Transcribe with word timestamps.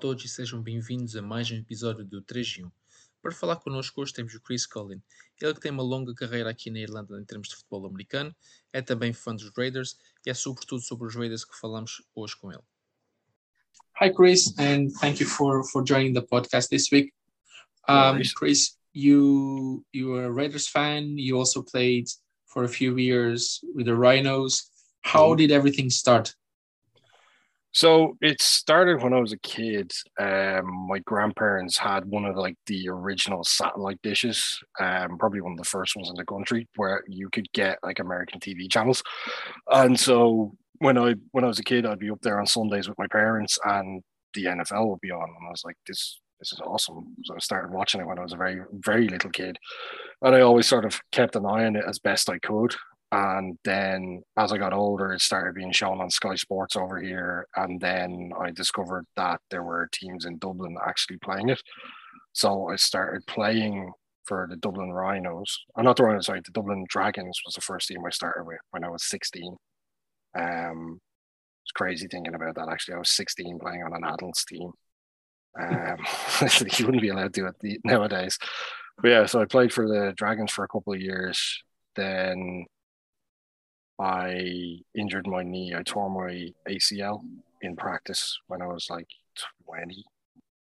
todos 0.00 0.24
e 0.24 0.28
sejam 0.28 0.62
bem-vindos 0.62 1.14
a 1.14 1.20
mais 1.20 1.50
um 1.50 1.56
episódio 1.56 2.02
do 2.02 2.22
3 2.22 2.60
em 2.60 2.64
1. 2.64 2.70
Para 3.20 3.32
falar 3.32 3.56
connosco 3.56 4.00
hoje 4.00 4.14
temos 4.14 4.34
o 4.34 4.40
Chris 4.40 4.64
Collin. 4.64 4.98
Ele 5.38 5.52
que 5.52 5.60
tem 5.60 5.70
uma 5.70 5.82
longa 5.82 6.14
carreira 6.14 6.48
aqui 6.48 6.70
na 6.70 6.78
Irlanda 6.78 7.20
em 7.20 7.24
termos 7.26 7.50
de 7.50 7.56
futebol 7.56 7.84
americano, 7.84 8.34
é 8.72 8.80
também 8.80 9.12
fã 9.12 9.34
dos 9.34 9.50
Raiders 9.54 9.98
e 10.24 10.30
é 10.30 10.34
sobretudo 10.34 10.80
sobre 10.80 11.06
os 11.06 11.14
Raiders 11.14 11.44
que 11.44 11.54
falamos 11.54 12.02
hoje 12.14 12.34
com 12.34 12.50
ele. 12.50 12.62
Hi, 14.00 14.10
Chris, 14.10 14.54
and 14.58 14.88
thank 15.02 15.22
you 15.22 15.28
for, 15.28 15.62
for 15.64 15.84
joining 15.86 16.14
the 16.14 16.22
podcast 16.22 16.70
this 16.70 16.90
week. 16.90 17.12
Um, 17.86 18.22
Chris, 18.36 18.78
you 18.94 19.84
you 19.92 20.14
are 20.14 20.28
a 20.28 20.32
Raiders 20.32 20.66
fan. 20.66 21.18
You 21.18 21.36
also 21.36 21.62
played 21.62 22.06
for 22.46 22.64
a 22.64 22.68
few 22.68 22.96
years 22.96 23.62
with 23.74 23.84
the 23.84 23.94
Rhinos. 23.94 24.70
How 25.02 25.34
did 25.34 25.50
everything 25.50 25.90
start? 25.90 26.34
So 27.72 28.16
it 28.20 28.42
started 28.42 29.02
when 29.02 29.12
I 29.12 29.20
was 29.20 29.32
a 29.32 29.38
kid. 29.38 29.92
Um, 30.18 30.88
my 30.88 30.98
grandparents 31.00 31.78
had 31.78 32.04
one 32.04 32.24
of 32.24 32.36
like 32.36 32.56
the 32.66 32.88
original 32.88 33.44
satellite 33.44 34.00
dishes, 34.02 34.58
um, 34.80 35.18
probably 35.18 35.40
one 35.40 35.52
of 35.52 35.58
the 35.58 35.64
first 35.64 35.94
ones 35.94 36.08
in 36.08 36.16
the 36.16 36.24
country, 36.24 36.68
where 36.76 37.04
you 37.06 37.28
could 37.30 37.50
get 37.52 37.78
like 37.82 38.00
American 38.00 38.40
TV 38.40 38.70
channels. 38.70 39.02
And 39.68 39.98
so 39.98 40.52
when 40.78 40.98
I 40.98 41.14
when 41.32 41.44
I 41.44 41.48
was 41.48 41.58
a 41.60 41.64
kid, 41.64 41.86
I'd 41.86 41.98
be 42.00 42.10
up 42.10 42.20
there 42.22 42.40
on 42.40 42.46
Sundays 42.46 42.88
with 42.88 42.98
my 42.98 43.06
parents, 43.06 43.58
and 43.64 44.02
the 44.34 44.46
NFL 44.46 44.88
would 44.88 45.00
be 45.00 45.10
on, 45.12 45.22
and 45.22 45.46
I 45.46 45.50
was 45.50 45.62
like, 45.64 45.76
this 45.86 46.20
this 46.40 46.52
is 46.52 46.60
awesome. 46.64 47.14
So 47.24 47.34
I 47.34 47.38
started 47.38 47.70
watching 47.70 48.00
it 48.00 48.06
when 48.06 48.18
I 48.18 48.22
was 48.22 48.32
a 48.32 48.36
very 48.36 48.60
very 48.72 49.08
little 49.08 49.30
kid, 49.30 49.58
and 50.22 50.34
I 50.34 50.40
always 50.40 50.66
sort 50.66 50.84
of 50.84 51.00
kept 51.12 51.36
an 51.36 51.46
eye 51.46 51.66
on 51.66 51.76
it 51.76 51.84
as 51.88 51.98
best 51.98 52.30
I 52.30 52.38
could. 52.38 52.74
And 53.12 53.58
then 53.64 54.22
as 54.36 54.52
I 54.52 54.58
got 54.58 54.72
older, 54.72 55.12
it 55.12 55.20
started 55.20 55.54
being 55.54 55.72
shown 55.72 56.00
on 56.00 56.10
Sky 56.10 56.36
Sports 56.36 56.76
over 56.76 57.00
here. 57.00 57.46
And 57.56 57.80
then 57.80 58.30
I 58.38 58.52
discovered 58.52 59.04
that 59.16 59.40
there 59.50 59.64
were 59.64 59.88
teams 59.92 60.26
in 60.26 60.38
Dublin 60.38 60.76
actually 60.86 61.18
playing 61.18 61.48
it. 61.48 61.60
So 62.32 62.68
I 62.68 62.76
started 62.76 63.26
playing 63.26 63.92
for 64.26 64.46
the 64.48 64.56
Dublin 64.56 64.92
Rhinos. 64.92 65.58
I'm 65.74 65.84
not 65.84 65.96
the 65.96 66.04
Rhinos, 66.04 66.26
sorry, 66.26 66.40
the 66.44 66.52
Dublin 66.52 66.86
Dragons 66.88 67.40
was 67.44 67.54
the 67.54 67.60
first 67.60 67.88
team 67.88 68.04
I 68.06 68.10
started 68.10 68.44
with 68.44 68.60
when 68.70 68.84
I 68.84 68.88
was 68.88 69.04
16. 69.04 69.56
Um, 70.38 71.00
it's 71.64 71.72
crazy 71.72 72.06
thinking 72.06 72.34
about 72.34 72.54
that. 72.54 72.68
Actually, 72.68 72.94
I 72.94 72.98
was 72.98 73.10
16 73.10 73.58
playing 73.58 73.82
on 73.82 73.92
an 73.92 74.04
adults 74.04 74.44
team. 74.44 74.70
Um, 75.60 75.96
you 76.78 76.86
wouldn't 76.86 77.02
be 77.02 77.08
allowed 77.08 77.34
to 77.34 77.40
do 77.40 77.46
it 77.46 77.80
nowadays. 77.84 78.38
But 79.02 79.08
yeah, 79.08 79.26
so 79.26 79.40
I 79.40 79.46
played 79.46 79.72
for 79.72 79.88
the 79.88 80.12
Dragons 80.16 80.52
for 80.52 80.64
a 80.64 80.68
couple 80.68 80.92
of 80.92 81.00
years. 81.00 81.60
Then 81.96 82.66
I 84.00 84.78
injured 84.94 85.26
my 85.26 85.42
knee. 85.42 85.74
I 85.76 85.82
tore 85.82 86.08
my 86.08 86.48
ACL 86.66 87.20
in 87.60 87.76
practice 87.76 88.38
when 88.46 88.62
I 88.62 88.66
was 88.66 88.88
like 88.88 89.08
20. 89.66 90.04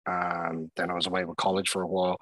And 0.07 0.71
then 0.75 0.89
I 0.89 0.95
was 0.95 1.05
away 1.05 1.23
with 1.23 1.37
college 1.37 1.69
for 1.69 1.83
a 1.83 1.87
while. 1.87 2.17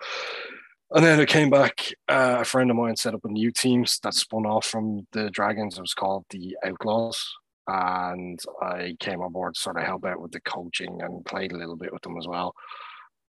And 0.91 1.05
then 1.05 1.19
I 1.19 1.25
came 1.25 1.49
back. 1.49 1.93
Uh, 2.09 2.37
a 2.41 2.45
friend 2.45 2.69
of 2.69 2.75
mine 2.75 2.97
set 2.97 3.13
up 3.13 3.23
a 3.23 3.29
new 3.29 3.51
team 3.51 3.85
that 4.03 4.13
spun 4.13 4.45
off 4.45 4.65
from 4.65 5.07
the 5.13 5.29
Dragons. 5.29 5.77
It 5.77 5.81
was 5.81 5.93
called 5.93 6.25
the 6.31 6.57
Outlaws. 6.65 7.25
And 7.67 8.39
I 8.61 8.97
came 8.99 9.21
on 9.21 9.31
board 9.31 9.55
to 9.55 9.61
sort 9.61 9.77
of 9.77 9.83
help 9.83 10.05
out 10.05 10.21
with 10.21 10.31
the 10.31 10.41
coaching 10.41 11.01
and 11.01 11.25
played 11.25 11.53
a 11.53 11.57
little 11.57 11.77
bit 11.77 11.93
with 11.93 12.01
them 12.01 12.17
as 12.17 12.27
well. 12.27 12.53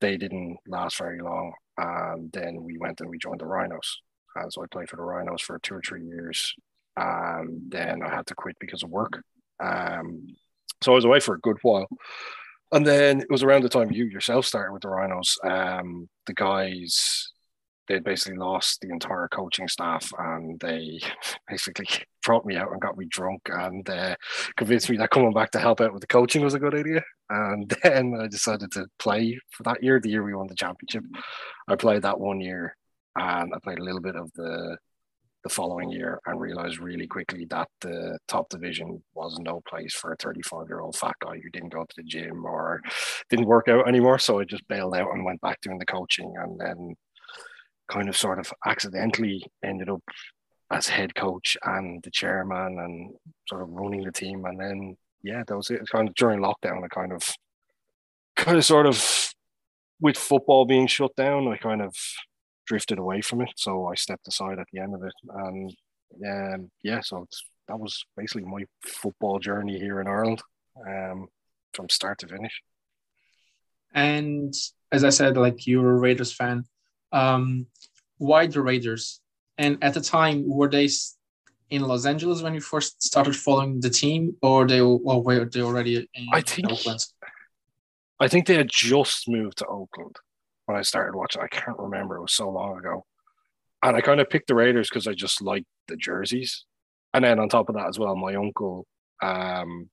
They 0.00 0.16
didn't 0.16 0.58
last 0.66 0.98
very 0.98 1.20
long. 1.20 1.52
And 1.78 2.32
then 2.32 2.64
we 2.64 2.78
went 2.78 3.00
and 3.00 3.08
we 3.08 3.18
joined 3.18 3.40
the 3.40 3.46
Rhinos. 3.46 4.00
And 4.34 4.52
so 4.52 4.62
I 4.62 4.66
played 4.66 4.88
for 4.88 4.96
the 4.96 5.02
Rhinos 5.02 5.40
for 5.40 5.58
two 5.60 5.76
or 5.76 5.82
three 5.86 6.04
years 6.04 6.52
and 6.96 7.70
then 7.70 8.02
I 8.02 8.14
had 8.14 8.26
to 8.26 8.34
quit 8.34 8.56
because 8.60 8.82
of 8.82 8.90
work. 8.90 9.22
Um, 9.60 10.26
so 10.82 10.92
I 10.92 10.94
was 10.94 11.04
away 11.04 11.20
for 11.20 11.34
a 11.34 11.40
good 11.40 11.58
while. 11.62 11.88
And 12.72 12.84
then 12.84 13.20
it 13.20 13.30
was 13.30 13.42
around 13.42 13.62
the 13.62 13.68
time 13.68 13.92
you 13.92 14.06
yourself 14.06 14.44
started 14.44 14.72
with 14.72 14.82
the 14.82 14.88
Rhinos. 14.88 15.38
Um, 15.44 16.08
the 16.26 16.34
guys, 16.34 17.32
they 17.86 18.00
basically 18.00 18.38
lost 18.38 18.80
the 18.80 18.90
entire 18.90 19.28
coaching 19.28 19.68
staff 19.68 20.10
and 20.18 20.58
they 20.58 21.00
basically 21.48 21.86
brought 22.24 22.44
me 22.44 22.56
out 22.56 22.72
and 22.72 22.80
got 22.80 22.98
me 22.98 23.06
drunk 23.08 23.42
and 23.46 23.88
uh, 23.88 24.16
convinced 24.56 24.90
me 24.90 24.96
that 24.96 25.10
coming 25.10 25.32
back 25.32 25.52
to 25.52 25.60
help 25.60 25.80
out 25.80 25.92
with 25.92 26.00
the 26.00 26.08
coaching 26.08 26.42
was 26.42 26.54
a 26.54 26.58
good 26.58 26.74
idea. 26.74 27.02
And 27.30 27.72
then 27.82 28.18
I 28.20 28.26
decided 28.26 28.72
to 28.72 28.86
play 28.98 29.38
for 29.52 29.62
that 29.62 29.82
year, 29.82 30.00
the 30.00 30.10
year 30.10 30.24
we 30.24 30.34
won 30.34 30.48
the 30.48 30.56
championship. 30.56 31.04
I 31.68 31.76
played 31.76 32.02
that 32.02 32.18
one 32.18 32.40
year 32.40 32.76
and 33.16 33.54
I 33.54 33.58
played 33.62 33.78
a 33.78 33.84
little 33.84 34.00
bit 34.00 34.16
of 34.16 34.32
the 34.32 34.76
the 35.46 35.54
following 35.54 35.88
year 35.88 36.18
and 36.26 36.40
realized 36.40 36.80
really 36.80 37.06
quickly 37.06 37.44
that 37.44 37.68
the 37.80 38.18
top 38.26 38.48
division 38.48 39.00
was 39.14 39.38
no 39.38 39.62
place 39.68 39.94
for 39.94 40.12
a 40.12 40.16
35 40.16 40.66
year 40.68 40.80
old 40.80 40.96
fat 40.96 41.14
guy 41.20 41.36
who 41.36 41.48
didn't 41.52 41.72
go 41.72 41.84
to 41.84 41.94
the 41.96 42.02
gym 42.02 42.44
or 42.44 42.82
didn't 43.30 43.46
work 43.46 43.68
out 43.68 43.86
anymore. 43.86 44.18
So 44.18 44.40
I 44.40 44.44
just 44.44 44.66
bailed 44.66 44.96
out 44.96 45.12
and 45.12 45.24
went 45.24 45.40
back 45.40 45.60
doing 45.60 45.78
the 45.78 45.86
coaching 45.86 46.34
and 46.36 46.58
then 46.58 46.96
kind 47.88 48.08
of 48.08 48.16
sort 48.16 48.40
of 48.40 48.52
accidentally 48.66 49.40
ended 49.64 49.88
up 49.88 50.02
as 50.72 50.88
head 50.88 51.14
coach 51.14 51.56
and 51.62 52.02
the 52.02 52.10
chairman 52.10 52.80
and 52.80 53.14
sort 53.48 53.62
of 53.62 53.68
running 53.70 54.02
the 54.02 54.10
team. 54.10 54.44
And 54.46 54.58
then, 54.58 54.96
yeah, 55.22 55.44
that 55.46 55.56
was 55.56 55.70
it. 55.70 55.80
it 55.80 55.88
kind 55.88 56.08
of 56.08 56.14
during 56.16 56.40
lockdown, 56.40 56.82
I 56.82 56.88
kind 56.88 57.12
of, 57.12 57.22
kind 58.34 58.58
of 58.58 58.64
sort 58.64 58.86
of, 58.86 59.32
with 60.00 60.18
football 60.18 60.64
being 60.66 60.88
shut 60.88 61.14
down, 61.14 61.46
I 61.46 61.56
kind 61.56 61.82
of 61.82 61.94
drifted 62.66 62.98
away 62.98 63.20
from 63.20 63.40
it. 63.40 63.52
So 63.56 63.86
I 63.86 63.94
stepped 63.94 64.28
aside 64.28 64.58
at 64.58 64.66
the 64.72 64.80
end 64.80 64.94
of 64.94 65.02
it. 65.02 65.14
And 65.28 65.74
um, 66.26 66.70
yeah, 66.82 67.00
so 67.00 67.26
that 67.68 67.78
was 67.78 68.04
basically 68.16 68.44
my 68.44 68.64
football 68.84 69.38
journey 69.38 69.78
here 69.78 70.00
in 70.00 70.06
Ireland 70.06 70.42
um, 70.86 71.28
from 71.72 71.88
start 71.88 72.18
to 72.18 72.28
finish. 72.28 72.62
And 73.94 74.54
as 74.92 75.04
I 75.04 75.10
said, 75.10 75.36
like 75.36 75.66
you're 75.66 75.90
a 75.90 75.98
Raiders 75.98 76.32
fan. 76.32 76.64
Um, 77.12 77.66
why 78.18 78.46
the 78.46 78.60
Raiders? 78.60 79.20
And 79.58 79.78
at 79.82 79.94
the 79.94 80.00
time, 80.00 80.44
were 80.46 80.68
they 80.68 80.88
in 81.70 81.82
Los 81.82 82.04
Angeles 82.06 82.42
when 82.42 82.54
you 82.54 82.60
first 82.60 83.02
started 83.02 83.34
following 83.34 83.80
the 83.80 83.90
team, 83.90 84.36
or 84.42 84.66
they 84.66 84.80
or 84.80 85.22
were 85.22 85.44
they 85.46 85.62
already 85.62 86.06
in 86.14 86.26
I 86.32 86.42
think, 86.42 86.70
Oakland? 86.70 87.04
I 88.20 88.28
think 88.28 88.46
they 88.46 88.54
had 88.54 88.68
just 88.70 89.28
moved 89.28 89.58
to 89.58 89.66
Oakland 89.66 90.16
when 90.66 90.76
I 90.76 90.82
started 90.82 91.16
watching. 91.16 91.42
I 91.42 91.48
can't 91.48 91.78
remember; 91.78 92.16
it 92.16 92.22
was 92.22 92.32
so 92.32 92.50
long 92.50 92.78
ago. 92.78 93.04
And 93.82 93.96
I 93.96 94.00
kind 94.00 94.20
of 94.20 94.30
picked 94.30 94.48
the 94.48 94.54
Raiders 94.54 94.88
because 94.88 95.06
I 95.06 95.14
just 95.14 95.40
liked 95.40 95.66
the 95.88 95.96
jerseys, 95.96 96.64
and 97.14 97.24
then 97.24 97.38
on 97.38 97.48
top 97.48 97.68
of 97.68 97.76
that 97.76 97.88
as 97.88 97.98
well, 97.98 98.16
my 98.16 98.34
uncle, 98.34 98.86
um, 99.22 99.88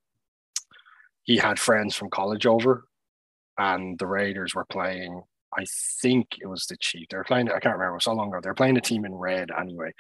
he 1.24 1.38
had 1.38 1.60
friends 1.60 1.96
from 1.96 2.10
college 2.10 2.46
over, 2.46 2.86
and 3.58 3.98
the 3.98 4.08
Raiders 4.08 4.56
were 4.56 4.66
playing. 4.66 5.22
I 5.56 5.66
think 6.02 6.40
it 6.42 6.48
was 6.48 6.66
the 6.66 6.78
Chiefs. 6.78 7.08
They 7.12 7.18
were 7.18 7.24
playing. 7.24 7.50
I 7.50 7.60
can't 7.60 7.76
remember. 7.76 7.92
It 7.92 7.94
was 7.94 8.06
so 8.06 8.14
long 8.14 8.30
ago. 8.30 8.40
They 8.42 8.50
were 8.50 8.56
playing 8.56 8.78
a 8.78 8.82
team 8.82 9.06
in 9.06 9.14
red 9.14 9.52
anyway, 9.58 9.92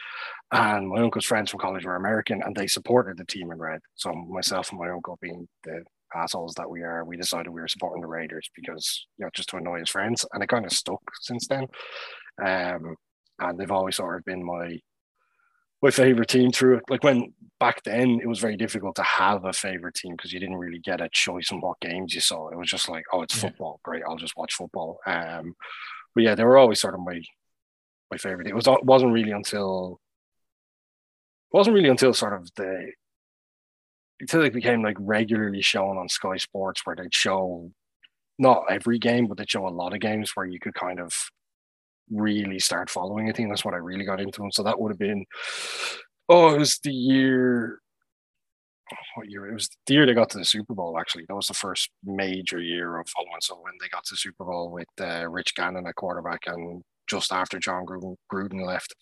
and 0.51 0.89
my 0.89 1.01
uncle's 1.01 1.25
friends 1.25 1.51
from 1.51 1.59
college 1.59 1.85
were 1.85 1.95
American, 1.95 2.41
and 2.41 2.55
they 2.55 2.67
supported 2.67 3.17
the 3.17 3.25
team 3.25 3.51
in 3.51 3.59
red. 3.59 3.81
So 3.95 4.11
myself 4.11 4.71
and 4.71 4.79
my 4.79 4.89
uncle, 4.89 5.19
being 5.21 5.47
the 5.63 5.83
assholes 6.15 6.55
that 6.55 6.69
we 6.69 6.81
are, 6.81 7.03
we 7.03 7.17
decided 7.17 7.49
we 7.49 7.61
were 7.61 7.67
supporting 7.67 8.01
the 8.01 8.07
Raiders 8.07 8.49
because 8.55 9.07
you 9.17 9.25
know 9.25 9.29
just 9.33 9.49
to 9.49 9.57
annoy 9.57 9.79
his 9.79 9.89
friends, 9.89 10.25
and 10.33 10.43
it 10.43 10.49
kind 10.49 10.65
of 10.65 10.71
stuck 10.71 11.01
since 11.21 11.47
then. 11.47 11.67
Um, 12.43 12.95
and 13.39 13.57
they've 13.57 13.71
always 13.71 13.95
sort 13.95 14.17
of 14.17 14.25
been 14.25 14.43
my 14.43 14.79
my 15.81 15.91
favorite 15.91 16.29
team 16.29 16.51
through 16.51 16.77
it. 16.77 16.83
Like 16.89 17.03
when 17.03 17.33
back 17.59 17.83
then, 17.83 18.19
it 18.23 18.27
was 18.27 18.39
very 18.39 18.55
difficult 18.55 18.95
to 18.95 19.03
have 19.03 19.43
a 19.43 19.51
favorite 19.53 19.95
team 19.95 20.15
because 20.15 20.31
you 20.31 20.39
didn't 20.39 20.55
really 20.55 20.79
get 20.79 21.01
a 21.01 21.09
choice 21.11 21.51
in 21.51 21.59
what 21.59 21.79
games 21.81 22.15
you 22.15 22.21
saw. 22.21 22.49
It 22.49 22.57
was 22.57 22.69
just 22.69 22.87
like, 22.87 23.03
oh, 23.11 23.21
it's 23.21 23.35
yeah. 23.35 23.49
football, 23.49 23.81
great, 23.83 24.03
I'll 24.07 24.15
just 24.15 24.37
watch 24.37 24.53
football. 24.53 24.99
Um, 25.05 25.55
but 26.15 26.23
yeah, 26.23 26.35
they 26.35 26.45
were 26.45 26.57
always 26.57 26.79
sort 26.79 26.93
of 26.93 27.01
my 27.01 27.21
my 28.09 28.17
favorite. 28.17 28.47
It 28.47 28.55
was 28.55 28.67
wasn't 28.83 29.13
really 29.13 29.31
until 29.31 29.99
wasn't 31.51 31.75
really 31.75 31.89
until 31.89 32.13
sort 32.13 32.33
of 32.33 32.49
the 32.55 32.91
until 34.23 34.43
it 34.43 34.53
became 34.53 34.81
like 34.81 34.97
regularly 34.99 35.61
shown 35.61 35.97
on 35.97 36.09
Sky 36.09 36.37
Sports 36.37 36.81
where 36.85 36.95
they'd 36.95 37.13
show 37.13 37.71
not 38.39 38.65
every 38.69 38.99
game, 38.99 39.27
but 39.27 39.37
they'd 39.37 39.49
show 39.49 39.67
a 39.67 39.69
lot 39.69 39.93
of 39.93 39.99
games 39.99 40.31
where 40.33 40.45
you 40.45 40.59
could 40.59 40.73
kind 40.73 40.99
of 40.99 41.13
really 42.11 42.59
start 42.59 42.89
following 42.89 43.29
a 43.29 43.33
team. 43.33 43.49
That's 43.49 43.65
what 43.65 43.73
I 43.73 43.77
really 43.77 44.05
got 44.05 44.19
into 44.19 44.41
them. 44.41 44.51
So 44.51 44.63
that 44.63 44.79
would 44.79 44.91
have 44.91 44.99
been 44.99 45.25
oh, 46.29 46.55
it 46.55 46.59
was 46.59 46.79
the 46.83 46.91
year 46.91 47.79
what 49.15 49.29
year? 49.29 49.49
It 49.49 49.53
was 49.53 49.69
the 49.87 49.93
year 49.93 50.05
they 50.05 50.13
got 50.13 50.29
to 50.31 50.37
the 50.37 50.45
Super 50.45 50.73
Bowl. 50.73 50.97
Actually, 50.99 51.25
that 51.27 51.35
was 51.35 51.47
the 51.47 51.53
first 51.53 51.89
major 52.03 52.59
year 52.59 52.99
of 52.99 53.07
following. 53.09 53.41
So 53.41 53.55
when 53.61 53.73
they 53.79 53.87
got 53.87 54.03
to 54.05 54.13
the 54.13 54.17
Super 54.17 54.45
Bowl 54.45 54.71
with 54.71 54.87
uh, 54.99 55.27
Rich 55.29 55.55
Gannon 55.55 55.87
at 55.87 55.95
quarterback, 55.95 56.41
and 56.47 56.83
just 57.07 57.31
after 57.31 57.59
Jon 57.59 57.85
Gruden, 57.85 58.15
Gruden 58.31 58.65
left, 58.65 58.93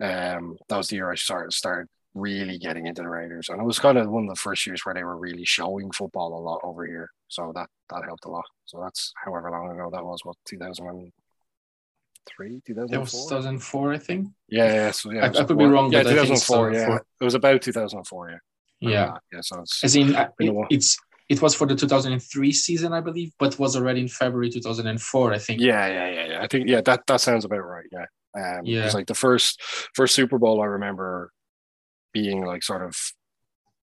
um, 0.00 0.56
that 0.68 0.76
was 0.76 0.88
the 0.88 0.96
year 0.96 1.10
I 1.10 1.16
started 1.16 1.52
started 1.52 1.88
really 2.16 2.58
getting 2.58 2.86
into 2.86 3.02
the 3.02 3.08
Raiders. 3.08 3.48
And 3.48 3.60
it 3.60 3.64
was 3.64 3.78
kind 3.78 3.96
of 3.98 4.08
one 4.08 4.24
of 4.24 4.30
the 4.30 4.40
first 4.40 4.66
years 4.66 4.84
where 4.84 4.94
they 4.94 5.04
were 5.04 5.16
really 5.16 5.44
showing 5.44 5.92
football 5.92 6.36
a 6.36 6.40
lot 6.40 6.60
over 6.64 6.84
here. 6.86 7.10
So 7.28 7.52
that 7.54 7.68
that 7.90 8.04
helped 8.04 8.24
a 8.24 8.30
lot. 8.30 8.46
So 8.64 8.80
that's 8.82 9.12
however 9.22 9.50
long 9.50 9.70
ago 9.70 9.90
that 9.92 10.04
was, 10.04 10.24
what, 10.24 10.36
2003, 10.46 12.62
2004? 12.66 12.96
It 12.96 13.00
was 13.00 13.12
2004, 13.12 13.92
I 13.92 13.98
think. 13.98 14.28
Yeah, 14.48 14.72
yeah. 14.72 14.90
So 14.90 15.12
yeah, 15.12 15.26
I, 15.26 15.28
I 15.28 15.44
could 15.44 15.58
be 15.58 15.66
wrong. 15.66 15.92
Yeah, 15.92 16.02
2004, 16.02 16.72
yeah. 16.72 16.98
It 17.20 17.24
was 17.24 17.34
about 17.34 17.62
2004, 17.62 18.30
yeah. 18.30 18.38
Yeah. 18.78 19.16
yeah, 19.32 19.40
so 19.40 19.60
it's, 19.60 19.82
As 19.84 19.96
in, 19.96 20.14
uh, 20.14 20.28
it, 20.38 20.54
it's 20.70 20.98
it 21.28 21.42
was 21.42 21.54
for 21.54 21.66
the 21.66 21.74
2003 21.74 22.52
season, 22.52 22.92
I 22.92 23.00
believe, 23.00 23.32
but 23.38 23.58
was 23.58 23.76
already 23.76 24.00
in 24.00 24.08
February 24.08 24.50
2004, 24.50 25.32
I 25.32 25.38
think. 25.38 25.60
Yeah, 25.60 25.86
yeah, 25.86 26.10
yeah, 26.10 26.26
yeah. 26.26 26.42
I 26.42 26.46
think 26.46 26.68
yeah, 26.68 26.80
that 26.82 27.06
that 27.06 27.20
sounds 27.20 27.44
about 27.44 27.64
right. 27.64 27.86
Yeah. 27.90 28.06
Um, 28.36 28.60
Yeah. 28.64 28.84
It's 28.84 28.94
like 28.94 29.06
the 29.06 29.14
first 29.14 29.60
first 29.94 30.14
Super 30.14 30.38
Bowl 30.38 30.60
I 30.60 30.66
remember 30.66 31.32
being 32.20 32.44
like 32.44 32.62
sort 32.62 32.82
of 32.82 32.94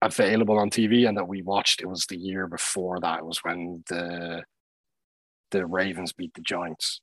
available 0.02 0.58
on 0.58 0.70
TV 0.70 1.08
and 1.08 1.18
that 1.18 1.28
we 1.28 1.42
watched. 1.42 1.82
It 1.82 1.88
was 1.88 2.06
the 2.06 2.18
year 2.18 2.48
before 2.48 3.00
that. 3.02 3.20
It 3.20 3.26
was 3.26 3.40
when 3.44 3.84
the 3.90 4.44
the 5.52 5.66
Ravens 5.66 6.14
beat 6.14 6.34
the 6.34 6.42
Giants 6.42 7.02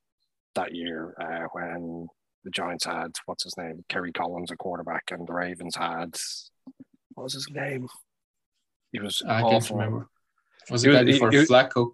that 0.55 0.73
year 0.73 1.13
uh, 1.21 1.45
when 1.53 2.07
the 2.43 2.49
Giants 2.49 2.85
had 2.85 3.11
what's 3.27 3.43
his 3.43 3.55
name 3.57 3.85
Kerry 3.89 4.11
Collins 4.11 4.49
a 4.51 4.55
quarterback 4.57 5.03
and 5.11 5.27
the 5.27 5.33
Ravens 5.33 5.75
had 5.75 6.11
what 7.13 7.23
was 7.25 7.33
his 7.33 7.47
name? 7.51 7.87
He 8.91 8.99
was 8.99 9.21
I 9.27 9.41
can't 9.43 9.69
remember. 9.69 10.07
Was 10.71 10.83
It 10.83 10.93
it 10.93 11.05
was- 11.05 11.05
before 11.05 11.33
it- 11.35 11.47
Flacco? 11.49 11.91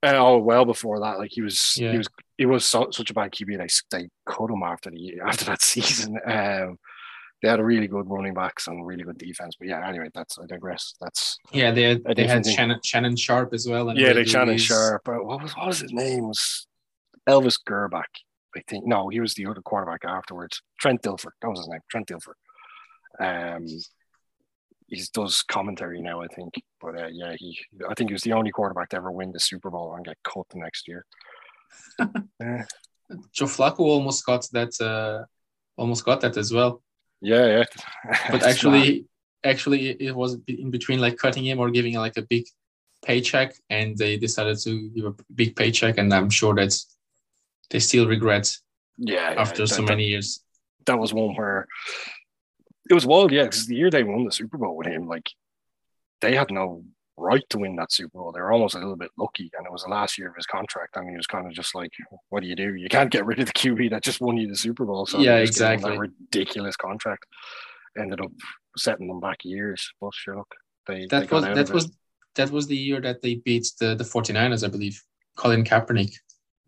Uh, 0.00 0.12
oh, 0.14 0.38
well 0.38 0.64
before 0.64 1.00
that, 1.00 1.18
like 1.18 1.32
he 1.32 1.42
was, 1.42 1.74
Yeah. 1.76 1.90
he 1.90 1.98
was, 1.98 2.08
he 2.36 2.46
was 2.46 2.64
so, 2.64 2.86
such 2.92 3.10
a 3.10 3.14
bad 3.14 3.32
QB. 3.32 3.58
They 3.58 3.66
they 3.98 4.08
cut 4.32 4.48
him 4.48 4.62
after 4.62 4.90
the 4.92 5.00
year 5.06 5.26
after 5.26 5.44
that 5.46 5.60
season. 5.72 6.16
Um, 6.24 6.78
they 7.42 7.48
had 7.48 7.60
a 7.60 7.64
really 7.64 7.86
good 7.86 8.08
running 8.08 8.34
backs 8.34 8.66
and 8.66 8.84
really 8.86 9.04
good 9.04 9.18
defense. 9.18 9.54
But 9.58 9.68
yeah, 9.68 9.86
anyway, 9.86 10.08
that's 10.14 10.38
I 10.38 10.46
digress. 10.46 10.94
That's 11.00 11.38
Yeah, 11.52 11.70
they 11.70 11.82
had, 11.82 12.02
they 12.16 12.26
had. 12.26 12.46
Shannon 12.46 12.80
Shannon 12.82 13.16
Sharpe 13.16 13.54
as 13.54 13.66
well. 13.68 13.90
And 13.90 13.98
yeah, 13.98 14.12
they 14.12 14.24
Shannon. 14.24 14.58
Sharpe. 14.58 15.02
But 15.04 15.24
what 15.24 15.42
was 15.42 15.52
what 15.52 15.68
was 15.68 15.80
his 15.80 15.92
name? 15.92 16.24
It 16.24 16.28
was 16.28 16.66
Elvis 17.28 17.58
Grbac? 17.66 18.04
I 18.56 18.62
think 18.66 18.86
no, 18.86 19.08
he 19.08 19.20
was 19.20 19.34
the 19.34 19.46
other 19.46 19.60
quarterback 19.62 20.04
afterwards. 20.04 20.62
Trent 20.80 21.02
Dilfer. 21.02 21.30
That 21.40 21.48
was 21.48 21.60
his 21.60 21.68
name. 21.68 21.80
Trent 21.90 22.08
Dilfer. 22.08 22.34
Um, 23.20 23.66
he 24.88 25.02
does 25.12 25.42
commentary 25.42 26.00
now, 26.00 26.22
I 26.22 26.26
think. 26.28 26.54
But 26.80 26.98
uh, 26.98 27.08
yeah, 27.08 27.34
he 27.36 27.58
I 27.88 27.94
think 27.94 28.10
he 28.10 28.14
was 28.14 28.22
the 28.22 28.32
only 28.32 28.50
quarterback 28.50 28.88
to 28.90 28.96
ever 28.96 29.12
win 29.12 29.32
the 29.32 29.40
Super 29.40 29.70
Bowl 29.70 29.94
and 29.94 30.04
get 30.04 30.16
cut 30.24 30.48
the 30.50 30.58
next 30.58 30.88
year. 30.88 31.04
Uh, 32.40 32.62
Joe 33.32 33.46
Flacco 33.46 33.80
almost 33.80 34.24
got 34.24 34.46
that. 34.52 34.78
Uh, 34.80 35.24
almost 35.76 36.04
got 36.04 36.20
that 36.20 36.36
as 36.36 36.52
well. 36.52 36.82
Yeah, 37.20 37.46
yeah. 37.46 37.64
But 38.30 38.42
actually, 38.42 39.06
actually, 39.44 39.90
it 39.90 40.14
was 40.14 40.38
in 40.46 40.70
between 40.70 41.00
like 41.00 41.16
cutting 41.16 41.44
him 41.44 41.58
or 41.58 41.70
giving 41.70 41.94
like 41.94 42.16
a 42.16 42.22
big 42.22 42.46
paycheck, 43.04 43.54
and 43.70 43.96
they 43.96 44.16
decided 44.16 44.58
to 44.60 44.88
give 44.90 45.04
a 45.04 45.14
big 45.34 45.56
paycheck, 45.56 45.98
and 45.98 46.12
I'm 46.12 46.30
sure 46.30 46.54
that 46.54 46.76
they 47.70 47.80
still 47.80 48.06
regret 48.06 48.56
yeah, 48.96 49.32
yeah, 49.32 49.40
after 49.40 49.66
so 49.66 49.82
that- 49.82 49.88
many 49.88 50.04
years. 50.06 50.40
That, 50.86 50.94
that 50.94 50.98
was 50.98 51.12
one 51.12 51.34
where 51.34 51.66
it 52.90 52.94
was 52.94 53.04
wild, 53.04 53.30
yeah, 53.32 53.44
because 53.44 53.66
the 53.66 53.76
year 53.76 53.90
they 53.90 54.04
won 54.04 54.24
the 54.24 54.32
Super 54.32 54.56
Bowl 54.56 54.76
with 54.76 54.86
him, 54.86 55.06
like 55.06 55.28
they 56.20 56.34
had 56.34 56.50
no 56.50 56.84
right 57.18 57.42
to 57.50 57.58
win 57.58 57.76
that 57.76 57.92
Super 57.92 58.18
Bowl. 58.18 58.32
They 58.32 58.40
were 58.40 58.52
almost 58.52 58.74
a 58.74 58.78
little 58.78 58.96
bit 58.96 59.10
lucky, 59.18 59.50
and 59.56 59.66
it 59.66 59.72
was 59.72 59.82
the 59.82 59.90
last 59.90 60.18
year 60.18 60.28
of 60.28 60.36
his 60.36 60.46
contract, 60.46 60.96
and 60.96 61.08
he 61.10 61.16
was 61.16 61.26
kind 61.26 61.46
of 61.46 61.52
just 61.52 61.74
like, 61.74 61.92
"What 62.28 62.40
do 62.40 62.46
you 62.48 62.56
do? 62.56 62.74
You 62.74 62.88
can't 62.88 63.10
get 63.10 63.26
rid 63.26 63.40
of 63.40 63.46
the 63.46 63.52
QB 63.52 63.90
that 63.90 64.02
just 64.02 64.20
won 64.20 64.36
you 64.36 64.48
the 64.48 64.56
Super 64.56 64.84
Bowl." 64.84 65.06
So 65.06 65.18
Yeah, 65.18 65.36
they 65.36 65.42
exactly. 65.42 65.90
That 65.90 65.98
ridiculous 65.98 66.76
contract 66.76 67.26
ended 67.98 68.20
up 68.20 68.30
setting 68.76 69.08
them 69.08 69.20
back 69.20 69.44
years. 69.44 69.92
But 70.00 70.14
sure, 70.14 70.36
look, 70.36 70.54
they 70.86 71.00
they 71.00 71.06
That 71.06 71.28
got 71.28 71.56
was 71.56 71.66
that 71.66 71.74
was 71.74 71.90
that 72.36 72.50
was 72.50 72.66
the 72.66 72.76
year 72.76 73.00
that 73.00 73.22
they 73.22 73.36
beat 73.36 73.66
the 73.80 73.94
the 73.94 74.04
49ers, 74.04 74.64
I 74.64 74.68
believe. 74.68 75.02
Colin 75.36 75.64
Kaepernick. 75.64 76.12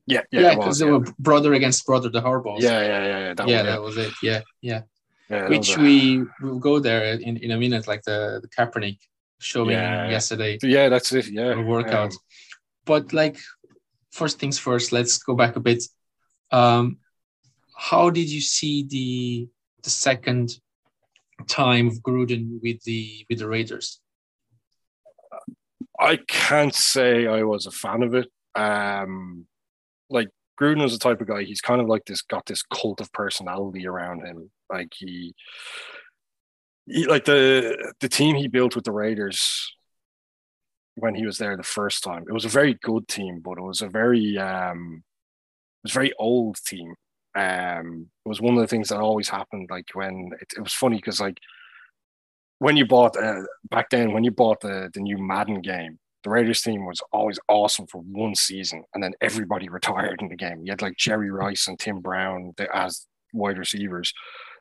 yeah, 0.06 0.22
yeah, 0.30 0.40
Yeah, 0.40 0.54
because 0.54 0.78
they 0.78 0.86
yeah. 0.86 0.92
were 0.92 1.04
brother 1.18 1.54
against 1.54 1.84
brother, 1.86 2.08
the 2.08 2.20
Harbaughs. 2.22 2.60
yeah, 2.60 2.80
yeah, 2.82 3.04
yeah, 3.06 3.18
yeah. 3.18 3.34
That 3.34 3.48
yeah, 3.48 3.56
was, 3.56 3.66
it. 3.66 3.70
that 3.70 3.82
was 3.82 3.96
it. 3.96 4.12
Yeah, 4.22 4.40
yeah. 4.62 4.82
yeah, 5.28 5.48
Which 5.48 5.76
we 5.76 6.22
will 6.40 6.58
go 6.60 6.78
there 6.78 7.14
in, 7.14 7.36
in 7.36 7.50
a 7.50 7.58
minute, 7.58 7.86
like 7.88 8.02
the, 8.02 8.40
the 8.42 8.48
Kaepernick 8.48 8.98
showing 9.40 9.70
Yeah. 9.70 10.08
yesterday, 10.10 10.58
yeah, 10.62 10.88
that's 10.88 11.12
it. 11.12 11.26
Yeah, 11.30 11.60
workout. 11.62 12.12
Um, 12.12 12.18
but 12.84 13.12
like, 13.12 13.38
first 14.12 14.38
things 14.38 14.58
first, 14.58 14.92
let's 14.92 15.18
go 15.18 15.34
back 15.34 15.56
a 15.56 15.60
bit. 15.60 15.82
Um, 16.52 16.98
how 17.76 18.10
did 18.10 18.28
you 18.30 18.40
see 18.40 18.84
the 18.84 19.48
the 19.82 19.90
second 19.90 20.50
time 21.48 21.88
of 21.88 21.94
Gruden 22.02 22.60
with 22.62 22.82
the 22.84 23.26
with 23.28 23.38
the 23.38 23.48
Raiders? 23.48 24.00
I 25.98 26.18
can't 26.28 26.74
say 26.74 27.26
I 27.26 27.42
was 27.42 27.66
a 27.66 27.70
fan 27.70 28.02
of 28.02 28.14
it. 28.14 28.28
Um, 28.54 29.46
like 30.08 30.28
Gruden 30.60 30.82
was 30.82 30.92
the 30.92 30.98
type 30.98 31.20
of 31.20 31.28
guy. 31.28 31.42
He's 31.44 31.60
kind 31.60 31.80
of 31.80 31.88
like 31.88 32.04
this, 32.06 32.22
got 32.22 32.46
this 32.46 32.62
cult 32.62 33.00
of 33.00 33.12
personality 33.12 33.86
around 33.86 34.26
him. 34.26 34.50
Like 34.70 34.92
he, 34.96 35.34
he 36.90 37.06
like 37.06 37.24
the 37.24 37.92
the 38.00 38.08
team 38.08 38.36
he 38.36 38.48
built 38.48 38.74
with 38.74 38.84
the 38.84 38.92
Raiders 38.92 39.72
when 40.96 41.14
he 41.14 41.24
was 41.24 41.38
there 41.38 41.56
the 41.56 41.62
first 41.62 42.02
time. 42.02 42.24
It 42.28 42.32
was 42.32 42.44
a 42.44 42.50
very 42.50 42.74
good 42.74 43.08
team, 43.08 43.40
but 43.40 43.58
it 43.58 43.62
was 43.62 43.82
a 43.82 43.88
very 43.88 44.38
um, 44.38 45.02
it 45.82 45.84
was 45.84 45.92
very 45.92 46.12
old 46.18 46.56
team. 46.64 46.94
Um, 47.34 48.10
it 48.24 48.28
was 48.28 48.40
one 48.40 48.54
of 48.54 48.60
the 48.60 48.66
things 48.66 48.88
that 48.88 48.98
always 48.98 49.28
happened. 49.28 49.68
Like 49.70 49.86
when 49.94 50.30
it, 50.40 50.52
it 50.56 50.60
was 50.62 50.74
funny 50.74 50.96
because 50.96 51.20
like 51.20 51.38
when 52.58 52.76
you 52.76 52.86
bought 52.86 53.16
uh, 53.16 53.42
back 53.70 53.90
then 53.90 54.12
when 54.12 54.24
you 54.24 54.30
bought 54.30 54.60
the 54.60 54.90
the 54.92 55.00
new 55.00 55.18
Madden 55.18 55.62
game, 55.62 55.98
the 56.24 56.30
Raiders 56.30 56.62
team 56.62 56.86
was 56.86 57.00
always 57.12 57.38
awesome 57.48 57.86
for 57.86 58.02
one 58.02 58.34
season, 58.34 58.84
and 58.94 59.02
then 59.02 59.12
everybody 59.20 59.68
retired 59.70 60.20
in 60.22 60.28
the 60.28 60.36
game. 60.36 60.62
You 60.64 60.72
had 60.72 60.82
like 60.82 60.96
Jerry 60.96 61.30
Rice 61.30 61.68
and 61.68 61.78
Tim 61.78 62.00
Brown 62.00 62.52
as 62.72 63.06
wide 63.32 63.58
receivers. 63.58 64.12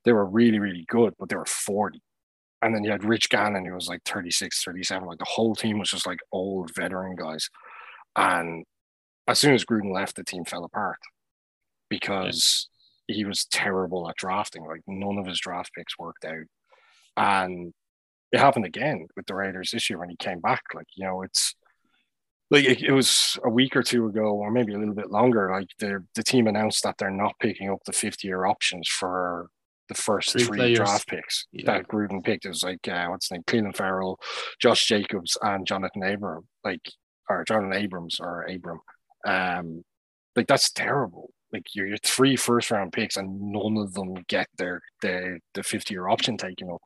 They 0.06 0.14
were 0.14 0.26
really 0.26 0.60
really 0.60 0.86
good, 0.88 1.14
but 1.20 1.30
they 1.30 1.36
were 1.36 1.46
forty. 1.46 2.02
And 2.62 2.76
then 2.76 2.84
you 2.84 2.92
had 2.92 3.04
Rich 3.04 3.30
Gannon, 3.30 3.66
who 3.66 3.74
was 3.74 3.88
like 3.88 4.02
36, 4.04 4.64
37. 4.64 5.08
Like 5.08 5.18
the 5.18 5.26
whole 5.26 5.56
team 5.56 5.80
was 5.80 5.90
just 5.90 6.06
like 6.06 6.20
old 6.32 6.74
veteran 6.76 7.16
guys. 7.16 7.50
And 8.16 8.66
as 9.28 9.40
soon 9.40 9.54
as 9.54 9.64
Gruden 9.64 9.94
left, 9.94 10.16
the 10.16 10.24
team 10.24 10.44
fell 10.44 10.66
apart 10.66 11.00
because 11.90 12.68
he 13.08 13.26
was 13.26 13.46
terrible 13.46 14.10
at 14.10 14.18
drafting. 14.18 14.66
Like 14.66 14.82
none 14.88 15.18
of 15.18 15.26
his 15.26 15.40
draft 15.40 15.72
picks 15.74 15.98
worked 15.98 16.26
out. 16.26 16.46
And 17.16 17.74
it 18.32 18.40
happened 18.40 18.66
again 18.66 19.08
with 19.16 19.26
the 19.26 19.36
Raiders 19.36 19.72
this 19.72 19.90
year 19.90 20.00
when 20.00 20.10
he 20.10 20.18
came 20.18 20.40
back. 20.40 20.62
Like, 20.74 20.88
you 20.96 21.06
know, 21.06 21.22
it's 21.24 21.56
like 22.52 22.66
it, 22.66 22.82
it 22.82 22.92
was 22.92 23.38
a 23.44 23.50
week 23.50 23.76
or 23.76 23.84
two 23.84 24.08
ago, 24.08 24.34
or 24.36 24.52
maybe 24.52 24.74
a 24.74 24.78
little 24.78 24.94
bit 24.94 25.12
longer. 25.12 25.50
Like 25.52 25.70
the 25.80 26.06
the 26.16 26.24
team 26.24 26.48
announced 26.48 26.84
that 26.84 26.98
they're 26.98 27.10
not 27.10 27.40
picking 27.40 27.70
up 27.70 27.80
the 27.86 27.94
50 27.94 28.28
year 28.28 28.46
options 28.46 28.88
for 28.88 29.50
the 29.90 29.96
first 29.96 30.32
Three 30.32 30.44
three, 30.46 30.58
players. 30.58 30.78
draft 30.78 31.08
picks 31.08 31.48
Yeah. 31.52 31.66
that 31.66 31.88
Gruden 31.88 32.24
picked. 32.24 32.46
It 32.46 32.50
was 32.50 32.64
like 32.64 32.88
uh, 32.88 33.08
what's 33.08 33.28
his 33.28 33.32
name? 33.32 33.44
Clelin 33.44 33.76
Ferrell, 33.76 34.20
Josh 34.62 34.86
Jacobs, 34.86 35.38
and 35.42 35.66
Jonathan 35.68 36.04
Abram, 36.04 36.48
like 36.64 36.82
or 37.30 37.44
Jonathan 37.46 37.74
Abrams 37.82 38.20
or 38.20 38.44
Abram. 38.44 38.80
Um, 39.28 39.84
like 40.36 40.48
that's 40.48 40.72
terrible. 40.72 41.32
Like 41.52 41.66
you're, 41.74 41.88
you're 41.88 41.98
three 41.98 42.36
first 42.36 42.70
round 42.72 42.92
picks 42.94 43.18
and 43.18 43.52
none 43.52 43.78
of 43.78 43.94
them 43.94 44.14
get 44.28 44.48
their 44.58 44.82
the 45.02 45.40
the 45.56 45.64
50 45.64 45.94
year 45.94 46.08
option 46.08 46.38
taken 46.38 46.70
up. 46.70 46.82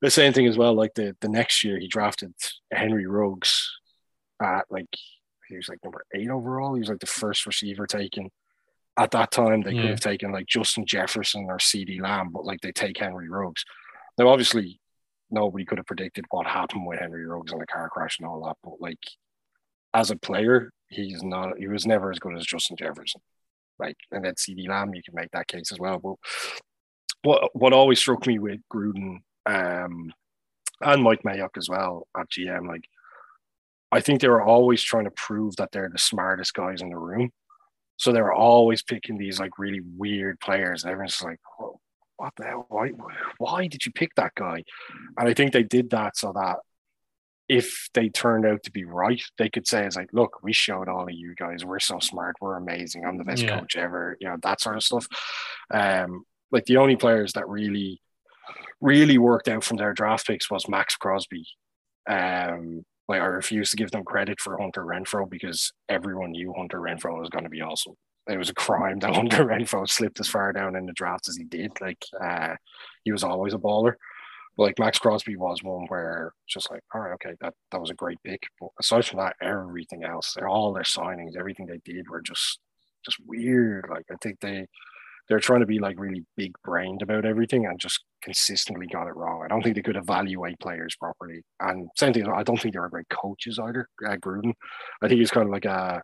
The 0.00 0.10
same 0.10 0.32
thing 0.32 0.46
as 0.46 0.56
well, 0.56 0.74
like 0.74 0.94
the 0.94 1.16
the 1.20 1.28
next 1.28 1.64
year 1.64 1.78
he 1.78 1.88
drafted 1.88 2.32
Henry 2.72 3.06
Ruggs 3.06 3.68
at 4.40 4.64
like 4.70 4.86
he 5.48 5.56
was 5.56 5.68
like 5.68 5.78
number 5.82 6.04
eight 6.14 6.30
overall. 6.30 6.74
He 6.74 6.80
was 6.80 6.88
like 6.88 7.00
the 7.00 7.06
first 7.06 7.44
receiver 7.46 7.86
taken. 7.86 8.30
At 8.96 9.12
that 9.12 9.30
time, 9.30 9.62
they 9.62 9.72
Yeah. 9.72 9.82
could 9.82 9.90
have 9.90 10.00
taken 10.00 10.32
like 10.32 10.46
Justin 10.46 10.84
Jefferson 10.84 11.46
or 11.48 11.58
CeeDee 11.58 12.00
Lamb, 12.00 12.30
but 12.30 12.44
like 12.44 12.60
they 12.60 12.72
take 12.72 12.98
Henry 12.98 13.28
Ruggs. 13.28 13.64
Now, 14.18 14.28
obviously, 14.28 14.80
nobody 15.30 15.64
could 15.64 15.78
have 15.78 15.86
predicted 15.86 16.24
what 16.30 16.46
happened 16.46 16.86
with 16.86 16.98
Henry 16.98 17.24
Ruggs 17.24 17.52
and 17.52 17.60
the 17.60 17.66
car 17.66 17.88
crash 17.88 18.18
and 18.18 18.28
all 18.28 18.44
that, 18.44 18.56
but 18.62 18.80
like 18.80 18.98
as 19.94 20.10
a 20.10 20.16
player, 20.16 20.70
he's 20.88 21.22
not. 21.22 21.58
He 21.58 21.66
was 21.68 21.86
never 21.86 22.10
as 22.10 22.18
good 22.18 22.36
as 22.36 22.46
Justin 22.46 22.76
Jefferson. 22.76 23.20
Like, 23.78 23.96
and 24.10 24.24
then 24.24 24.34
CeeDee 24.34 24.68
Lamb, 24.68 24.94
you 24.94 25.02
can 25.02 25.14
make 25.14 25.30
that 25.32 25.48
case 25.48 25.72
as 25.72 25.78
well. 25.78 25.98
But 25.98 26.16
what 27.22 27.56
what 27.56 27.72
always 27.72 27.98
struck 27.98 28.26
me 28.26 28.38
with 28.38 28.60
Gruden 28.72 29.18
um, 29.46 30.12
and 30.82 31.02
Mike 31.02 31.22
Mayock 31.22 31.56
as 31.56 31.68
well 31.68 32.06
at 32.16 32.28
GM, 32.30 32.68
like 32.68 32.84
I 33.92 34.00
think 34.00 34.20
they 34.20 34.28
were 34.28 34.42
always 34.42 34.82
trying 34.82 35.04
to 35.04 35.10
prove 35.10 35.56
that 35.56 35.72
they're 35.72 35.88
the 35.90 35.98
smartest 35.98 36.54
guys 36.54 36.82
in 36.82 36.90
the 36.90 36.98
room. 36.98 37.30
So 38.00 38.12
they 38.12 38.22
were 38.22 38.32
always 38.32 38.82
picking 38.82 39.18
these 39.18 39.38
like 39.38 39.58
really 39.58 39.82
weird 39.96 40.40
players. 40.40 40.84
And 40.84 40.90
everyone's 40.90 41.22
like, 41.22 41.38
"Whoa, 41.58 41.78
what 42.16 42.32
the 42.38 42.44
hell? 42.44 42.64
Why, 42.70 42.92
why 43.36 43.66
did 43.66 43.84
you 43.84 43.92
pick 43.92 44.14
that 44.14 44.34
guy? 44.34 44.64
And 45.18 45.28
I 45.28 45.34
think 45.34 45.52
they 45.52 45.64
did 45.64 45.90
that 45.90 46.16
so 46.16 46.32
that 46.32 46.56
if 47.46 47.90
they 47.92 48.08
turned 48.08 48.46
out 48.46 48.62
to 48.62 48.70
be 48.70 48.84
right, 48.84 49.22
they 49.36 49.50
could 49.50 49.66
say, 49.66 49.84
it's 49.84 49.96
like, 49.96 50.08
look, 50.14 50.42
we 50.42 50.52
showed 50.54 50.88
all 50.88 51.02
of 51.02 51.12
you 51.12 51.34
guys, 51.34 51.62
we're 51.62 51.78
so 51.78 51.98
smart, 51.98 52.36
we're 52.40 52.56
amazing, 52.56 53.04
I'm 53.04 53.18
the 53.18 53.24
best 53.24 53.42
Yeah. 53.42 53.58
coach 53.58 53.76
ever, 53.76 54.16
you 54.18 54.28
know, 54.28 54.36
that 54.44 54.62
sort 54.62 54.76
of 54.76 54.82
stuff. 54.82 55.06
Um, 55.70 56.24
like 56.50 56.64
the 56.64 56.78
only 56.78 56.96
players 56.96 57.34
that 57.34 57.48
really, 57.48 58.00
really 58.80 59.18
worked 59.18 59.48
out 59.48 59.62
from 59.62 59.76
their 59.76 59.92
draft 59.92 60.26
picks 60.26 60.50
was 60.50 60.68
Maxx 60.70 60.96
Crosby. 60.96 61.46
Um, 62.08 62.86
like 63.10 63.20
I 63.20 63.26
refuse 63.26 63.70
to 63.70 63.76
give 63.76 63.90
them 63.90 64.04
credit 64.04 64.40
for 64.40 64.56
Hunter 64.56 64.84
Renfrow 64.84 65.28
because 65.28 65.72
everyone 65.88 66.30
knew 66.30 66.54
Hunter 66.56 66.78
Renfrow 66.78 67.18
was 67.18 67.28
going 67.28 67.42
to 67.42 67.50
be 67.50 67.60
awesome. 67.60 67.94
It 68.28 68.38
was 68.38 68.50
a 68.50 68.54
crime 68.54 69.00
that 69.00 69.14
Hunter 69.16 69.44
Renfrow 69.44 69.88
slipped 69.88 70.20
as 70.20 70.28
far 70.28 70.52
down 70.52 70.76
in 70.76 70.86
the 70.86 70.92
draft 70.92 71.28
as 71.28 71.36
he 71.36 71.42
did. 71.42 71.72
Like 71.80 72.02
uh, 72.22 72.54
he 73.02 73.10
was 73.10 73.24
always 73.24 73.52
a 73.52 73.58
baller. 73.58 73.94
But 74.56 74.62
like 74.62 74.78
Maxx 74.78 75.00
Crosby 75.00 75.34
was 75.36 75.60
one 75.62 75.86
where 75.88 76.32
it's 76.46 76.54
just 76.54 76.70
like, 76.70 76.82
all 76.94 77.00
right, 77.00 77.12
okay, 77.14 77.34
that, 77.40 77.54
that 77.72 77.80
was 77.80 77.90
a 77.90 77.94
great 77.94 78.18
pick. 78.24 78.44
But 78.60 78.70
aside 78.78 79.04
from 79.04 79.18
that, 79.18 79.34
everything 79.42 80.04
else, 80.04 80.36
all 80.36 80.72
their 80.72 80.84
signings, 80.84 81.36
everything 81.36 81.66
they 81.66 81.80
did 81.84 82.08
were 82.08 82.22
just 82.22 82.60
just 83.04 83.18
weird. 83.26 83.86
Like 83.90 84.04
I 84.12 84.14
think 84.22 84.38
they 84.38 84.68
they're 85.30 85.38
trying 85.38 85.60
to 85.60 85.66
be 85.66 85.78
like 85.78 85.98
really 85.98 86.24
big 86.36 86.52
brained 86.64 87.02
about 87.02 87.24
everything 87.24 87.64
and 87.64 87.78
just 87.78 88.00
consistently 88.20 88.88
got 88.88 89.06
it 89.06 89.14
wrong. 89.14 89.42
I 89.44 89.48
don't 89.48 89.62
think 89.62 89.76
they 89.76 89.82
could 89.82 89.96
evaluate 89.96 90.58
players 90.58 90.96
properly. 90.96 91.42
And 91.60 91.88
same 91.96 92.12
thing, 92.12 92.28
I 92.28 92.42
don't 92.42 92.60
think 92.60 92.74
they 92.74 92.80
were 92.80 92.88
great 92.88 93.08
coaches 93.08 93.56
either. 93.60 93.88
Uh, 94.04 94.16
Gruden, 94.16 94.52
I 95.00 95.06
think 95.06 95.20
he's 95.20 95.30
kind 95.30 95.46
of 95.46 95.52
like 95.52 95.66
a 95.66 96.02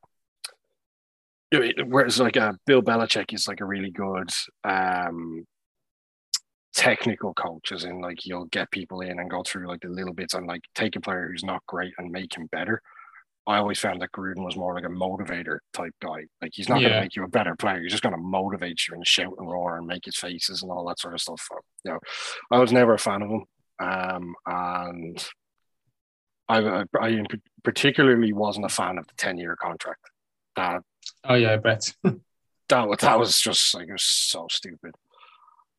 whereas 1.87 2.21
like 2.21 2.37
a 2.37 2.56
Bill 2.66 2.83
Belichick 2.83 3.35
is 3.35 3.49
like 3.49 3.61
a 3.61 3.64
really 3.64 3.90
good 3.90 4.30
um 4.64 5.45
technical 6.73 7.35
coach 7.35 7.73
as 7.73 7.85
in 7.85 8.00
like 8.00 8.26
you'll 8.26 8.45
get 8.47 8.71
people 8.71 9.00
in 9.00 9.18
and 9.18 9.30
go 9.30 9.42
through 9.45 9.66
like 9.66 9.80
the 9.80 9.88
little 9.88 10.12
bits 10.12 10.35
and 10.35 10.47
like 10.47 10.61
take 10.75 10.95
a 10.95 11.00
player 11.00 11.28
who's 11.30 11.42
not 11.42 11.64
great 11.66 11.95
and 11.99 12.12
make 12.12 12.37
him 12.37 12.47
better 12.52 12.83
I 13.46 13.58
always 13.58 13.78
found 13.78 14.02
that 14.02 14.10
Gruden 14.10 14.44
was 14.44 14.56
more 14.56 14.74
like 14.74 14.84
a 14.84 14.88
motivator 14.88 15.58
type 15.72 15.94
guy. 16.02 16.24
Like 16.42 16.50
he's 16.52 16.68
not 16.68 16.80
yeah. 16.80 16.88
going 16.88 16.94
to 16.94 17.04
make 17.04 17.16
you 17.16 17.24
a 17.24 17.28
better 17.28 17.54
player. 17.54 17.80
He's 17.80 17.92
just 17.92 18.02
going 18.02 18.14
to 18.14 18.20
motivate 18.20 18.88
you 18.88 18.94
and 18.94 19.06
shout 19.06 19.34
and 19.38 19.48
roar 19.48 19.78
and 19.78 19.86
make 19.86 20.04
his 20.04 20.16
faces 20.16 20.62
and 20.62 20.72
all 20.72 20.86
that 20.88 20.98
sort 20.98 21.14
of 21.14 21.20
stuff. 21.20 21.46
You 21.84 21.92
know, 21.92 21.98
I 22.50 22.58
was 22.58 22.72
never 22.72 22.94
a 22.94 22.98
fan 22.98 23.22
of 23.22 23.30
him, 23.30 23.44
um, 23.78 24.34
and 24.46 25.28
I, 26.48 26.84
I 27.00 27.24
particularly 27.62 28.32
wasn't 28.32 28.66
a 28.66 28.70
fan 28.70 28.98
of 28.98 29.06
the 29.06 29.14
ten 29.16 29.38
year 29.38 29.54
contract. 29.54 30.00
That 30.56 30.82
oh 31.24 31.34
yeah, 31.34 31.52
I 31.52 31.56
bet 31.58 31.94
that 32.68 32.88
was 32.88 32.98
that 32.98 33.18
was 33.18 33.40
just 33.40 33.74
like 33.74 33.88
it 33.88 33.92
was 33.92 34.04
so 34.04 34.48
stupid. 34.50 34.96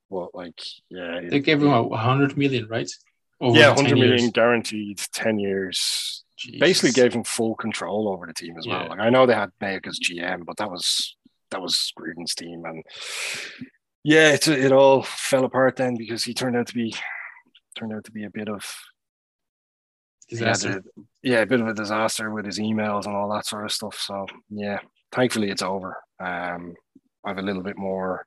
Well, 0.10 0.30
like 0.34 0.62
yeah, 0.90 1.20
they 1.22 1.42
gave 1.42 1.62
him 1.62 1.70
a 1.70 1.98
hundred 1.98 2.38
million, 2.38 2.68
right? 2.70 2.90
Over 3.42 3.60
yeah, 3.60 3.76
hundred 3.76 3.96
million 3.96 4.20
years. 4.20 4.32
guaranteed, 4.32 5.00
ten 5.12 5.38
years 5.38 6.24
Jeez. 6.38 6.60
basically 6.60 6.92
gave 6.92 7.14
him 7.14 7.24
full 7.24 7.56
control 7.56 8.10
over 8.10 8.28
the 8.28 8.34
team 8.34 8.56
as 8.58 8.66
yeah. 8.66 8.82
well. 8.82 8.90
Like 8.90 9.00
I 9.00 9.10
know 9.10 9.26
they 9.26 9.34
had 9.34 9.52
Mayock 9.62 9.88
as 9.88 10.00
GM, 10.00 10.46
but 10.46 10.58
that 10.58 10.70
was 10.70 11.16
that 11.52 11.62
was 11.62 11.92
Gruden's 11.98 12.36
team, 12.36 12.64
and 12.66 12.84
yeah, 14.04 14.34
it 14.34 14.48
it 14.48 14.72
all 14.72 15.04
fell 15.04 15.46
apart 15.46 15.76
then 15.78 15.96
because 15.96 16.24
he 16.24 16.34
turned 16.34 16.56
out 16.56 16.68
to 16.68 16.74
be 16.74 16.94
turned 17.78 17.94
out 17.94 18.04
to 18.06 18.12
be 18.12 18.26
a 18.26 18.30
bit 18.30 18.50
of 18.50 18.66
disaster. 20.30 20.84
yeah, 21.24 21.40
a 21.40 21.46
bit 21.46 21.62
of 21.62 21.68
a 21.68 21.74
disaster 21.74 22.32
with 22.32 22.46
his 22.46 22.60
emails 22.60 23.06
and 23.06 23.16
all 23.16 23.30
that 23.34 23.46
sort 23.46 23.66
of 23.66 23.72
stuff. 23.72 23.98
So 24.00 24.26
yeah, 24.50 24.80
thankfully 25.12 25.50
it's 25.50 25.62
over. 25.62 25.98
Um, 26.20 26.76
I 27.26 27.30
have 27.30 27.38
a 27.38 27.44
little 27.44 27.64
bit 27.64 27.78
more 27.78 28.16
a 28.16 28.26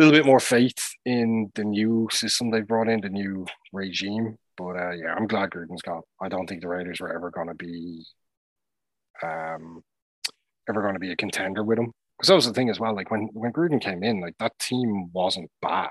little 0.00 0.18
bit 0.18 0.26
more 0.26 0.40
faith 0.40 0.94
in 1.04 1.50
the 1.54 1.64
new 1.64 2.08
system 2.10 2.50
they 2.50 2.60
brought 2.60 2.88
in, 2.88 3.00
the 3.00 3.08
new 3.08 3.46
regime. 3.72 4.36
But 4.56 4.76
uh, 4.76 4.92
yeah, 4.92 5.14
I'm 5.16 5.26
glad 5.26 5.50
Gruden's 5.50 5.82
gone. 5.82 6.02
I 6.20 6.28
don't 6.28 6.46
think 6.46 6.60
the 6.60 6.68
Raiders 6.68 7.00
were 7.00 7.14
ever 7.14 7.30
going 7.30 7.48
to 7.48 7.54
be, 7.54 8.04
um, 9.22 9.82
ever 10.68 10.82
going 10.82 10.94
to 10.94 11.00
be 11.00 11.12
a 11.12 11.16
contender 11.16 11.62
with 11.64 11.78
him. 11.78 11.92
Because 12.18 12.28
that 12.28 12.34
was 12.34 12.46
the 12.46 12.52
thing 12.52 12.68
as 12.68 12.78
well. 12.78 12.94
Like 12.94 13.10
when 13.10 13.30
when 13.32 13.52
Gruden 13.52 13.80
came 13.80 14.02
in, 14.02 14.20
like 14.20 14.36
that 14.38 14.58
team 14.58 15.10
wasn't 15.12 15.50
bad. 15.62 15.88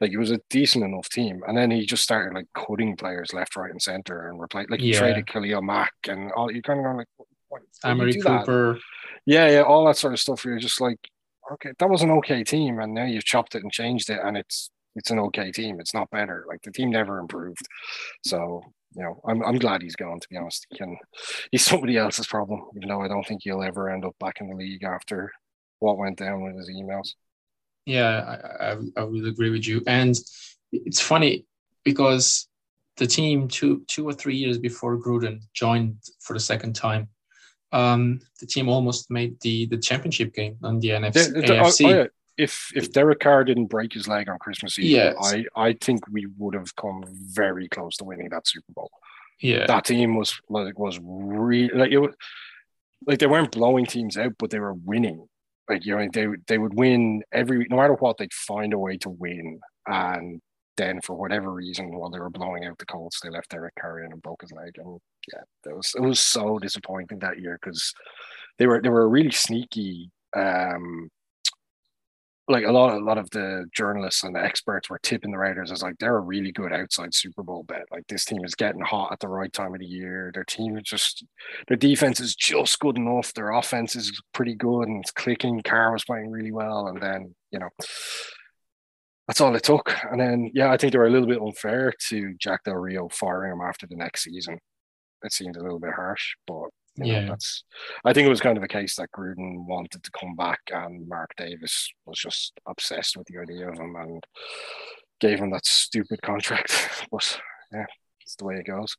Like 0.00 0.12
it 0.12 0.18
was 0.18 0.30
a 0.30 0.40
decent 0.50 0.84
enough 0.84 1.08
team, 1.08 1.42
and 1.46 1.56
then 1.56 1.70
he 1.70 1.84
just 1.86 2.02
started 2.02 2.34
like 2.34 2.46
cutting 2.54 2.96
players 2.96 3.32
left, 3.32 3.56
right, 3.56 3.70
and 3.70 3.82
center, 3.82 4.28
and 4.28 4.40
replace 4.40 4.66
like 4.70 4.80
he 4.80 4.92
yeah. 4.92 4.98
traded 4.98 5.26
Khalil 5.26 5.62
Mack 5.62 5.92
and 6.08 6.30
all. 6.32 6.50
You're 6.50 6.62
kind 6.62 6.80
of 6.80 6.86
go 6.86 6.96
like, 6.96 7.06
what, 7.48 7.62
Amari 7.84 8.14
Cooper. 8.14 8.74
That? 8.74 8.80
Yeah, 9.26 9.48
yeah, 9.48 9.62
all 9.62 9.84
that 9.86 9.96
sort 9.96 10.12
of 10.12 10.20
stuff. 10.20 10.44
You're 10.44 10.58
just 10.58 10.80
like, 10.80 10.98
okay, 11.52 11.72
that 11.78 11.88
was 11.88 12.02
an 12.02 12.10
okay 12.10 12.44
team, 12.44 12.78
and 12.78 12.94
now 12.94 13.04
you've 13.04 13.24
chopped 13.24 13.54
it 13.54 13.62
and 13.62 13.72
changed 13.72 14.10
it, 14.10 14.20
and 14.22 14.36
it's 14.36 14.70
it's 14.94 15.10
an 15.10 15.18
okay 15.18 15.50
team. 15.50 15.80
It's 15.80 15.94
not 15.94 16.10
better. 16.10 16.44
Like 16.48 16.62
the 16.62 16.70
team 16.70 16.90
never 16.90 17.18
improved. 17.18 17.66
So 18.24 18.62
you 18.94 19.02
know, 19.02 19.20
I'm 19.26 19.42
I'm 19.42 19.58
glad 19.58 19.82
he's 19.82 19.96
gone. 19.96 20.20
To 20.20 20.28
be 20.28 20.36
honest, 20.36 20.66
he 20.70 20.78
can 20.78 20.96
he's 21.50 21.64
somebody 21.66 21.96
else's 21.96 22.26
problem. 22.26 22.62
Even 22.76 22.88
though 22.88 23.02
I 23.02 23.08
don't 23.08 23.26
think 23.26 23.42
he'll 23.42 23.62
ever 23.62 23.90
end 23.90 24.04
up 24.04 24.16
back 24.18 24.40
in 24.40 24.48
the 24.48 24.56
league 24.56 24.84
after 24.84 25.32
what 25.78 25.98
went 25.98 26.18
down 26.18 26.42
with 26.42 26.56
his 26.56 26.70
emails. 26.70 27.14
Yeah, 27.86 28.38
I, 28.60 28.72
I, 28.72 28.76
I 28.96 29.04
would 29.04 29.26
agree 29.26 29.50
with 29.50 29.66
you. 29.66 29.82
And 29.88 30.16
it's 30.70 31.00
funny 31.00 31.46
because 31.84 32.48
the 32.96 33.06
team 33.06 33.48
two 33.48 33.82
two 33.88 34.08
or 34.08 34.12
three 34.12 34.36
years 34.36 34.58
before 34.58 34.98
Gruden 34.98 35.40
joined 35.54 35.96
for 36.20 36.34
the 36.34 36.40
second 36.40 36.74
time, 36.74 37.08
um, 37.72 38.20
the 38.40 38.46
team 38.46 38.68
almost 38.68 39.10
made 39.10 39.40
the 39.40 39.66
the 39.66 39.78
championship 39.78 40.34
game 40.34 40.56
on 40.62 40.78
the 40.78 40.90
NFC. 40.90 41.32
The, 41.32 41.40
the, 41.40 41.46
AFC. 41.46 41.86
Oh, 41.86 41.88
oh, 41.88 41.98
yeah 41.98 42.06
if 42.38 42.72
if 42.74 42.92
Derek 42.92 43.20
Carr 43.20 43.44
didn't 43.44 43.66
break 43.66 43.92
his 43.92 44.08
leg 44.08 44.28
on 44.28 44.38
Christmas 44.38 44.78
Eve, 44.78 44.90
yes. 44.90 45.14
I 45.20 45.44
I 45.54 45.72
think 45.74 46.00
we 46.10 46.26
would 46.38 46.54
have 46.54 46.74
come 46.76 47.04
very 47.08 47.68
close 47.68 47.96
to 47.98 48.04
winning 48.04 48.30
that 48.30 48.48
Super 48.48 48.72
Bowl. 48.72 48.90
Yeah, 49.40 49.66
that 49.66 49.84
team 49.84 50.16
was 50.16 50.40
like 50.48 50.78
was 50.78 50.98
really 51.02 51.68
like 51.74 51.90
it 51.90 51.98
was 51.98 52.14
like 53.06 53.18
they 53.18 53.26
weren't 53.26 53.52
blowing 53.52 53.86
teams 53.86 54.16
out, 54.16 54.32
but 54.38 54.50
they 54.50 54.60
were 54.60 54.74
winning. 54.74 55.26
Like 55.68 55.84
you 55.84 55.96
know, 55.96 56.08
they 56.12 56.26
they 56.46 56.58
would 56.58 56.74
win 56.74 57.22
every 57.32 57.66
no 57.68 57.76
matter 57.76 57.94
what, 57.94 58.18
they'd 58.18 58.32
find 58.32 58.72
a 58.72 58.78
way 58.78 58.96
to 58.98 59.10
win. 59.10 59.60
And 59.86 60.40
then 60.76 61.00
for 61.02 61.14
whatever 61.14 61.52
reason, 61.52 61.94
while 61.94 62.10
they 62.10 62.18
were 62.18 62.30
blowing 62.30 62.64
out 62.64 62.78
the 62.78 62.86
Colts, 62.86 63.20
they 63.20 63.30
left 63.30 63.50
Derek 63.50 63.74
Carr 63.80 64.00
in 64.00 64.12
and 64.12 64.22
broke 64.22 64.42
his 64.42 64.52
leg. 64.52 64.76
And 64.78 65.00
yeah, 65.32 65.70
it 65.70 65.76
was 65.76 65.92
it 65.96 66.02
was 66.02 66.20
so 66.20 66.58
disappointing 66.58 67.18
that 67.20 67.40
year 67.40 67.58
because 67.62 67.94
they 68.58 68.66
were 68.66 68.80
they 68.80 68.88
were 68.88 69.08
really 69.08 69.30
sneaky 69.30 70.10
um 70.36 71.10
like 72.48 72.64
a 72.64 72.72
lot, 72.72 72.94
a 72.94 72.98
lot 72.98 73.18
of 73.18 73.30
the 73.30 73.66
journalists 73.74 74.24
and 74.24 74.34
the 74.34 74.42
experts 74.42 74.90
were 74.90 74.98
tipping 74.98 75.30
the 75.30 75.38
Raiders 75.38 75.70
as 75.70 75.82
like 75.82 75.96
they're 75.98 76.16
a 76.16 76.20
really 76.20 76.50
good 76.50 76.72
outside 76.72 77.14
Super 77.14 77.42
Bowl 77.42 77.62
bet. 77.62 77.86
Like 77.90 78.06
this 78.08 78.24
team 78.24 78.44
is 78.44 78.54
getting 78.54 78.80
hot 78.80 79.12
at 79.12 79.20
the 79.20 79.28
right 79.28 79.52
time 79.52 79.74
of 79.74 79.80
the 79.80 79.86
year. 79.86 80.30
Their 80.34 80.44
team 80.44 80.76
is 80.76 80.84
just, 80.84 81.24
their 81.68 81.76
defense 81.76 82.20
is 82.20 82.34
just 82.34 82.78
good 82.80 82.96
enough. 82.96 83.32
Their 83.32 83.52
offense 83.52 83.94
is 83.94 84.20
pretty 84.34 84.54
good 84.54 84.82
and 84.82 85.00
it's 85.00 85.12
clicking. 85.12 85.62
Carr 85.62 85.92
was 85.92 86.04
playing 86.04 86.30
really 86.30 86.52
well, 86.52 86.88
and 86.88 87.00
then 87.00 87.34
you 87.52 87.60
know 87.60 87.68
that's 89.28 89.40
all 89.40 89.54
it 89.54 89.62
took. 89.62 89.94
And 90.10 90.20
then 90.20 90.50
yeah, 90.52 90.72
I 90.72 90.76
think 90.76 90.92
they 90.92 90.98
were 90.98 91.06
a 91.06 91.10
little 91.10 91.28
bit 91.28 91.40
unfair 91.40 91.92
to 92.08 92.34
Jack 92.38 92.64
Del 92.64 92.74
Rio 92.74 93.08
firing 93.08 93.52
him 93.52 93.60
after 93.60 93.86
the 93.86 93.96
next 93.96 94.24
season. 94.24 94.58
It 95.24 95.32
seemed 95.32 95.56
a 95.56 95.62
little 95.62 95.78
bit 95.78 95.94
harsh, 95.94 96.34
but 96.46 96.68
you 96.96 97.04
know, 97.04 97.20
yeah, 97.20 97.26
that's. 97.28 97.64
I 98.04 98.12
think 98.12 98.26
it 98.26 98.30
was 98.30 98.40
kind 98.40 98.58
of 98.58 98.64
a 98.64 98.68
case 98.68 98.96
that 98.96 99.10
Gruden 99.16 99.66
wanted 99.66 100.02
to 100.02 100.10
come 100.18 100.36
back, 100.36 100.60
and 100.70 101.08
Mark 101.08 101.30
Davis 101.36 101.90
was 102.04 102.18
just 102.18 102.52
obsessed 102.66 103.16
with 103.16 103.26
the 103.28 103.38
idea 103.38 103.68
of 103.68 103.78
him 103.78 103.96
and 103.96 104.24
gave 105.20 105.38
him 105.38 105.50
that 105.50 105.64
stupid 105.64 106.20
contract. 106.22 107.06
but 107.10 107.40
yeah, 107.72 107.86
it's 108.20 108.36
the 108.36 108.44
way 108.44 108.56
it 108.56 108.66
goes. 108.66 108.96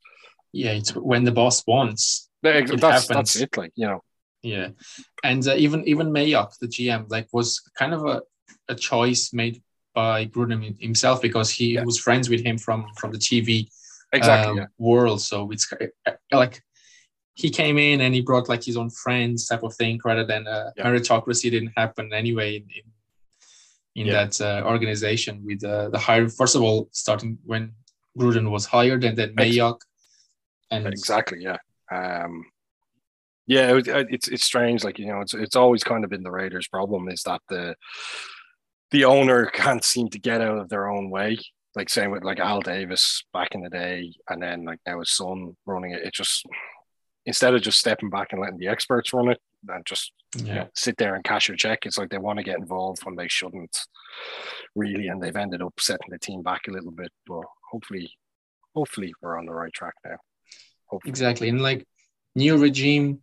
Yeah, 0.52 0.72
it's 0.72 0.96
when 0.96 1.24
the 1.24 1.32
boss 1.32 1.64
wants. 1.68 2.30
It 2.42 2.80
that's, 2.80 3.08
that's 3.08 3.36
it. 3.36 3.56
Like 3.56 3.72
you 3.76 3.88
know. 3.88 4.02
Yeah, 4.42 4.70
and 5.24 5.48
uh, 5.48 5.56
even 5.56 5.88
even 5.88 6.12
Mayock, 6.12 6.58
the 6.60 6.68
GM, 6.68 7.10
like 7.10 7.28
was 7.32 7.62
kind 7.78 7.94
of 7.94 8.06
a, 8.06 8.22
a 8.68 8.76
choice 8.76 9.32
made 9.32 9.62
by 9.94 10.26
Gruden 10.26 10.82
himself 10.82 11.22
because 11.22 11.50
he 11.50 11.76
yeah. 11.76 11.84
was 11.84 12.00
friends 12.00 12.30
with 12.30 12.44
him 12.44 12.58
from 12.58 12.88
from 12.98 13.12
the 13.12 13.18
TV 13.18 13.70
exactly 14.14 14.52
uh, 14.52 14.64
yeah. 14.64 14.66
world. 14.78 15.22
So 15.22 15.52
it's 15.52 15.72
uh, 15.74 16.12
like 16.32 16.62
he 17.36 17.50
came 17.50 17.78
in 17.78 18.02
and 18.02 18.14
he 18.14 18.22
brought 18.22 18.50
like 18.50 18.64
his 18.64 18.78
own 18.78 18.90
friends 18.90 19.48
type 19.48 19.64
of 19.64 19.76
thing 19.76 20.00
rather 20.06 20.26
than 20.26 20.48
uh, 20.48 20.72
yeah. 20.78 20.86
meritocracy 20.86 21.50
didn't 21.50 21.74
happen 21.76 22.14
anyway 22.14 22.58
in, 22.58 22.64
in, 22.64 22.92
in 23.96 24.08
yeah. 24.08 24.26
that 24.26 24.42
uh, 24.42 24.68
organization 24.68 25.42
with 25.44 25.64
uh, 25.64 25.90
the 25.90 25.98
hire 25.98 26.30
first 26.30 26.56
of 26.56 26.62
all 26.62 26.90
starting 26.92 27.38
when 27.46 27.74
Gruden 28.18 28.52
was 28.52 28.66
hired 28.66 29.04
and 29.04 29.18
then 29.18 29.36
Mayock 29.36 29.80
and 30.70 30.86
exactly 30.88 31.42
yeah 31.42 31.58
um, 31.92 32.46
yeah 33.48 33.76
it, 33.78 33.88
it's 33.88 34.28
it's 34.28 34.46
strange 34.46 34.84
like 34.84 35.00
you 35.00 35.08
know 35.08 35.22
it's 35.22 35.34
it's 35.34 35.56
always 35.56 35.84
kind 35.84 36.04
of 36.04 36.12
been 36.12 36.24
the 36.24 36.32
Raiders 36.32 36.68
problem 36.68 37.10
is 37.10 37.24
that 37.24 37.42
the 37.50 37.76
the 38.92 39.06
owner 39.06 39.46
can't 39.54 39.84
seem 39.84 40.08
to 40.10 40.20
get 40.20 40.40
out 40.42 40.60
of 40.60 40.70
their 40.70 40.88
own 40.88 41.10
way 41.10 41.40
like 41.76 41.90
same 41.90 42.12
with 42.12 42.24
like 42.24 42.40
Al 42.40 42.62
Davis 42.62 43.24
back 43.34 43.56
in 43.56 43.62
the 43.62 43.70
day 43.70 44.14
and 44.30 44.42
then 44.42 44.64
like 44.66 44.80
now 44.86 45.00
his 45.00 45.12
son 45.12 45.56
running 45.66 45.92
it 45.92 46.04
it 46.04 46.14
just 46.14 46.46
instead 47.26 47.54
of 47.54 47.62
just 47.62 47.80
stepping 47.80 48.10
back 48.10 48.28
and 48.32 48.42
letting 48.42 48.58
the 48.58 48.68
experts 48.68 49.14
run 49.14 49.30
it 49.30 49.40
and 49.68 49.86
just 49.86 50.12
yeah. 50.36 50.44
you 50.44 50.54
know, 50.54 50.70
sit 50.76 50.98
there 50.98 51.16
and 51.16 51.24
cash 51.24 51.48
your 51.48 51.58
check, 51.58 51.86
it's 51.86 51.98
like 51.98 52.10
they 52.10 52.18
want 52.18 52.38
to 52.38 52.44
get 52.44 52.58
involved 52.58 53.04
when 53.06 53.16
they 53.16 53.28
shouldn't 53.28 53.78
really, 54.76 55.08
and 55.08 55.22
they've 55.22 55.36
ended 55.36 55.62
up 55.62 55.74
setting 55.80 56.10
the 56.10 56.20
team 56.20 56.42
back 56.42 56.68
a 56.68 56.72
little 56.72 56.92
bit. 56.92 57.12
But 57.28 57.44
hopefully, 57.72 58.12
hopefully 58.76 59.14
we're 59.22 59.38
on 59.38 59.46
the 59.46 59.54
right 59.54 59.74
track 59.74 59.94
now. 60.06 60.18
Hopefully. 60.88 61.10
Exactly, 61.10 61.50
and 61.50 61.62
like 61.62 61.88
new 62.36 62.58
regime, 62.58 63.22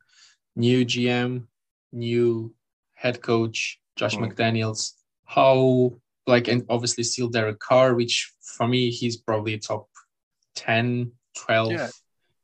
new 0.56 0.84
GM, 0.84 1.46
new 1.92 2.54
head 2.94 3.20
coach, 3.22 3.78
Josh 3.96 4.16
mm. 4.16 4.32
McDaniels. 4.32 4.92
How 5.24 5.92
like 6.30 6.48
and 6.48 6.64
obviously 6.68 7.04
still 7.04 7.28
Derek 7.28 7.58
Carr, 7.58 7.94
which 7.94 8.32
for 8.40 8.66
me 8.66 8.90
he's 8.90 9.16
probably 9.16 9.58
top 9.58 9.88
10, 10.56 11.12
12 11.36 11.72
yeah 11.72 11.88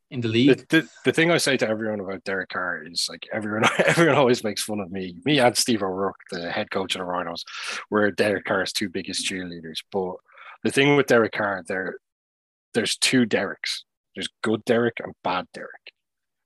in 0.09 0.21
the 0.21 0.27
league. 0.27 0.67
The, 0.69 0.81
the, 0.81 0.89
the, 1.05 1.11
thing 1.11 1.31
I 1.31 1.37
say 1.37 1.57
to 1.57 1.67
everyone 1.67 1.99
about 1.99 2.23
Derek 2.23 2.49
Carr 2.49 2.83
is 2.83 3.07
like 3.09 3.27
everyone 3.33 3.63
everyone 3.85 4.15
always 4.15 4.43
makes 4.43 4.63
fun 4.63 4.79
of 4.79 4.91
me. 4.91 5.17
Me 5.25 5.39
and 5.39 5.57
Steve 5.57 5.83
O'Rourke, 5.83 6.19
the 6.31 6.51
head 6.51 6.71
coach 6.71 6.95
of 6.95 6.99
the 6.99 7.05
Rhinos, 7.05 7.43
were 7.89 8.11
Derek 8.11 8.45
Carr's 8.45 8.71
two 8.71 8.89
biggest 8.89 9.25
cheerleaders. 9.25 9.79
But 9.91 10.15
the 10.63 10.71
thing 10.71 10.95
with 10.95 11.07
Derek 11.07 11.33
Carr, 11.33 11.63
there, 11.67 11.95
there's 12.73 12.97
two 12.97 13.25
Dereks. 13.25 13.83
There's 14.15 14.29
good 14.41 14.63
Derek 14.65 14.97
and 15.03 15.13
bad 15.23 15.45
Derek. 15.53 15.93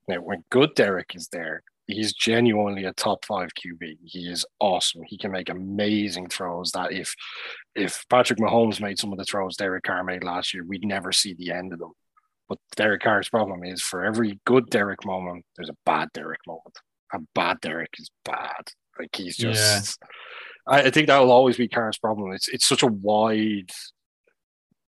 Now, 0.07 0.17
when 0.17 0.43
good 0.49 0.75
Derek 0.75 1.15
is 1.15 1.29
there, 1.31 1.63
he's 1.87 2.13
genuinely 2.13 2.85
a 2.85 2.93
top 2.93 3.25
five 3.25 3.49
QB. 3.53 3.97
He 4.03 4.27
is 4.27 4.45
awesome. 4.59 5.01
He 5.05 5.17
can 5.17 5.31
make 5.31 5.49
amazing 5.49 6.27
throws. 6.29 6.71
That 6.71 6.91
if 6.91 7.15
if 7.75 8.05
Patrick 8.09 8.39
Mahomes 8.39 8.81
made 8.81 8.99
some 8.99 9.11
of 9.11 9.17
the 9.17 9.25
throws 9.25 9.57
Derek 9.57 9.83
Carr 9.83 10.03
made 10.03 10.23
last 10.23 10.53
year, 10.53 10.63
we'd 10.65 10.85
never 10.85 11.11
see 11.11 11.33
the 11.33 11.51
end 11.51 11.73
of 11.73 11.79
them. 11.79 11.93
But 12.49 12.59
Derek 12.75 13.01
Carr's 13.01 13.29
problem 13.29 13.63
is 13.63 13.81
for 13.81 14.03
every 14.03 14.39
good 14.45 14.69
Derek 14.69 15.05
moment, 15.05 15.45
there's 15.55 15.69
a 15.69 15.77
bad 15.85 16.09
Derek 16.13 16.41
moment. 16.45 16.77
A 17.13 17.19
bad 17.33 17.61
Derek 17.61 17.91
is 17.97 18.09
bad. 18.25 18.71
Like 18.99 19.15
he's 19.15 19.37
just. 19.37 19.97
Yeah. 20.01 20.07
I, 20.67 20.81
I 20.83 20.89
think 20.91 21.07
that 21.07 21.19
will 21.19 21.31
always 21.31 21.57
be 21.57 21.67
Carr's 21.67 21.97
problem. 21.97 22.31
It's 22.33 22.47
it's 22.47 22.65
such 22.65 22.83
a 22.83 22.87
wide 22.87 23.71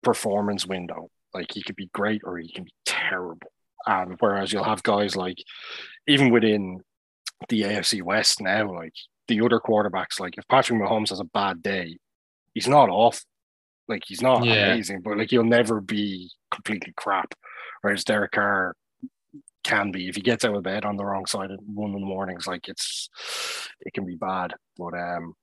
performance 0.03 0.65
window. 0.65 1.09
Like 1.33 1.51
he 1.51 1.61
could 1.61 1.75
be 1.75 1.89
great 1.93 2.21
or 2.23 2.37
he 2.37 2.51
can 2.51 2.63
be 2.63 2.73
terrible. 2.85 3.51
Um, 3.87 4.17
whereas 4.19 4.51
you'll 4.51 4.63
have 4.63 4.83
guys 4.83 5.15
like, 5.15 5.37
even 6.07 6.29
within 6.29 6.81
the 7.49 7.61
AFC 7.61 8.01
West 8.03 8.41
now, 8.41 8.73
like 8.73 8.93
the 9.27 9.41
other 9.41 9.59
quarterbacks, 9.59 10.19
like 10.19 10.37
if 10.37 10.47
Patrick 10.47 10.79
Mahomes 10.79 11.09
has 11.09 11.19
a 11.19 11.25
bad 11.25 11.63
day, 11.63 11.97
he's 12.53 12.67
not 12.67 12.89
off. 12.89 13.23
Like 13.87 14.03
he's 14.05 14.21
not 14.21 14.43
yeah. 14.43 14.73
amazing, 14.73 15.01
but 15.01 15.17
like 15.17 15.29
he'll 15.29 15.43
never 15.43 15.79
be 15.79 16.29
completely 16.51 16.93
crap. 16.97 17.33
Whereas 17.81 18.03
Derek 18.03 18.31
Carr 18.31 18.75
can 19.63 19.91
be 19.91 20.09
if 20.09 20.15
he 20.15 20.21
gets 20.21 20.43
out 20.43 20.55
of 20.55 20.63
bed 20.63 20.85
on 20.85 20.97
the 20.97 21.05
wrong 21.05 21.25
side 21.25 21.51
at 21.51 21.59
one 21.63 21.93
in 21.93 22.01
the 22.01 22.05
mornings, 22.05 22.47
like 22.47 22.67
it's 22.67 23.09
it 23.81 23.93
can 23.93 24.05
be 24.05 24.15
bad. 24.15 24.53
But 24.77 24.93
um 24.93 25.33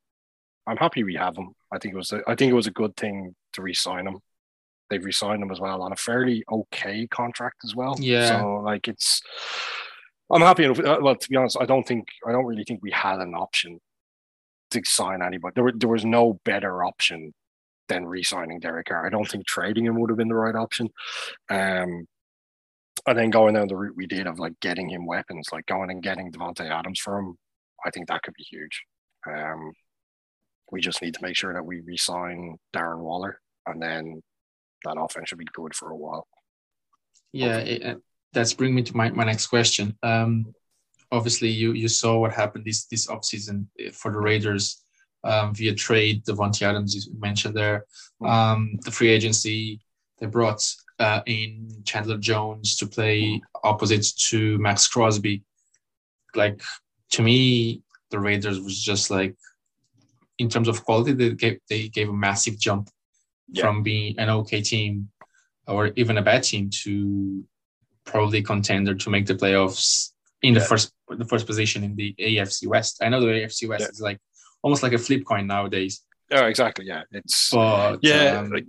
I'm 0.67 0.77
happy 0.77 1.05
we 1.05 1.15
have 1.15 1.37
him. 1.37 1.53
I 1.73 1.79
think 1.79 1.95
it 1.95 1.97
was 1.99 2.13
a, 2.13 2.21
I 2.27 2.35
think 2.35 2.51
it 2.51 2.55
was 2.55 2.67
a 2.67 2.73
good 2.73 2.97
thing 2.97 3.35
to 3.55 3.63
re-sign 3.63 4.07
him. 4.07 4.19
They've 4.95 5.05
re-signed 5.05 5.43
him 5.43 5.51
as 5.51 5.59
well 5.59 5.83
on 5.83 5.93
a 5.93 5.97
fairly 5.97 6.45
okay 6.49 7.09
contract 7.09 7.57
as 7.65 7.75
well. 7.75 7.97
Yeah. 7.99 8.29
So 8.29 8.63
like 8.65 8.87
it's 8.87 9.21
I'm 10.31 10.41
happy. 10.41 10.65
enough. 10.65 10.79
well, 10.79 11.17
to 11.17 11.29
be 11.29 11.37
honest, 11.37 11.57
I 11.61 11.67
don't 11.67 11.87
think 11.87 12.07
I 12.25 12.31
don't 12.31 12.47
really 12.47 12.63
think 12.63 12.81
we 12.81 12.93
had 12.93 13.19
an 13.19 13.35
option 13.35 13.81
to 14.71 14.81
sign 14.85 15.21
anybody. 15.21 15.53
There, 15.57 15.65
were, 15.65 15.73
there 15.77 15.89
was 15.89 16.05
no 16.05 16.39
better 16.45 16.85
option 16.85 17.35
than 17.89 18.07
re-signing 18.07 18.61
Derek 18.61 18.87
Carr. 18.87 19.05
I 19.05 19.11
don't 19.11 19.29
think 19.29 19.47
trading 19.47 19.85
him 19.85 20.01
would 20.01 20.11
have 20.11 20.17
been 20.17 20.29
the 20.29 20.35
right 20.35 20.55
option. 20.55 20.89
Um, 21.51 22.07
and 23.07 23.19
then 23.19 23.31
going 23.31 23.55
down 23.55 23.67
the 23.67 23.77
route 23.77 23.97
we 23.97 24.07
did 24.07 24.29
of 24.29 24.39
like 24.39 24.59
getting 24.61 24.89
him 24.89 25.07
weapons, 25.07 25.49
like 25.53 25.67
going 25.67 25.91
and 25.91 26.03
getting 26.03 26.31
Davante 26.31 26.71
Adams 26.71 27.01
for 27.01 27.19
him, 27.19 27.37
I 27.85 27.91
think 27.91 28.09
that 28.09 28.23
could 28.23 28.35
be 28.35 28.45
huge. 28.45 28.83
Um, 29.29 29.73
we 30.73 30.81
just 30.81 31.03
need 31.03 31.15
to 31.15 31.23
make 31.23 31.37
sure 31.37 31.53
that 31.53 31.67
we 31.67 31.81
re-sign 31.81 32.57
Darren 32.75 33.01
Waller, 33.01 33.41
and 33.67 33.83
then 33.83 34.23
that 34.85 34.97
offense 34.99 35.29
should 35.29 35.39
be 35.39 35.47
good 35.53 35.75
for 35.75 35.91
a 35.91 35.97
while. 35.97 36.27
Yeah, 37.33 37.59
it, 37.59 37.99
that's 38.33 38.53
bring 38.53 38.75
me 38.75 38.83
to 38.83 38.97
my, 38.97 39.11
my 39.11 39.25
next 39.25 39.47
question. 39.47 39.97
Um, 40.03 40.55
obviously, 41.11 41.49
you 41.49 41.73
you 41.73 41.89
saw 41.89 42.19
what 42.19 42.33
happened 42.33 42.65
this 42.65 42.85
this 42.87 43.07
offseason 43.07 43.67
for 43.93 44.13
the 44.13 44.19
Raiders 44.19 44.85
um, 45.25 45.55
via 45.55 45.75
trade. 45.75 46.25
Davante 46.25 46.63
Adams 46.63 46.95
you 46.95 47.19
mentioned 47.19 47.57
there, 47.57 47.87
mm. 48.23 48.29
um, 48.29 48.79
the 48.85 48.91
free 48.91 49.09
agency. 49.09 49.81
They 50.21 50.27
brought 50.27 50.63
uh, 50.99 51.23
in 51.27 51.83
Chandler 51.85 52.19
Jones 52.19 52.77
to 52.77 52.87
play 52.87 53.41
opposite 53.65 54.07
to 54.29 54.59
Maxx 54.59 54.87
Crosby. 54.87 55.43
Like 56.35 56.63
to 57.13 57.23
me, 57.23 57.83
the 58.11 58.21
Raiders 58.21 58.61
was 58.61 58.81
just 58.81 59.11
like, 59.11 59.35
in 60.39 60.49
terms 60.49 60.69
of 60.69 60.85
quality, 60.85 61.13
they 61.13 61.31
gave 61.31 61.59
they 61.69 61.89
gave 61.89 62.09
a 62.09 62.13
massive 62.13 62.59
jump 62.59 62.91
yeah. 63.49 63.63
from 63.63 63.83
being 63.83 64.19
an 64.19 64.31
okay 64.31 64.61
team 64.61 65.09
or 65.67 65.89
even 65.97 66.19
a 66.19 66.23
bad 66.23 66.43
team 66.43 66.71
to 66.71 67.45
probably 68.05 68.43
contender 68.43 68.95
to 68.95 69.11
make 69.11 69.27
the 69.27 69.35
playoffs 69.35 70.11
in 70.43 70.55
yeah. 70.55 70.61
the 70.61 70.65
first 70.67 70.93
the 71.09 71.25
first 71.25 71.47
position 71.47 71.85
in 71.85 71.95
the 71.97 72.15
AFC 72.19 72.67
West. 72.67 73.03
I 73.03 73.09
know 73.09 73.21
the 73.21 73.27
AFC 73.27 73.69
West 73.69 73.83
yeah. 73.83 73.89
is 73.89 74.01
like 74.01 74.19
almost 74.63 74.83
like 74.83 74.93
a 74.93 74.99
flip 74.99 75.25
coin 75.25 75.47
nowadays. 75.47 76.03
Oh, 76.33 76.47
exactly. 76.47 76.87
Yeah, 76.87 77.03
it's 77.11 77.51
but, 77.51 77.99
yeah, 78.03 78.39
um, 78.39 78.51
like 78.51 78.67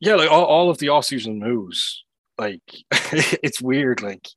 yeah, 0.00 0.16
like 0.16 0.30
all, 0.30 0.44
all 0.44 0.70
of 0.70 0.78
the 0.78 0.88
off-season 0.88 1.38
moves. 1.38 2.04
Like 2.38 2.62
it's 2.90 3.62
weird. 3.62 4.02
Like 4.02 4.28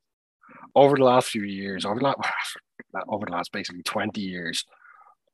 over 0.76 0.96
the 0.96 1.04
last 1.04 1.30
few 1.30 1.44
years, 1.44 1.86
over 1.86 2.00
the 2.00 2.06
last, 2.06 2.20
over 3.10 3.26
the 3.26 3.32
last 3.32 3.52
basically 3.52 3.84
twenty 3.84 4.22
years, 4.22 4.64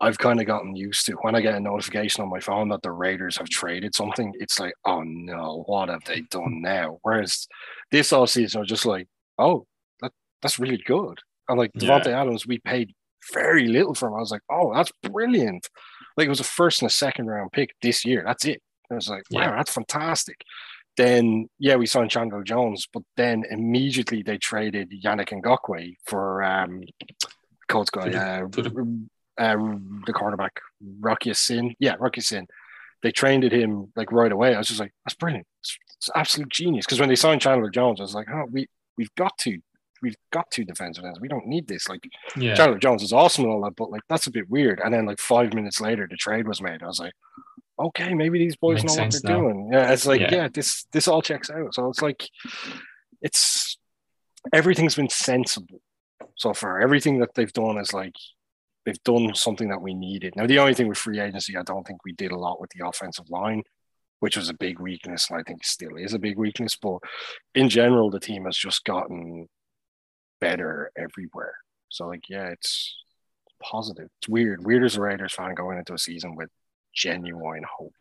I've 0.01 0.17
kind 0.17 0.41
of 0.41 0.47
gotten 0.47 0.75
used 0.75 1.05
to 1.05 1.13
when 1.21 1.35
I 1.35 1.41
get 1.41 1.53
a 1.53 1.59
notification 1.59 2.23
on 2.23 2.29
my 2.29 2.39
phone 2.39 2.69
that 2.69 2.81
the 2.81 2.91
Raiders 2.91 3.37
have 3.37 3.47
traded 3.47 3.93
something. 3.93 4.33
It's 4.39 4.59
like, 4.59 4.73
oh 4.83 5.03
no, 5.03 5.63
what 5.67 5.89
have 5.89 6.03
they 6.05 6.21
done 6.21 6.61
now? 6.61 6.97
Whereas 7.03 7.47
this 7.91 8.11
all 8.11 8.25
season, 8.25 8.59
I 8.59 8.61
was 8.61 8.69
just 8.69 8.87
like, 8.87 9.07
oh, 9.37 9.67
that, 10.01 10.11
that's 10.41 10.57
really 10.57 10.81
good. 10.85 11.19
And 11.47 11.59
like 11.59 11.71
Davante 11.73 12.07
yeah. 12.07 12.21
Adams, 12.21 12.47
we 12.47 12.57
paid 12.57 12.93
very 13.31 13.67
little 13.67 13.93
for 13.93 14.07
him. 14.07 14.15
I 14.15 14.19
was 14.19 14.31
like, 14.31 14.41
oh, 14.49 14.73
that's 14.73 14.91
brilliant. 15.03 15.69
Like 16.17 16.25
it 16.25 16.29
was 16.29 16.39
a 16.39 16.45
first 16.45 16.81
and 16.81 16.89
a 16.89 16.93
second 16.93 17.27
round 17.27 17.51
pick 17.51 17.75
this 17.83 18.03
year. 18.03 18.23
That's 18.25 18.45
it. 18.45 18.59
I 18.89 18.95
was 18.95 19.07
like, 19.07 19.23
wow, 19.29 19.41
yeah. 19.41 19.55
that's 19.55 19.71
fantastic. 19.71 20.41
Then 20.97 21.47
yeah, 21.59 21.75
we 21.75 21.85
signed 21.85 22.09
Chandler 22.09 22.43
Jones, 22.43 22.87
but 22.91 23.03
then 23.17 23.43
immediately 23.49 24.23
they 24.23 24.37
traded 24.37 24.91
Yannick 24.91 25.29
Ngakoue 25.29 25.95
for 26.05 26.43
um 26.43 26.81
Colts 27.69 27.89
guy, 27.89 28.09
uh, 28.09 28.47
uh, 29.41 29.55
the 30.05 30.13
cornerback, 30.13 30.51
Rock 30.99 31.25
Ya-Sin. 31.25 31.73
Yeah, 31.79 31.95
Rock 31.99 32.17
Ya-Sin. 32.17 32.47
They 33.03 33.11
trained 33.11 33.43
at 33.43 33.51
him 33.51 33.91
like 33.95 34.11
right 34.11 34.31
away. 34.31 34.53
I 34.53 34.59
was 34.59 34.67
just 34.67 34.79
like, 34.79 34.93
that's 35.05 35.15
brilliant. 35.15 35.47
It's, 35.61 35.77
it's 35.97 36.09
absolute 36.15 36.49
genius. 36.49 36.85
Because 36.85 36.99
when 36.99 37.09
they 37.09 37.15
signed 37.15 37.41
Chandler 37.41 37.69
Jones, 37.69 37.99
I 37.99 38.03
was 38.03 38.13
like, 38.13 38.27
oh, 38.31 38.45
we 38.51 38.67
we've 38.97 39.13
got 39.15 39.37
to 39.39 39.57
we've 40.01 40.15
got 40.31 40.49
two 40.51 40.65
defensive 40.65 41.03
ends. 41.03 41.19
We 41.19 41.27
don't 41.27 41.47
need 41.47 41.67
this. 41.67 41.89
Like 41.89 42.03
yeah. 42.35 42.55
Chandler 42.55 42.79
Jones 42.79 43.03
is 43.03 43.13
awesome 43.13 43.45
and 43.45 43.53
all 43.53 43.61
that, 43.63 43.75
but 43.75 43.91
like 43.91 44.01
that's 44.09 44.27
a 44.27 44.31
bit 44.31 44.49
weird. 44.49 44.79
And 44.83 44.93
then 44.93 45.05
like 45.05 45.19
five 45.19 45.53
minutes 45.53 45.81
later, 45.81 46.07
the 46.09 46.17
trade 46.17 46.47
was 46.47 46.61
made. 46.61 46.83
I 46.83 46.87
was 46.87 46.99
like, 46.99 47.13
okay, 47.79 48.13
maybe 48.13 48.39
these 48.39 48.55
boys 48.55 48.83
Makes 48.83 48.95
know 48.97 49.03
what 49.03 49.11
they're 49.11 49.31
now. 49.31 49.41
doing. 49.41 49.69
Yeah, 49.71 49.91
it's 49.91 50.05
like 50.05 50.21
yeah. 50.21 50.35
yeah, 50.35 50.47
this 50.53 50.85
this 50.91 51.07
all 51.07 51.21
checks 51.21 51.49
out. 51.49 51.73
So 51.73 51.89
it's 51.89 52.01
like 52.01 52.27
it's 53.21 53.77
everything's 54.53 54.95
been 54.95 55.09
sensible 55.09 55.81
so 56.35 56.53
far. 56.53 56.79
Everything 56.79 57.19
that 57.19 57.33
they've 57.35 57.53
done 57.53 57.77
is 57.77 57.93
like 57.93 58.15
they've 58.85 59.03
done 59.03 59.33
something 59.35 59.69
that 59.69 59.81
we 59.81 59.93
needed. 59.93 60.33
Now 60.35 60.47
the 60.47 60.59
only 60.59 60.73
thing 60.73 60.87
with 60.87 60.97
free 60.97 61.19
agency, 61.19 61.55
I 61.57 61.63
don't 61.63 61.85
think 61.85 62.03
we 62.03 62.13
did 62.13 62.31
a 62.31 62.37
lot 62.37 62.59
with 62.59 62.71
the 62.71 62.87
offensive 62.87 63.29
line 63.29 63.63
which 64.21 64.37
was 64.37 64.49
a 64.49 64.53
big 64.53 64.79
weakness, 64.79 65.29
and 65.29 65.39
I 65.39 65.43
think 65.43 65.63
still 65.65 65.97
is 65.97 66.13
a 66.13 66.19
big 66.19 66.37
weakness. 66.37 66.77
But 66.79 66.99
in 67.55 67.69
general, 67.69 68.11
the 68.11 68.19
team 68.19 68.45
has 68.45 68.55
just 68.55 68.85
gotten 68.85 69.49
better 70.39 70.91
everywhere. 70.95 71.55
So 71.89 72.07
like, 72.07 72.29
yeah, 72.29 72.47
it's 72.49 72.95
positive. 73.61 74.09
It's 74.19 74.29
weird. 74.29 74.63
Weird 74.63 74.83
as 74.83 74.95
a 74.95 75.01
Raiders 75.01 75.33
fan 75.33 75.55
going 75.55 75.79
into 75.79 75.95
a 75.95 75.97
season 75.97 76.35
with 76.35 76.49
genuine 76.93 77.63
hope. 77.67 77.95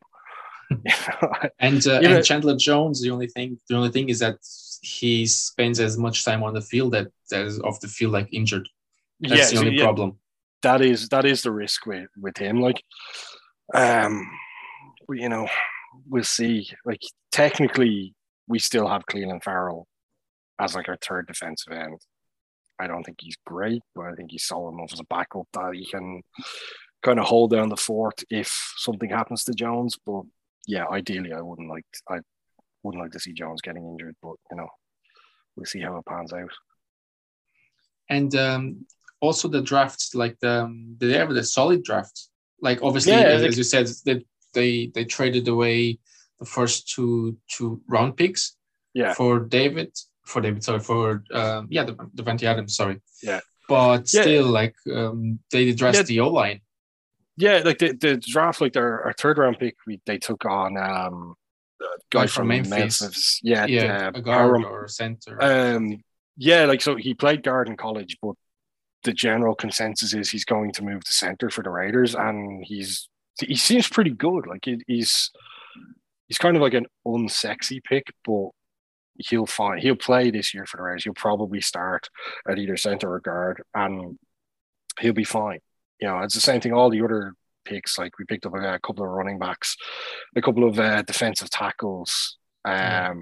and 1.58 1.84
uh, 1.86 2.00
and 2.04 2.24
Chandler 2.24 2.56
Jones, 2.56 3.00
the 3.02 3.10
only 3.10 3.26
thing 3.26 3.58
the 3.68 3.76
only 3.76 3.90
thing 3.90 4.10
is 4.10 4.18
that 4.18 4.36
he 4.82 5.26
spends 5.26 5.80
as 5.80 5.96
much 5.96 6.24
time 6.24 6.42
on 6.42 6.52
the 6.52 6.60
field 6.60 6.92
that 6.92 7.08
as 7.32 7.58
off 7.60 7.80
the 7.80 7.88
field 7.88 8.12
like 8.12 8.28
injured. 8.30 8.68
That's 9.20 9.52
yeah, 9.52 9.58
the 9.58 9.66
only 9.66 9.78
yeah, 9.78 9.84
problem. 9.84 10.18
That 10.62 10.82
is 10.82 11.08
that 11.08 11.24
is 11.24 11.42
the 11.42 11.52
risk 11.52 11.86
with 11.86 12.08
with 12.20 12.36
him. 12.36 12.60
Like, 12.60 12.82
um, 13.74 14.30
you 15.08 15.28
know, 15.28 15.48
we'll 16.08 16.24
see. 16.24 16.68
Like 16.84 17.00
technically, 17.32 18.14
we 18.46 18.58
still 18.58 18.88
have 18.88 19.06
Clelin 19.06 19.42
Ferrell 19.42 19.86
as 20.60 20.74
like 20.74 20.88
our 20.88 20.98
third 21.00 21.26
defensive 21.26 21.72
end. 21.72 22.00
I 22.78 22.86
don't 22.86 23.04
think 23.04 23.18
he's 23.20 23.36
great, 23.44 23.82
but 23.94 24.06
I 24.06 24.12
think 24.14 24.30
he's 24.30 24.44
solid 24.44 24.72
enough 24.72 24.92
as 24.92 25.00
a 25.00 25.04
backup 25.04 25.46
that 25.52 25.74
he 25.74 25.84
can 25.84 26.22
kind 27.02 27.18
of 27.18 27.26
hold 27.26 27.50
down 27.50 27.68
the 27.68 27.76
fort 27.76 28.22
if 28.30 28.74
something 28.76 29.10
happens 29.10 29.44
to 29.44 29.52
Jones. 29.52 29.96
But 30.04 30.22
yeah, 30.66 30.86
ideally, 30.88 31.32
I 31.32 31.40
wouldn't 31.40 31.68
like 31.68 31.84
I 32.08 32.18
wouldn't 32.82 33.02
like 33.02 33.12
to 33.12 33.20
see 33.20 33.32
Jones 33.32 33.60
getting 33.60 33.86
injured. 33.86 34.16
But 34.22 34.34
you 34.50 34.56
know, 34.56 34.68
we'll 35.56 35.66
see 35.66 35.80
how 35.80 35.96
it 35.96 36.06
pans 36.06 36.32
out. 36.32 36.50
And 38.08 38.34
um, 38.34 38.86
also 39.20 39.48
the 39.48 39.62
drafts, 39.62 40.14
like 40.14 40.38
the 40.40 40.64
um, 40.64 40.94
did 40.98 41.10
they 41.10 41.18
have 41.18 41.32
the 41.32 41.44
solid 41.44 41.82
draft? 41.82 42.28
Like 42.60 42.82
obviously, 42.82 43.12
yeah, 43.12 43.20
as, 43.20 43.42
as 43.42 43.58
you 43.58 43.64
said, 43.64 43.88
they 44.04 44.24
they 44.52 44.86
they 44.94 45.04
traded 45.04 45.48
away 45.48 45.98
the 46.38 46.46
first 46.46 46.88
two 46.88 47.36
two 47.48 47.80
round 47.88 48.16
picks. 48.16 48.56
Yeah. 48.92 49.14
For 49.14 49.40
David 49.40 49.92
for 50.24 50.40
David, 50.40 50.64
sorry, 50.64 50.80
for 50.80 51.24
um, 51.32 51.66
yeah, 51.70 51.84
the 51.84 51.92
Davante 51.92 52.44
Adams, 52.44 52.76
sorry. 52.76 53.00
Yeah. 53.22 53.40
But 53.68 54.12
yeah. 54.12 54.22
still, 54.22 54.46
like 54.46 54.74
um, 54.92 55.38
they 55.52 55.68
addressed 55.68 55.98
yeah. 55.98 56.02
the 56.02 56.20
O 56.20 56.28
line. 56.28 56.60
Yeah, 57.36 57.62
like 57.64 57.78
the, 57.78 57.92
the 57.92 58.16
draft, 58.16 58.60
like 58.60 58.72
their 58.72 59.04
our 59.04 59.12
third 59.12 59.38
round 59.38 59.58
pick, 59.58 59.76
we 59.86 60.00
they 60.06 60.18
took 60.18 60.44
on 60.44 60.76
um 60.76 61.34
guy 62.10 62.26
from, 62.26 62.42
from 62.42 62.48
Memphis. 62.48 63.00
Memphis. 63.00 63.40
Yeah, 63.42 63.66
yeah, 63.66 64.10
uh, 64.14 64.20
guard 64.20 64.64
or 64.64 64.88
center. 64.88 65.42
Um, 65.42 66.02
yeah, 66.36 66.64
like 66.64 66.80
so 66.80 66.96
he 66.96 67.14
played 67.14 67.42
guard 67.42 67.68
in 67.68 67.76
college, 67.76 68.18
but 68.20 68.34
the 69.04 69.12
general 69.12 69.54
consensus 69.54 70.14
is 70.14 70.30
he's 70.30 70.44
going 70.44 70.72
to 70.72 70.84
move 70.84 71.04
to 71.04 71.12
center 71.12 71.50
for 71.50 71.62
the 71.62 71.70
Raiders, 71.70 72.14
and 72.14 72.64
he's 72.64 73.08
he 73.40 73.56
seems 73.56 73.88
pretty 73.88 74.10
good. 74.10 74.46
Like 74.46 74.64
he, 74.64 74.82
he's 74.86 75.30
he's 76.28 76.38
kind 76.38 76.56
of 76.56 76.62
like 76.62 76.74
an 76.74 76.86
unsexy 77.06 77.82
pick, 77.82 78.12
but 78.24 78.50
he'll 79.16 79.46
find 79.46 79.80
he'll 79.80 79.96
play 79.96 80.30
this 80.30 80.54
year 80.54 80.66
for 80.66 80.76
the 80.76 80.82
Raiders. 80.82 81.04
He'll 81.04 81.14
probably 81.14 81.60
start 81.60 82.08
at 82.48 82.58
either 82.58 82.76
center 82.76 83.12
or 83.12 83.20
guard, 83.20 83.62
and 83.74 84.18
he'll 85.00 85.12
be 85.12 85.24
fine. 85.24 85.60
You 86.00 86.08
know, 86.08 86.18
it's 86.20 86.34
the 86.34 86.40
same 86.40 86.60
thing. 86.60 86.72
All 86.72 86.90
the 86.90 87.02
other 87.02 87.34
picks, 87.64 87.98
like 87.98 88.18
we 88.18 88.24
picked 88.24 88.46
up 88.46 88.54
a, 88.54 88.78
couple 88.80 89.04
of 89.04 89.10
running 89.10 89.38
backs, 89.38 89.76
a 90.36 90.42
couple 90.42 90.68
of 90.68 90.78
uh, 90.78 91.02
defensive 91.02 91.50
tackles, 91.50 92.38
um, 92.64 92.74
yeah. 92.74 93.12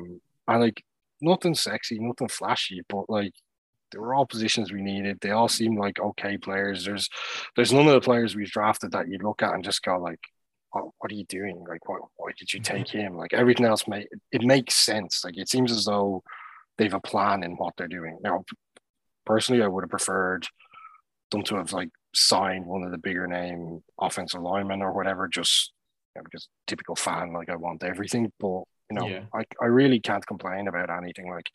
and 0.48 0.60
like 0.60 0.82
nothing 1.20 1.54
sexy, 1.54 1.98
nothing 2.00 2.28
flashy, 2.28 2.82
but 2.88 3.08
like 3.08 3.32
they 3.90 3.98
were 3.98 4.14
all 4.14 4.26
positions 4.26 4.72
we 4.72 4.82
needed. 4.82 5.18
They 5.20 5.30
all 5.30 5.48
seem 5.48 5.76
like 5.76 5.98
okay 6.00 6.36
players. 6.36 6.84
There's 6.84 7.08
there's 7.56 7.72
none 7.72 7.86
of 7.86 7.94
the 7.94 8.00
players 8.00 8.34
we've 8.34 8.50
drafted 8.50 8.92
that 8.92 9.08
you 9.08 9.18
look 9.18 9.42
at 9.42 9.54
and 9.54 9.64
just 9.64 9.82
go 9.82 9.98
like, 9.98 10.20
oh, 10.74 10.92
what 10.98 11.12
are 11.12 11.14
you 11.14 11.24
doing? 11.24 11.64
Like, 11.68 11.88
what, 11.88 12.00
why 12.16 12.30
did 12.38 12.52
you 12.52 12.60
take 12.60 12.88
him? 12.88 13.16
Like 13.16 13.32
everything 13.32 13.66
else, 13.66 13.86
make 13.88 14.08
it 14.32 14.42
makes 14.42 14.74
sense. 14.74 15.24
Like 15.24 15.38
it 15.38 15.48
seems 15.48 15.72
as 15.72 15.84
though 15.84 16.22
they've 16.76 16.94
a 16.94 17.00
plan 17.00 17.42
in 17.42 17.52
what 17.52 17.74
they're 17.76 17.88
doing. 17.88 18.18
Now, 18.22 18.44
personally, 19.26 19.62
I 19.62 19.68
would 19.68 19.84
have 19.84 19.90
preferred 19.90 20.46
them 21.30 21.42
to 21.44 21.56
have 21.56 21.72
like 21.72 21.90
signed 22.14 22.66
one 22.66 22.82
of 22.82 22.90
the 22.90 22.98
bigger 22.98 23.26
name 23.26 23.82
offensive 24.00 24.42
linemen 24.42 24.82
or 24.82 24.92
whatever. 24.92 25.28
Just 25.28 25.72
you 26.14 26.20
know, 26.20 26.24
because 26.24 26.48
typical 26.66 26.96
fan, 26.96 27.32
like 27.32 27.48
I 27.48 27.56
want 27.56 27.82
everything, 27.82 28.32
but 28.38 28.62
you 28.90 28.98
know, 28.98 29.06
yeah. 29.06 29.24
I 29.34 29.44
I 29.60 29.66
really 29.66 30.00
can't 30.00 30.26
complain 30.26 30.68
about 30.68 30.90
anything. 30.90 31.30
Like, 31.30 31.50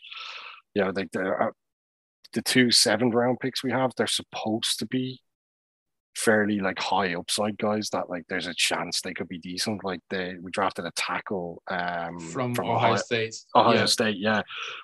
you 0.75 0.83
know, 0.83 0.91
like 0.95 1.11
the 1.11 1.31
uh, 1.31 1.49
the 2.33 2.41
two 2.41 2.71
seventh 2.71 3.13
round 3.13 3.39
picks 3.39 3.63
we 3.63 3.71
have, 3.71 3.91
they're 3.95 4.07
supposed 4.07 4.79
to 4.79 4.85
be 4.85 5.19
fairly 6.15 6.59
like 6.59 6.77
high 6.77 7.15
upside 7.15 7.57
guys 7.57 7.89
that 7.91 8.07
like 8.09 8.23
there's 8.29 8.45
a 8.45 8.53
chance 8.53 9.01
they 9.01 9.13
could 9.13 9.27
be 9.27 9.39
decent. 9.39 9.83
Like 9.83 9.99
they 10.09 10.35
we 10.41 10.51
drafted 10.51 10.85
a 10.85 10.91
tackle 10.95 11.61
um 11.69 12.19
from, 12.19 12.53
from 12.53 12.69
Ohio, 12.69 12.77
Ohio, 12.77 12.95
State. 12.97 13.35
Ohio 13.55 13.79
yeah. 13.79 13.85
State, 13.85 14.17
yeah. 14.17 14.41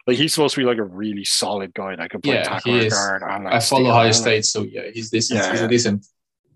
Like 0.08 0.18
he's 0.18 0.34
supposed 0.34 0.56
to 0.56 0.62
be 0.62 0.66
like 0.66 0.78
a 0.78 0.84
really 0.84 1.26
solid 1.26 1.74
guy 1.74 1.96
that 1.96 2.10
could 2.10 2.24
play 2.24 2.36
yeah, 2.36 2.44
tackle 2.44 2.90
guard 2.90 3.24
and 3.28 3.46
like, 3.46 3.54
I 3.54 3.60
follow 3.60 3.90
Ohio 3.90 4.12
State, 4.12 4.46
so 4.46 4.64
yeah, 4.64 4.90
he's 4.94 5.10
decent. 5.10 5.40
Yeah, 5.40 5.52
he's 5.52 5.68
decent. 5.68 6.06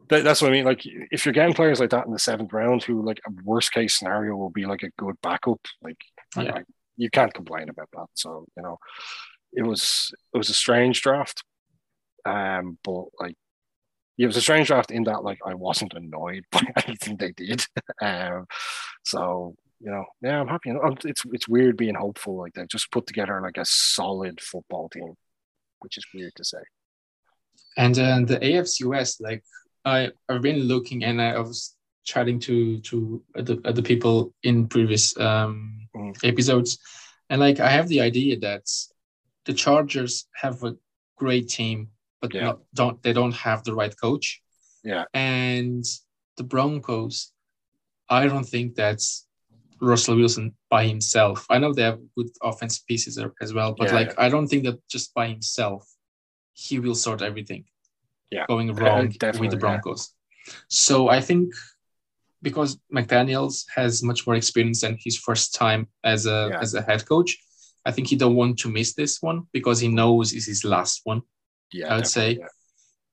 that's 0.10 0.42
what 0.42 0.50
I 0.50 0.52
mean. 0.52 0.66
Like 0.66 0.82
if 0.86 1.26
you're 1.26 1.34
getting 1.34 1.54
players 1.54 1.80
like 1.80 1.92
that 1.92 2.06
in 2.06 2.12
the 2.12 2.20
seventh 2.20 2.52
round 2.52 2.84
who 2.84 3.06
like 3.06 3.22
a 3.28 3.32
worst 3.44 3.72
case 3.74 3.98
scenario 3.98 4.36
will 4.36 4.50
be 4.50 4.66
like 4.66 4.84
a 4.84 4.90
good 4.98 5.16
backup, 5.22 5.60
like, 5.82 5.98
yeah. 6.36 6.44
like 6.44 6.66
you 6.98 7.10
can't 7.10 7.34
complain 7.34 7.70
about 7.70 7.90
that. 7.94 8.08
So, 8.14 8.46
you 8.56 8.64
know, 8.64 8.78
it 9.56 9.64
was 9.64 10.12
it 10.34 10.38
was 10.38 10.50
a 10.50 10.54
strange 10.54 11.02
draft. 11.02 11.44
Um, 12.26 12.78
but 12.84 13.06
like 13.20 13.36
it 14.18 14.26
was 14.26 14.38
a 14.38 14.42
strange 14.42 14.68
draft 14.68 14.92
in 14.92 15.04
that 15.06 15.24
like 15.24 15.40
I 15.46 15.56
wasn't 15.56 15.94
annoyed 15.94 16.46
by 16.52 16.62
anything 16.86 17.18
they 17.18 17.32
did. 17.32 17.66
um, 18.02 18.46
so 19.04 19.56
you 19.80 19.92
know, 19.92 20.06
yeah, 20.22 20.40
I'm 20.40 20.48
happy. 20.48 20.72
It's 21.04 21.24
it's 21.32 21.48
weird 21.48 21.76
being 21.76 21.96
hopeful 21.96 22.38
like 22.38 22.54
they 22.54 22.66
just 22.68 22.92
put 22.92 23.06
together 23.06 23.42
like 23.42 23.58
a 23.58 23.66
solid 23.66 24.40
football 24.40 24.88
team, 24.90 25.16
which 25.80 25.98
is 25.98 26.06
weird 26.14 26.34
to 26.36 26.46
say. 26.46 26.64
And 27.78 27.98
uh, 28.00 28.22
the 28.26 28.40
AFC 28.40 28.86
West, 28.86 29.20
like 29.20 29.44
I 29.84 30.12
I've 30.30 30.42
been 30.42 30.62
looking 30.62 31.04
and 31.04 31.22
I 31.22 31.38
was 31.40 31.76
chatting 32.06 32.40
to 32.42 32.80
to 32.80 33.22
the 33.36 33.62
other 33.66 33.82
people 33.82 34.34
in 34.44 34.68
previous 34.68 35.18
um, 35.18 35.88
mm. 35.96 36.16
episodes, 36.24 36.78
and 37.30 37.42
like 37.42 37.60
I 37.60 37.70
have 37.70 37.90
the 37.90 38.02
idea 38.02 38.40
that 38.40 38.64
the 39.46 39.54
Chargers 39.54 40.28
have 40.42 40.64
a 40.64 40.76
great 41.18 41.50
team 41.50 41.90
but 42.24 42.34
yeah. 42.34 42.44
not, 42.46 42.60
don't 42.74 43.04
they 43.04 43.14
don't 43.14 43.36
have 43.36 43.64
the 43.66 43.76
right 43.76 43.94
coach. 44.02 44.42
Yeah. 44.84 45.04
And 45.14 45.84
the 46.38 46.44
Broncos, 46.44 47.34
I 48.10 48.28
don't 48.28 48.46
think 48.46 48.76
that's 48.76 49.28
Russell 49.82 50.16
Wilson 50.16 50.56
by 50.70 50.88
himself. 50.88 51.46
I 51.50 51.60
know 51.60 51.74
they 51.74 51.84
have 51.84 52.00
good 52.16 52.30
offense 52.42 52.80
pieces 52.80 53.20
as 53.42 53.54
well, 53.54 53.76
but 53.78 53.90
yeah, 53.90 53.96
like 53.96 54.08
yeah. 54.08 54.26
I 54.26 54.30
don't 54.30 54.48
think 54.48 54.64
that 54.64 54.80
just 54.88 55.14
by 55.14 55.28
himself 55.28 55.86
he 56.54 56.80
will 56.80 56.96
sort 56.96 57.22
everything. 57.22 57.66
Yeah. 58.32 58.46
Going 58.48 58.74
wrong 58.74 59.14
uh, 59.22 59.34
with 59.40 59.52
the 59.52 59.58
Broncos. 59.58 60.12
So 60.70 61.10
I 61.10 61.20
think 61.20 61.54
because 62.42 62.78
McDaniels 62.94 63.66
has 63.76 64.02
much 64.02 64.26
more 64.26 64.36
experience 64.36 64.82
than 64.82 64.98
his 64.98 65.18
first 65.18 65.54
time 65.54 65.88
as 66.06 66.26
a 66.26 66.58
as 66.62 66.74
a 66.74 66.82
head 66.82 67.06
coach, 67.06 67.38
I 67.86 67.92
think 67.92 68.08
he 68.08 68.16
don't 68.16 68.36
want 68.36 68.60
to 68.60 68.70
miss 68.70 68.94
this 68.94 69.22
one 69.22 69.44
because 69.52 69.80
he 69.80 69.88
knows 69.88 70.34
it's 70.34 70.46
his 70.46 70.64
last 70.64 71.02
one. 71.04 71.22
Yeah, 71.72 71.94
I 71.94 71.96
would 71.98 72.08
say. 72.08 72.38
Yeah. 72.40 72.48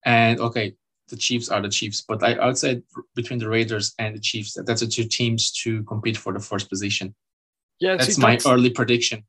And 0.04 0.40
okay, 0.40 0.74
the 1.08 1.16
Chiefs 1.16 1.48
are 1.48 1.60
the 1.60 1.68
Chiefs, 1.68 2.04
but 2.06 2.22
I, 2.22 2.34
I 2.34 2.46
would 2.46 2.58
say 2.58 2.82
between 3.14 3.38
the 3.38 3.48
Raiders 3.48 3.94
and 3.98 4.14
the 4.14 4.20
Chiefs, 4.20 4.56
that's 4.64 4.80
the 4.80 4.86
two 4.86 5.04
teams 5.04 5.52
to 5.62 5.82
compete 5.84 6.16
for 6.16 6.32
the 6.32 6.40
first 6.40 6.68
position. 6.70 7.14
Yeah, 7.80 7.96
that's 7.96 8.14
see, 8.14 8.22
my 8.22 8.32
that's, 8.32 8.46
early 8.46 8.70
prediction. 8.70 9.24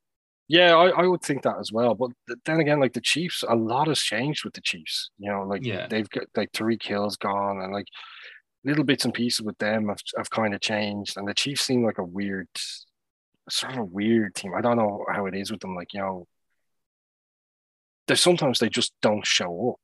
Yeah, 0.47 0.75
I, 0.75 0.89
I 0.89 1.08
would 1.08 1.21
think 1.21 1.43
that 1.43 1.58
as 1.60 1.71
well. 1.71 1.95
But 1.95 2.12
then 2.45 2.60
again, 2.60 2.80
like 2.80 2.93
the 2.93 3.01
Chiefs, 3.01 3.43
a 3.47 3.56
lot 3.56 3.88
has 3.88 3.99
changed 3.99 4.43
with 4.43 4.54
the 4.54 4.62
Chiefs. 4.62 5.10
You 5.17 5.32
know, 5.32 5.43
like 5.43 5.65
yeah. 5.65 5.88
they've 5.88 6.10
got 6.10 6.25
like 6.36 6.51
Tyreek 6.51 6.84
Hill's 6.84 7.17
gone, 7.17 7.62
and 7.62 7.73
like 7.73 7.88
little 8.63 8.84
bits 8.84 9.06
and 9.06 9.13
pieces 9.13 9.41
with 9.41 9.58
them 9.58 9.88
have, 9.88 10.01
have 10.17 10.30
kind 10.30 10.54
of 10.54 10.62
changed. 10.62 11.17
And 11.17 11.27
the 11.27 11.34
Chiefs 11.34 11.62
seem 11.62 11.84
like 11.84 11.97
a 11.97 12.04
weird, 12.04 12.49
sort 13.49 13.73
of 13.73 13.80
a 13.80 13.84
weird 13.84 14.36
team. 14.36 14.54
I 14.56 14.62
don't 14.62 14.77
know 14.77 15.06
how 15.12 15.25
it 15.25 15.36
is 15.36 15.51
with 15.51 15.60
them. 15.60 15.75
Like 15.75 15.93
you 15.93 15.99
know, 15.99 16.27
there's 18.08 18.21
sometimes 18.21 18.60
they 18.60 18.69
just 18.69 18.93
don't 19.01 19.25
show 19.25 19.71
up. 19.71 19.80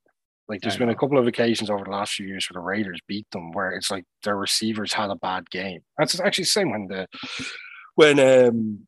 Like 0.48 0.62
there's 0.62 0.78
been 0.78 0.88
a 0.88 0.94
couple 0.94 1.18
of 1.18 1.26
occasions 1.26 1.68
over 1.68 1.84
the 1.84 1.90
last 1.90 2.14
few 2.14 2.26
years 2.26 2.48
where 2.48 2.58
the 2.60 2.64
Raiders 2.64 3.00
beat 3.06 3.30
them, 3.32 3.52
where 3.52 3.70
it's 3.72 3.90
like 3.90 4.04
their 4.24 4.36
receivers 4.36 4.94
had 4.94 5.10
a 5.10 5.16
bad 5.16 5.50
game. 5.50 5.80
That's 5.98 6.18
actually 6.18 6.44
the 6.44 6.50
same 6.50 6.70
when 6.70 6.86
the 6.86 7.06
when 7.96 8.18
um 8.18 8.86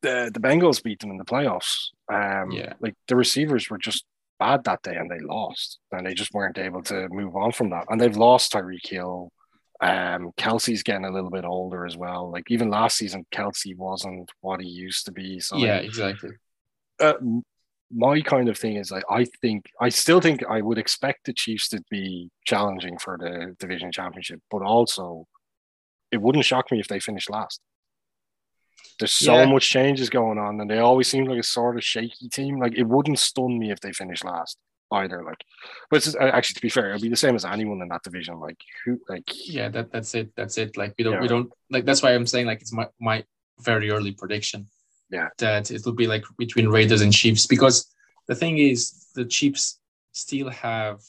the 0.00 0.30
the 0.32 0.40
Bengals 0.40 0.82
beat 0.82 1.00
them 1.00 1.10
in 1.10 1.18
the 1.18 1.26
playoffs. 1.26 1.88
Um, 2.10 2.52
yeah, 2.52 2.72
like 2.80 2.94
the 3.06 3.16
receivers 3.16 3.68
were 3.68 3.76
just 3.76 4.04
bad 4.38 4.64
that 4.64 4.82
day 4.82 4.96
and 4.96 5.10
they 5.10 5.20
lost, 5.20 5.78
and 5.92 6.06
they 6.06 6.14
just 6.14 6.32
weren't 6.32 6.56
able 6.56 6.82
to 6.84 7.08
move 7.10 7.36
on 7.36 7.52
from 7.52 7.68
that. 7.70 7.84
And 7.90 8.00
they've 8.00 8.16
lost 8.16 8.52
Tyreek 8.52 8.86
Hill. 8.86 9.30
Um, 9.80 10.32
Kelce's 10.36 10.82
getting 10.82 11.04
a 11.04 11.12
little 11.12 11.30
bit 11.30 11.44
older 11.44 11.86
as 11.86 11.96
well. 11.96 12.30
Like 12.30 12.50
even 12.50 12.70
last 12.70 12.96
season, 12.96 13.24
Kelce 13.32 13.76
wasn't 13.76 14.30
what 14.40 14.60
he 14.60 14.68
used 14.68 15.06
to 15.06 15.12
be. 15.12 15.38
So 15.38 15.56
yeah, 15.56 15.76
like, 15.76 15.84
exactly. 15.84 16.30
Uh, 17.00 17.14
my 17.90 18.20
kind 18.20 18.48
of 18.48 18.58
thing 18.58 18.76
is 18.76 18.92
I, 18.92 19.02
I 19.08 19.24
think 19.40 19.66
I 19.80 19.88
still 19.88 20.20
think 20.20 20.44
I 20.48 20.60
would 20.60 20.78
expect 20.78 21.24
the 21.24 21.32
Chiefs 21.32 21.68
to 21.68 21.82
be 21.90 22.30
challenging 22.44 22.98
for 22.98 23.16
the 23.18 23.54
division 23.58 23.92
championship, 23.92 24.40
but 24.50 24.62
also 24.62 25.26
it 26.10 26.20
wouldn't 26.20 26.44
shock 26.44 26.70
me 26.72 26.80
if 26.80 26.88
they 26.88 27.00
finish 27.00 27.28
last. 27.30 27.60
There's 28.98 29.12
so 29.12 29.34
yeah. 29.34 29.46
much 29.46 29.70
changes 29.70 30.10
going 30.10 30.38
on, 30.38 30.60
and 30.60 30.68
they 30.68 30.78
always 30.78 31.08
seem 31.08 31.24
like 31.26 31.38
a 31.38 31.44
sort 31.44 31.76
of 31.76 31.84
shaky 31.84 32.28
team. 32.28 32.58
Like 32.58 32.76
it 32.76 32.82
wouldn't 32.84 33.20
stun 33.20 33.58
me 33.58 33.70
if 33.70 33.80
they 33.80 33.92
finish 33.92 34.24
last 34.24 34.58
either. 34.92 35.22
Like, 35.22 35.44
but 35.90 35.98
it's, 35.98 36.14
actually, 36.16 36.54
to 36.54 36.62
be 36.62 36.68
fair, 36.68 36.88
it'll 36.88 37.02
be 37.02 37.08
the 37.08 37.16
same 37.16 37.34
as 37.34 37.44
anyone 37.44 37.82
in 37.82 37.88
that 37.88 38.02
division. 38.02 38.40
Like 38.40 38.60
who, 38.84 38.98
like 39.08 39.24
yeah, 39.46 39.68
that 39.68 39.92
that's 39.92 40.14
it. 40.14 40.30
That's 40.36 40.58
it. 40.58 40.76
Like 40.76 40.94
we 40.98 41.04
don't, 41.04 41.14
yeah. 41.14 41.20
we 41.20 41.28
don't 41.28 41.50
like. 41.70 41.84
That's 41.84 42.02
why 42.02 42.14
I'm 42.14 42.26
saying 42.26 42.46
like 42.46 42.60
it's 42.60 42.72
my 42.72 42.86
my 43.00 43.24
very 43.60 43.90
early 43.90 44.12
prediction 44.12 44.68
yeah. 45.10 45.28
That 45.38 45.70
it 45.70 45.84
will 45.84 45.92
be 45.92 46.06
like 46.06 46.24
between 46.36 46.68
Raiders 46.68 47.00
and 47.00 47.12
Chiefs 47.12 47.46
because 47.46 47.86
the 48.26 48.34
thing 48.34 48.58
is 48.58 49.08
the 49.14 49.24
Chiefs 49.24 49.80
still 50.12 50.50
have 50.50 51.00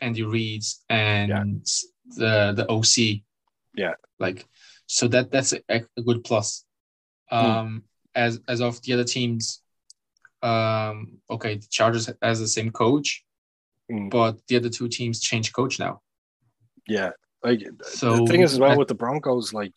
Andy 0.00 0.22
Reid's 0.22 0.84
and 0.88 1.28
yeah. 1.28 1.44
the 2.16 2.52
the 2.54 2.70
OC. 2.70 3.22
Yeah. 3.74 3.94
Like 4.18 4.46
so 4.86 5.08
that 5.08 5.30
that's 5.30 5.52
a, 5.52 5.84
a 5.96 6.02
good 6.02 6.24
plus. 6.24 6.64
Hmm. 7.28 7.36
Um 7.36 7.68
mm. 7.68 7.82
as 8.14 8.40
as 8.48 8.60
of 8.60 8.80
the 8.82 8.92
other 8.92 9.04
teams, 9.04 9.61
um 10.42 11.18
okay, 11.30 11.56
the 11.56 11.66
Chargers 11.70 12.10
has 12.20 12.40
the 12.40 12.48
same 12.48 12.70
coach, 12.70 13.24
mm. 13.90 14.10
but 14.10 14.38
the 14.48 14.56
other 14.56 14.68
two 14.68 14.88
teams 14.88 15.20
change 15.20 15.52
coach 15.52 15.78
now. 15.78 16.00
Yeah. 16.86 17.10
Like 17.42 17.62
so 17.82 18.18
the 18.18 18.26
thing 18.26 18.42
is 18.42 18.52
as 18.52 18.60
well 18.60 18.78
with 18.78 18.88
the 18.88 18.94
Broncos, 18.94 19.52
like 19.52 19.74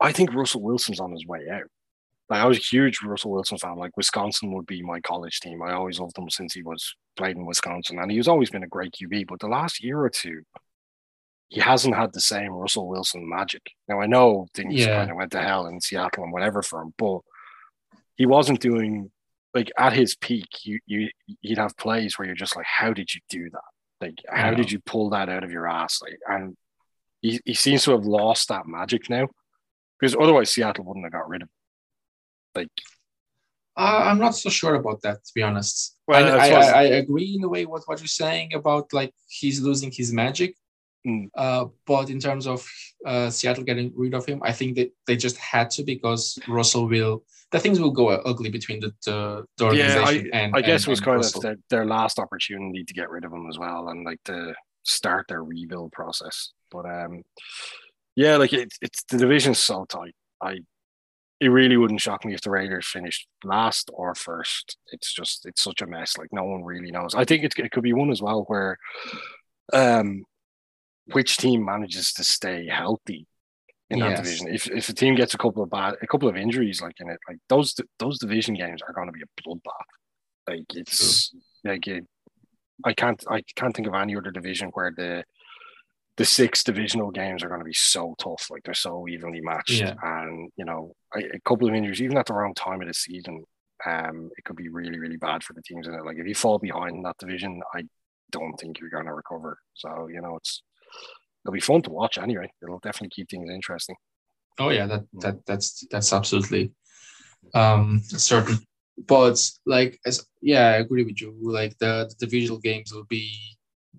I 0.00 0.12
think 0.12 0.34
Russell 0.34 0.62
Wilson's 0.62 1.00
on 1.00 1.12
his 1.12 1.26
way 1.26 1.46
out. 1.52 1.68
Like 2.28 2.40
I 2.40 2.46
was 2.46 2.58
a 2.58 2.62
huge 2.62 3.02
Russell 3.02 3.32
Wilson 3.32 3.58
fan. 3.58 3.76
Like 3.76 3.96
Wisconsin 3.96 4.52
would 4.52 4.66
be 4.66 4.82
my 4.82 5.00
college 5.00 5.40
team. 5.40 5.62
I 5.62 5.72
always 5.72 5.98
loved 5.98 6.16
him 6.16 6.30
since 6.30 6.54
he 6.54 6.62
was 6.62 6.94
played 7.16 7.36
in 7.36 7.44
Wisconsin, 7.44 7.98
and 7.98 8.10
he's 8.10 8.28
always 8.28 8.50
been 8.50 8.62
a 8.62 8.68
great 8.68 8.92
QB. 8.92 9.26
But 9.28 9.40
the 9.40 9.48
last 9.48 9.82
year 9.82 10.00
or 10.00 10.08
two, 10.08 10.42
he 11.48 11.60
hasn't 11.60 11.96
had 11.96 12.12
the 12.12 12.20
same 12.20 12.52
Russell 12.52 12.88
Wilson 12.88 13.28
magic. 13.28 13.62
Now 13.88 14.00
I 14.00 14.06
know 14.06 14.46
things 14.54 14.74
yeah. 14.74 14.98
kind 14.98 15.10
of 15.10 15.16
went 15.16 15.32
to 15.32 15.42
hell 15.42 15.66
in 15.66 15.80
Seattle 15.80 16.22
and 16.22 16.32
whatever 16.32 16.62
for 16.62 16.80
him, 16.80 16.94
but 16.96 17.20
he 18.20 18.26
wasn't 18.26 18.60
doing 18.60 19.10
like 19.54 19.72
at 19.78 19.94
his 19.94 20.14
peak. 20.14 20.44
You 20.64 20.78
you 20.84 21.08
he'd 21.40 21.56
have 21.56 21.74
plays 21.78 22.18
where 22.18 22.26
you're 22.26 22.34
just 22.34 22.54
like, 22.54 22.66
how 22.66 22.92
did 22.92 23.14
you 23.14 23.20
do 23.30 23.48
that? 23.48 23.70
Like, 24.02 24.18
how 24.28 24.52
did 24.52 24.70
you 24.70 24.78
pull 24.80 25.08
that 25.10 25.30
out 25.30 25.42
of 25.42 25.50
your 25.50 25.66
ass? 25.66 26.02
Like, 26.02 26.18
and 26.28 26.54
he, 27.22 27.40
he 27.46 27.54
seems 27.54 27.84
to 27.84 27.92
have 27.92 28.04
lost 28.04 28.48
that 28.48 28.66
magic 28.66 29.08
now 29.08 29.26
because 29.98 30.14
otherwise 30.14 30.50
Seattle 30.50 30.84
wouldn't 30.84 31.06
have 31.06 31.14
got 31.14 31.30
rid 31.30 31.40
of 31.40 31.48
him. 31.48 31.54
Like, 32.54 32.68
uh, 33.78 34.02
I'm 34.08 34.18
not 34.18 34.34
so 34.34 34.50
sure 34.50 34.74
about 34.74 35.00
that, 35.00 35.24
to 35.24 35.32
be 35.34 35.42
honest. 35.42 35.96
Well, 36.06 36.22
I, 36.22 36.48
I, 36.48 36.50
I, 36.50 36.72
I, 36.72 36.82
agree 37.04 37.36
in 37.38 37.44
a 37.44 37.48
way 37.48 37.64
with 37.64 37.84
what 37.86 38.00
you're 38.00 38.06
saying 38.06 38.52
about 38.52 38.92
like 38.92 39.14
he's 39.28 39.62
losing 39.62 39.90
his 39.90 40.12
magic, 40.12 40.56
Mm. 41.06 41.30
Uh, 41.34 41.66
but 41.86 42.10
in 42.10 42.20
terms 42.20 42.46
of 42.46 42.66
uh, 43.06 43.30
Seattle 43.30 43.64
getting 43.64 43.92
rid 43.96 44.14
of 44.14 44.26
him, 44.26 44.40
I 44.42 44.52
think 44.52 44.76
that 44.76 44.92
they 45.06 45.16
just 45.16 45.36
had 45.38 45.70
to 45.70 45.82
because 45.82 46.38
Russell 46.48 46.88
will. 46.88 47.24
The 47.52 47.58
things 47.58 47.80
will 47.80 47.90
go 47.90 48.10
ugly 48.10 48.50
between 48.50 48.80
the 48.80 48.92
the, 49.04 49.44
the 49.56 49.64
organization 49.64 50.26
yeah, 50.26 50.38
I, 50.38 50.42
and 50.44 50.54
I 50.54 50.60
guess 50.60 50.82
and, 50.82 50.88
it 50.88 50.90
was 50.90 51.00
kind 51.00 51.16
Russell. 51.16 51.38
of 51.38 51.42
their, 51.42 51.56
their 51.68 51.86
last 51.86 52.18
opportunity 52.18 52.84
to 52.84 52.94
get 52.94 53.10
rid 53.10 53.24
of 53.24 53.32
him 53.32 53.48
as 53.48 53.58
well, 53.58 53.88
and 53.88 54.04
like 54.04 54.22
to 54.26 54.54
start 54.84 55.26
their 55.28 55.42
rebuild 55.42 55.90
process. 55.92 56.52
But 56.70 56.86
um, 56.86 57.22
yeah, 58.14 58.36
like 58.36 58.52
it, 58.52 58.72
it's 58.80 59.02
the 59.04 59.18
division's 59.18 59.58
so 59.58 59.84
tight. 59.84 60.14
I 60.40 60.60
it 61.40 61.48
really 61.48 61.78
wouldn't 61.78 62.02
shock 62.02 62.24
me 62.24 62.34
if 62.34 62.42
the 62.42 62.50
Raiders 62.50 62.86
finished 62.86 63.26
last 63.42 63.90
or 63.94 64.14
first. 64.14 64.76
It's 64.92 65.12
just 65.12 65.46
it's 65.46 65.62
such 65.62 65.80
a 65.80 65.86
mess. 65.86 66.18
Like 66.18 66.28
no 66.32 66.44
one 66.44 66.62
really 66.62 66.90
knows. 66.90 67.14
I 67.14 67.24
think 67.24 67.44
it, 67.44 67.54
it 67.58 67.72
could 67.72 67.82
be 67.82 67.94
one 67.94 68.10
as 68.10 68.20
well 68.20 68.44
where 68.46 68.76
um 69.72 70.24
which 71.12 71.36
team 71.36 71.64
manages 71.64 72.12
to 72.14 72.24
stay 72.24 72.66
healthy 72.66 73.26
in 73.90 73.98
that 74.00 74.10
Yes. 74.10 74.18
division. 74.18 74.48
If 74.54 74.70
if 74.70 74.88
a 74.88 74.92
team 74.94 75.14
gets 75.14 75.34
a 75.34 75.38
couple 75.38 75.62
of 75.62 75.70
bad 75.70 75.94
a 76.02 76.06
couple 76.06 76.28
of 76.28 76.36
injuries 76.36 76.80
like 76.80 77.00
in 77.00 77.10
it, 77.10 77.18
like 77.28 77.38
those 77.48 77.74
those 77.98 78.18
division 78.18 78.54
games 78.54 78.82
are 78.86 78.94
going 78.94 79.08
to 79.08 79.12
be 79.12 79.22
a 79.22 79.42
bloodbath. 79.42 79.90
Like 80.48 80.66
it's 80.74 81.32
like 81.64 81.86
it, 81.86 82.04
I 82.84 82.92
can't 82.94 83.22
I 83.30 83.42
can't 83.56 83.74
think 83.74 83.88
of 83.88 83.94
any 83.94 84.16
other 84.16 84.30
division 84.30 84.70
where 84.74 84.92
the 84.96 85.24
the 86.16 86.24
six 86.24 86.62
divisional 86.62 87.10
games 87.10 87.42
are 87.42 87.48
going 87.48 87.60
to 87.60 87.64
be 87.64 87.72
so 87.72 88.14
tough. 88.18 88.48
Like 88.50 88.62
they're 88.64 88.74
so 88.74 89.08
evenly 89.08 89.40
matched, 89.40 89.80
Yeah. 89.80 89.94
and 90.02 90.50
you 90.56 90.64
know 90.64 90.92
a, 91.16 91.20
a 91.36 91.40
couple 91.46 91.68
of 91.68 91.74
injuries, 91.74 92.02
even 92.02 92.18
at 92.18 92.26
the 92.26 92.34
wrong 92.34 92.54
time 92.54 92.80
of 92.82 92.88
the 92.88 92.94
season, 92.94 93.44
um, 93.86 94.30
it 94.36 94.44
could 94.44 94.56
be 94.56 94.68
really 94.68 94.98
really 94.98 95.16
bad 95.16 95.42
for 95.42 95.54
the 95.54 95.62
teams 95.62 95.88
in 95.88 95.94
it. 95.94 96.04
Like 96.04 96.18
if 96.18 96.26
you 96.26 96.34
fall 96.34 96.58
behind 96.58 96.96
in 96.96 97.02
that 97.02 97.18
division, 97.18 97.60
I 97.74 97.82
don't 98.30 98.56
think 98.60 98.78
you're 98.80 98.90
going 98.90 99.06
to 99.06 99.14
recover. 99.14 99.58
So 99.74 100.08
you 100.08 100.20
know 100.20 100.36
it's 100.36 100.62
it'll 101.44 101.52
be 101.52 101.60
fun 101.60 101.82
to 101.82 101.90
watch 101.90 102.18
anyway. 102.18 102.50
It'll 102.62 102.78
definitely 102.78 103.10
keep 103.10 103.30
things 103.30 103.50
interesting. 103.50 103.96
Oh 104.58 104.70
yeah, 104.70 104.86
that 104.86 105.04
that 105.20 105.46
that's 105.46 105.86
that's 105.90 106.12
absolutely 106.12 106.72
um 107.54 108.00
certain. 108.00 108.58
But 109.06 109.40
like 109.64 109.98
as 110.04 110.26
yeah, 110.42 110.68
I 110.68 110.76
agree 110.76 111.04
with 111.04 111.20
you. 111.20 111.34
Like 111.40 111.76
the, 111.78 112.08
the 112.08 112.26
divisional 112.26 112.58
games 112.58 112.92
will 112.92 113.04
be 113.04 113.32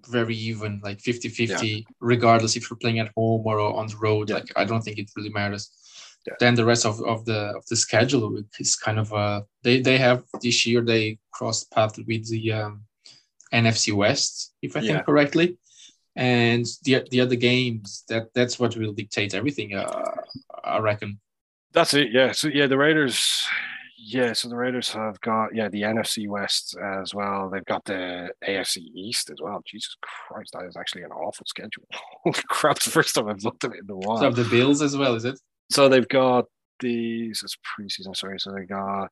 very 0.09 0.35
even, 0.35 0.81
like 0.83 0.97
50-50, 0.99 1.85
regardless 1.99 2.55
if 2.55 2.69
you're 2.69 2.77
playing 2.77 2.99
at 2.99 3.11
home 3.15 3.43
or 3.45 3.59
on 3.59 3.87
the 3.87 3.97
road. 3.97 4.29
Yeah. 4.29 4.35
Like 4.35 4.51
I 4.55 4.65
don't 4.65 4.81
think 4.81 4.97
it 4.97 5.11
really 5.15 5.29
matters. 5.29 5.69
Yeah. 6.27 6.33
Then 6.39 6.55
the 6.55 6.65
rest 6.65 6.85
of, 6.85 7.01
of 7.03 7.25
the 7.25 7.53
of 7.57 7.65
the 7.67 7.75
schedule 7.75 8.39
is 8.59 8.75
kind 8.75 8.99
of 8.99 9.11
uh 9.11 9.41
they 9.63 9.81
they 9.81 9.97
have 9.97 10.23
this 10.41 10.65
year 10.67 10.81
they 10.81 11.17
crossed 11.31 11.71
path 11.71 11.97
with 11.97 12.29
the 12.29 12.51
um 12.53 12.83
NFC 13.51 13.93
West, 13.93 14.53
if 14.61 14.77
I 14.77 14.81
Yeah. 14.81 14.93
think 14.93 15.05
correctly. 15.05 15.57
And 16.15 16.65
the 16.83 17.05
the 17.09 17.21
other 17.21 17.35
games 17.35 18.03
that 18.09 18.33
that's 18.33 18.59
what 18.59 18.75
will 18.75 18.93
dictate 18.93 19.33
everything. 19.33 19.75
Uh, 19.75 20.11
I 20.63 20.79
reckon. 20.79 21.19
That's 21.73 21.93
it. 21.93 22.11
Yeah. 22.11 22.33
So 22.33 22.49
yeah, 22.49 22.67
the 22.67 22.77
Raiders. 22.77 23.47
Yeah. 23.97 24.33
So 24.33 24.49
the 24.49 24.57
Raiders 24.57 24.89
have 24.89 25.21
got 25.21 25.55
yeah 25.55 25.69
the 25.69 25.83
NFC 25.83 26.27
West 26.27 26.75
as 26.77 27.13
well. 27.13 27.49
They've 27.49 27.63
got 27.63 27.85
the 27.85 28.29
AFC 28.45 28.77
East 28.93 29.29
as 29.29 29.37
well. 29.41 29.61
Jesus 29.65 29.95
Christ, 30.01 30.51
that 30.53 30.65
is 30.65 30.75
actually 30.75 31.03
an 31.03 31.11
awful 31.11 31.45
schedule. 31.47 31.85
Holy 32.23 32.35
crap! 32.49 32.75
It's 32.77 32.85
the 32.85 32.91
first 32.91 33.15
time 33.15 33.29
I've 33.29 33.43
looked 33.43 33.63
at 33.63 33.71
it 33.71 33.83
in 33.87 33.89
a 33.89 33.95
while. 33.95 34.17
So 34.17 34.31
the 34.31 34.49
Bills 34.49 34.81
as 34.81 34.97
well, 34.97 35.15
is 35.15 35.23
it? 35.23 35.39
So 35.69 35.87
they've 35.87 36.07
got 36.07 36.45
these. 36.81 37.41
It's 37.41 37.55
preseason. 37.55 38.17
Sorry. 38.17 38.37
So 38.37 38.51
they 38.51 38.65
got 38.65 39.09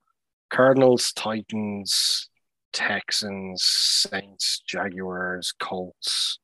Cardinals, 0.49 1.13
Titans, 1.13 2.29
Texans, 2.73 3.63
Saints, 3.63 4.61
Jaguars, 4.67 5.53
Colts, 5.59 6.39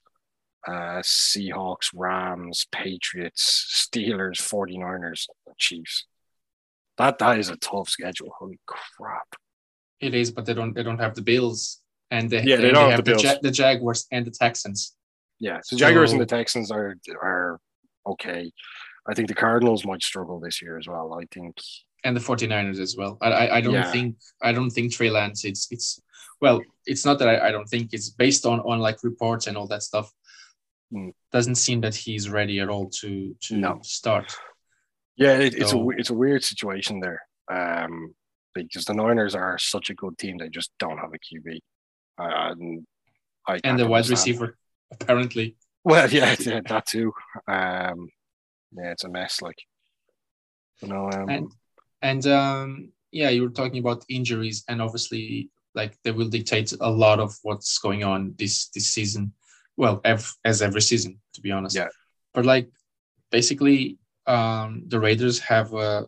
uh, 0.67 1.01
Seahawks, 1.01 1.89
Rams, 1.93 2.65
Patriots, 2.71 3.87
Steelers, 3.93 4.37
49ers, 4.41 5.25
Chiefs. 5.57 6.05
That 6.97 7.17
that 7.19 7.39
is 7.39 7.49
a 7.49 7.57
tough 7.57 7.89
schedule. 7.89 8.33
Holy 8.39 8.59
crap. 8.65 9.35
It 9.99 10.13
is, 10.15 10.31
but 10.31 10.45
they 10.45 10.53
don't 10.53 10.73
they 10.73 10.83
don't 10.83 10.99
have 10.99 11.15
the 11.15 11.21
Bills 11.21 11.81
and 12.11 12.29
they, 12.29 12.43
Yeah, 12.43 12.57
they 12.57 12.69
and 12.69 12.75
don't 12.75 12.91
have 12.91 13.03
the 13.03 13.13
the, 13.15 13.21
Bills. 13.21 13.39
the 13.41 13.51
Jaguars 13.51 14.07
and 14.11 14.25
the 14.25 14.31
Texans. 14.31 14.95
Yeah. 15.39 15.59
So 15.63 15.75
Jaguars 15.77 16.11
and 16.13 16.21
the 16.21 16.25
Texans 16.25 16.71
are 16.71 16.95
are 17.21 17.59
okay. 18.07 18.51
I 19.07 19.13
think 19.13 19.27
the 19.27 19.35
Cardinals 19.35 19.85
might 19.85 20.01
struggle 20.03 20.39
this 20.39 20.61
year 20.61 20.77
as 20.77 20.87
well. 20.87 21.13
I 21.13 21.25
think 21.31 21.57
and 22.03 22.15
the 22.15 22.21
49ers 22.21 22.79
as 22.79 22.95
well. 22.97 23.17
I 23.21 23.29
I, 23.31 23.55
I 23.57 23.61
don't 23.61 23.73
Yeah. 23.73 23.91
think 23.91 24.15
I 24.41 24.51
don't 24.53 24.69
think 24.69 24.93
Trey 24.93 25.09
Lance 25.09 25.43
it's 25.43 25.67
it's 25.71 25.99
well, 26.41 26.61
it's 26.85 27.05
not 27.05 27.19
that 27.19 27.27
I, 27.29 27.47
I 27.47 27.51
don't 27.51 27.67
think 27.67 27.89
it's 27.93 28.09
based 28.09 28.45
on 28.45 28.59
on 28.61 28.79
like 28.79 29.03
reports 29.03 29.47
and 29.47 29.57
all 29.57 29.67
that 29.67 29.83
stuff. 29.83 30.11
Mm. 30.93 31.13
Doesn't 31.31 31.55
seem 31.55 31.81
that 31.81 31.95
he's 31.95 32.29
ready 32.29 32.59
at 32.59 32.69
all 32.69 32.89
to 33.01 33.35
to 33.41 33.57
No. 33.57 33.79
start. 33.83 34.35
Yeah, 35.17 35.37
it, 35.39 35.53
it's 35.53 35.65
a 35.65 35.67
So- 35.69 35.89
it's 35.91 36.09
a 36.09 36.13
weird 36.13 36.43
situation 36.43 36.99
there. 36.99 37.21
Um, 37.51 38.13
because 38.53 38.85
the 38.85 38.93
Niners 38.93 39.35
are 39.35 39.57
such 39.57 39.89
a 39.89 39.93
good 39.95 40.17
team, 40.17 40.37
they 40.37 40.49
just 40.49 40.71
don't 40.79 40.97
have 40.97 41.13
a 41.13 41.19
QB. 41.19 41.59
Uh, 42.17 42.51
and 42.51 42.87
I 43.47 43.59
And 43.63 43.77
the 43.79 43.87
wide 43.87 44.07
receiver, 44.09 44.57
apparently. 44.91 45.57
Well, 45.83 46.09
yeah, 46.19 46.35
yeah, 46.39 46.61
that 46.67 46.85
too. 46.85 47.13
Um, 47.47 48.09
yeah, 48.71 48.91
it's 48.91 49.03
a 49.03 49.09
mess. 49.09 49.41
Like, 49.41 49.57
you 50.81 50.87
know, 50.87 51.09
um, 51.11 51.29
And 51.29 51.51
and 52.01 52.27
um 52.27 52.91
yeah, 53.11 53.29
you 53.29 53.43
were 53.43 53.49
talking 53.49 53.79
about 53.79 54.03
injuries 54.09 54.63
and 54.67 54.81
obviously 54.81 55.49
like 55.73 55.97
they 56.03 56.11
will 56.11 56.29
dictate 56.29 56.73
a 56.79 56.89
lot 56.89 57.19
of 57.19 57.37
what's 57.43 57.77
going 57.77 58.03
on 58.03 58.35
this 58.37 58.69
this 58.69 58.89
season. 58.91 59.33
Well, 59.77 60.01
ev- 60.03 60.35
as 60.45 60.61
every 60.61 60.81
season, 60.81 61.19
to 61.33 61.41
be 61.41 61.51
honest. 61.51 61.75
Yeah. 61.75 61.89
But 62.33 62.45
like 62.45 62.69
basically, 63.31 63.97
um 64.27 64.83
the 64.87 64.99
Raiders 64.99 65.39
have 65.39 65.73
uh 65.73 66.05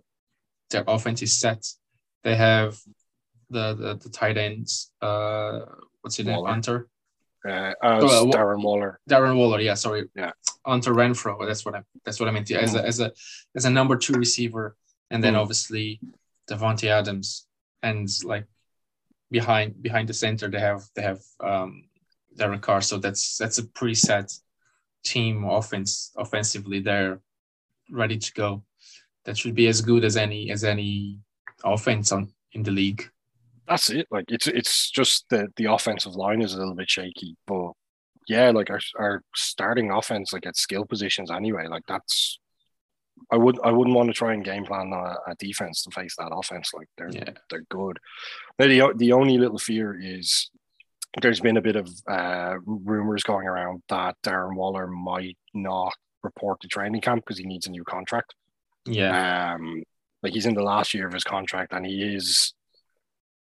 their 0.69 0.83
offense 0.87 1.21
is 1.21 1.39
set. 1.39 1.65
They 2.23 2.35
have 2.35 2.77
the 3.49 3.73
the, 3.75 3.95
the 3.95 4.09
tight 4.09 4.37
ends. 4.37 4.91
Uh, 5.01 5.59
what's 6.01 6.17
his 6.17 6.25
name? 6.25 6.43
Hunter. 6.45 6.87
uh, 7.47 7.51
uh, 7.51 7.99
Oh, 8.01 8.29
uh, 8.29 8.31
Darren 8.35 8.61
Waller. 8.63 8.99
Darren 9.09 9.37
Waller, 9.37 9.61
yeah, 9.61 9.75
sorry. 9.75 10.09
Yeah. 10.15 10.31
Onto 10.65 10.91
Renfrow. 10.91 11.45
That's 11.47 11.63
what 11.65 11.75
I 11.75 11.81
that's 12.03 12.19
what 12.19 12.27
I 12.27 12.31
meant. 12.31 12.51
As 12.51 12.75
a 12.75 12.85
as 12.85 12.99
a 12.99 13.11
as 13.55 13.65
a 13.65 13.69
number 13.69 13.95
two 13.95 14.13
receiver, 14.13 14.75
and 15.11 15.23
then 15.23 15.33
Mm. 15.33 15.39
obviously 15.41 15.99
Davante 16.49 16.87
Adams, 16.89 17.47
and 17.83 18.09
like 18.25 18.45
behind 19.31 19.81
behind 19.81 20.07
the 20.09 20.13
center 20.13 20.49
they 20.49 20.59
have 20.59 20.81
they 20.95 21.01
have 21.03 21.21
um 21.41 21.83
Darren 22.37 22.61
Carr. 22.61 22.81
So 22.81 22.97
that's 22.97 23.37
that's 23.37 23.57
a 23.57 23.63
preset 23.63 24.37
team 25.03 25.43
offense 25.45 26.11
offensively. 26.17 26.79
They're 26.79 27.19
ready 27.91 28.17
to 28.17 28.33
go. 28.33 28.63
That 29.25 29.37
should 29.37 29.55
be 29.55 29.67
as 29.67 29.81
good 29.81 30.05
as 30.05 30.17
any 30.17 30.51
as 30.51 30.63
any 30.63 31.19
offense 31.63 32.11
on 32.11 32.31
in 32.53 32.63
the 32.63 32.71
league. 32.71 33.09
That's 33.67 33.89
it. 33.89 34.07
Like, 34.11 34.25
it's 34.29 34.47
it's 34.47 34.89
just 34.91 35.25
the 35.29 35.47
the 35.57 35.65
offensive 35.65 36.15
line 36.15 36.41
is 36.41 36.53
a 36.53 36.57
little 36.57 36.75
bit 36.75 36.89
shaky, 36.89 37.35
but 37.45 37.71
yeah, 38.27 38.51
like 38.51 38.69
our 38.69 38.79
our 38.97 39.21
starting 39.35 39.91
offense, 39.91 40.31
like 40.33 40.45
at 40.45 40.55
skill 40.57 40.85
positions 40.85 41.31
anyway. 41.31 41.67
Like 41.67 41.83
that's. 41.87 42.39
I 43.31 43.35
would 43.35 43.57
I 43.63 43.71
wouldn't 43.71 43.95
want 43.95 44.09
to 44.09 44.13
try 44.13 44.33
and 44.33 44.45
game 44.45 44.63
plan 44.63 44.93
a, 44.93 45.31
a 45.31 45.35
defense 45.39 45.81
to 45.83 45.91
face 45.91 46.15
that 46.17 46.31
offense. 46.31 46.71
Like 46.73 46.87
they're 46.97 47.09
Yeah. 47.09 47.31
they're 47.49 47.65
good. 47.69 47.97
Now, 48.59 48.67
the 48.67 48.93
the 48.95 49.11
only 49.11 49.37
little 49.39 49.57
fear 49.57 49.97
is 49.99 50.51
there's 51.21 51.39
been 51.39 51.57
a 51.57 51.61
bit 51.61 51.75
of 51.75 51.89
uh, 52.09 52.55
rumors 52.65 53.23
going 53.23 53.47
around 53.47 53.81
that 53.89 54.15
Darren 54.23 54.55
Waller 54.55 54.87
might 54.87 55.37
not 55.53 55.93
report 56.23 56.59
to 56.61 56.67
training 56.67 57.01
camp 57.01 57.23
because 57.25 57.39
he 57.39 57.45
needs 57.45 57.67
a 57.67 57.71
new 57.71 57.83
contract. 57.83 58.35
Yeah. 58.85 59.55
Um, 59.55 59.83
like 60.23 60.33
he's 60.33 60.45
in 60.45 60.53
the 60.53 60.63
last 60.63 60.93
year 60.93 61.07
of 61.07 61.13
his 61.13 61.23
contract, 61.23 61.73
and 61.73 61.85
he 61.85 62.15
is 62.15 62.53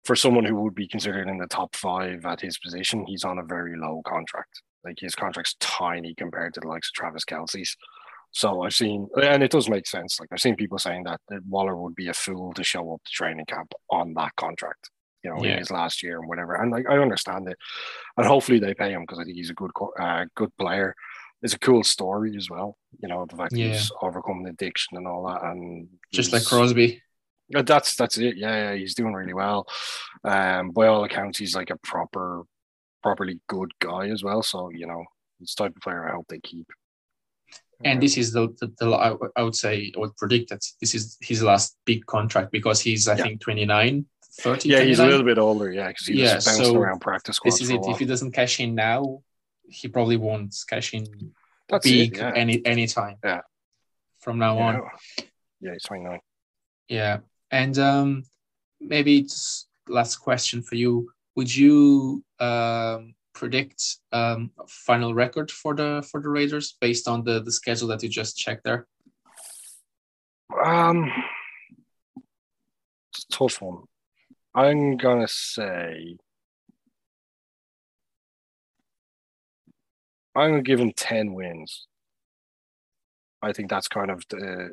for 0.04 0.16
someone 0.16 0.44
who 0.44 0.56
would 0.62 0.74
be 0.74 0.88
considered 0.88 1.28
in 1.28 1.38
the 1.38 1.46
top 1.46 1.76
five 1.76 2.24
at 2.24 2.40
his 2.40 2.58
position. 2.58 3.04
He's 3.06 3.24
on 3.24 3.38
a 3.38 3.44
very 3.44 3.76
low 3.76 4.02
contract. 4.06 4.62
Like 4.84 4.98
his 4.98 5.14
contract's 5.14 5.56
tiny 5.60 6.14
compared 6.14 6.54
to 6.54 6.60
the 6.60 6.68
likes 6.68 6.88
of 6.88 6.94
Travis 6.94 7.24
Kelce's. 7.24 7.76
So 8.32 8.62
I've 8.62 8.74
seen, 8.74 9.08
and 9.20 9.42
it 9.42 9.50
does 9.50 9.68
make 9.68 9.86
sense. 9.86 10.18
Like 10.18 10.30
I've 10.32 10.40
seen 10.40 10.56
people 10.56 10.78
saying 10.78 11.04
that, 11.04 11.20
that 11.28 11.44
Waller 11.46 11.76
would 11.76 11.94
be 11.94 12.08
a 12.08 12.14
fool 12.14 12.52
to 12.54 12.64
show 12.64 12.94
up 12.94 13.02
to 13.04 13.10
training 13.12 13.46
camp 13.46 13.72
on 13.90 14.14
that 14.14 14.34
contract. 14.36 14.88
You 15.22 15.30
know, 15.30 15.44
Yeah. 15.44 15.52
in 15.52 15.58
his 15.58 15.70
last 15.70 16.02
year 16.02 16.18
and 16.18 16.28
whatever. 16.28 16.54
And 16.54 16.70
like 16.70 16.86
I 16.88 16.96
understand 16.98 17.48
it, 17.48 17.58
and 18.16 18.26
hopefully 18.26 18.58
they 18.58 18.74
pay 18.74 18.92
him 18.92 19.02
because 19.02 19.18
I 19.18 19.24
think 19.24 19.36
he's 19.36 19.50
a 19.50 19.54
good, 19.54 19.70
uh, 19.98 20.24
good 20.34 20.56
player. 20.56 20.94
It's 21.42 21.54
a 21.54 21.58
cool 21.58 21.84
story 21.84 22.36
as 22.36 22.48
well. 22.50 22.76
You 23.02 23.08
know, 23.08 23.26
the 23.26 23.36
fact 23.36 23.52
Yeah. 23.54 23.68
he's 23.68 23.90
overcome 24.02 24.46
addiction 24.46 24.96
and 24.96 25.06
all 25.06 25.26
that, 25.26 25.42
and 25.42 25.88
Just 26.12 26.32
like 26.32 26.44
Crosby. 26.44 27.02
uh, 27.54 27.62
That's 27.62 27.96
that's 27.96 28.16
it. 28.18 28.36
Yeah, 28.36 28.54
yeah, 28.72 28.74
he's 28.74 28.94
doing 28.94 29.12
really 29.14 29.34
well. 29.34 29.66
Um, 30.24 30.70
by 30.70 30.86
all 30.86 31.04
accounts, 31.04 31.38
he's 31.38 31.54
like 31.54 31.70
a 31.70 31.76
proper, 31.78 32.44
properly 33.02 33.40
good 33.48 33.72
guy 33.78 34.08
as 34.08 34.22
well. 34.22 34.42
So 34.42 34.70
you 34.70 34.86
know, 34.86 35.04
it's 35.40 35.54
the 35.54 35.64
type 35.64 35.76
of 35.76 35.82
player 35.82 36.08
I 36.08 36.12
hope 36.14 36.26
they 36.28 36.40
keep. 36.40 36.66
And 37.82 38.02
this 38.02 38.18
is 38.18 38.32
the, 38.32 38.48
the, 38.60 38.66
the 38.78 38.90
I 38.90 39.10
would- 39.12 39.30
I 39.36 39.42
would 39.42 39.54
say, 39.56 39.90
I 39.96 39.98
would 40.00 40.14
predict 40.18 40.50
that 40.50 40.62
this 40.80 40.94
is 40.94 41.16
his 41.22 41.42
last 41.42 41.76
big 41.86 42.04
contract 42.06 42.52
because 42.52 42.80
he's, 42.82 43.08
I 43.08 43.16
Yeah. 43.16 43.22
think, 43.24 43.40
29, 43.40 44.04
30. 44.32 44.68
yeah, 44.68 44.80
he's 44.82 44.98
a 44.98 45.06
little 45.06 45.24
bit 45.24 45.38
older. 45.38 45.70
Yeah, 45.72 45.88
because 45.88 46.06
he 46.06 46.14
Yeah, 46.22 46.36
was 46.36 46.44
bouncing 46.46 46.64
so 46.64 46.76
around 46.76 47.00
practice 47.00 47.38
This 47.44 47.60
is 47.60 47.70
it. 47.70 47.80
If 47.84 47.98
he 47.98 48.04
doesn't 48.04 48.32
cash 48.32 48.60
in 48.60 48.74
now, 48.74 49.22
he 49.68 49.88
probably 49.88 50.16
won't 50.16 50.54
cash 50.68 50.94
in 50.94 51.06
That's 51.68 51.84
big 51.84 52.14
it. 52.14 52.18
Yeah. 52.18 52.32
any 52.34 52.64
anytime. 52.64 53.16
Yeah. 53.24 53.40
From 54.20 54.38
now 54.38 54.56
yeah. 54.58 54.66
on. 54.66 54.82
Yeah, 55.60 55.72
he's 55.72 55.82
29. 55.84 56.20
Yeah. 56.88 57.18
And 57.50 57.78
um 57.78 58.24
maybe 58.80 59.22
just 59.22 59.68
last 59.88 60.16
question 60.16 60.62
for 60.62 60.76
you. 60.76 61.10
Would 61.36 61.54
you 61.54 62.24
um 62.38 63.14
predict 63.32 63.96
um 64.12 64.50
a 64.58 64.66
final 64.66 65.14
record 65.14 65.50
for 65.50 65.74
the 65.74 66.06
for 66.10 66.20
the 66.20 66.28
Raiders 66.28 66.76
based 66.80 67.08
on 67.08 67.24
the 67.24 67.40
the 67.40 67.52
schedule 67.52 67.88
that 67.88 68.02
you 68.02 68.08
just 68.08 68.36
checked 68.36 68.64
there? 68.64 68.86
Um, 70.64 71.10
it's 73.12 73.24
a 73.24 73.28
tough 73.36 73.62
one. 73.62 73.84
I'm 74.54 74.96
gonna 74.96 75.28
say 75.28 76.16
I'm 80.34 80.50
gonna 80.50 80.62
give 80.62 80.80
him 80.80 80.92
ten 80.96 81.34
wins. 81.34 81.86
I 83.42 83.52
think 83.52 83.70
that's 83.70 83.88
kind 83.88 84.10
of 84.10 84.22
the 84.30 84.70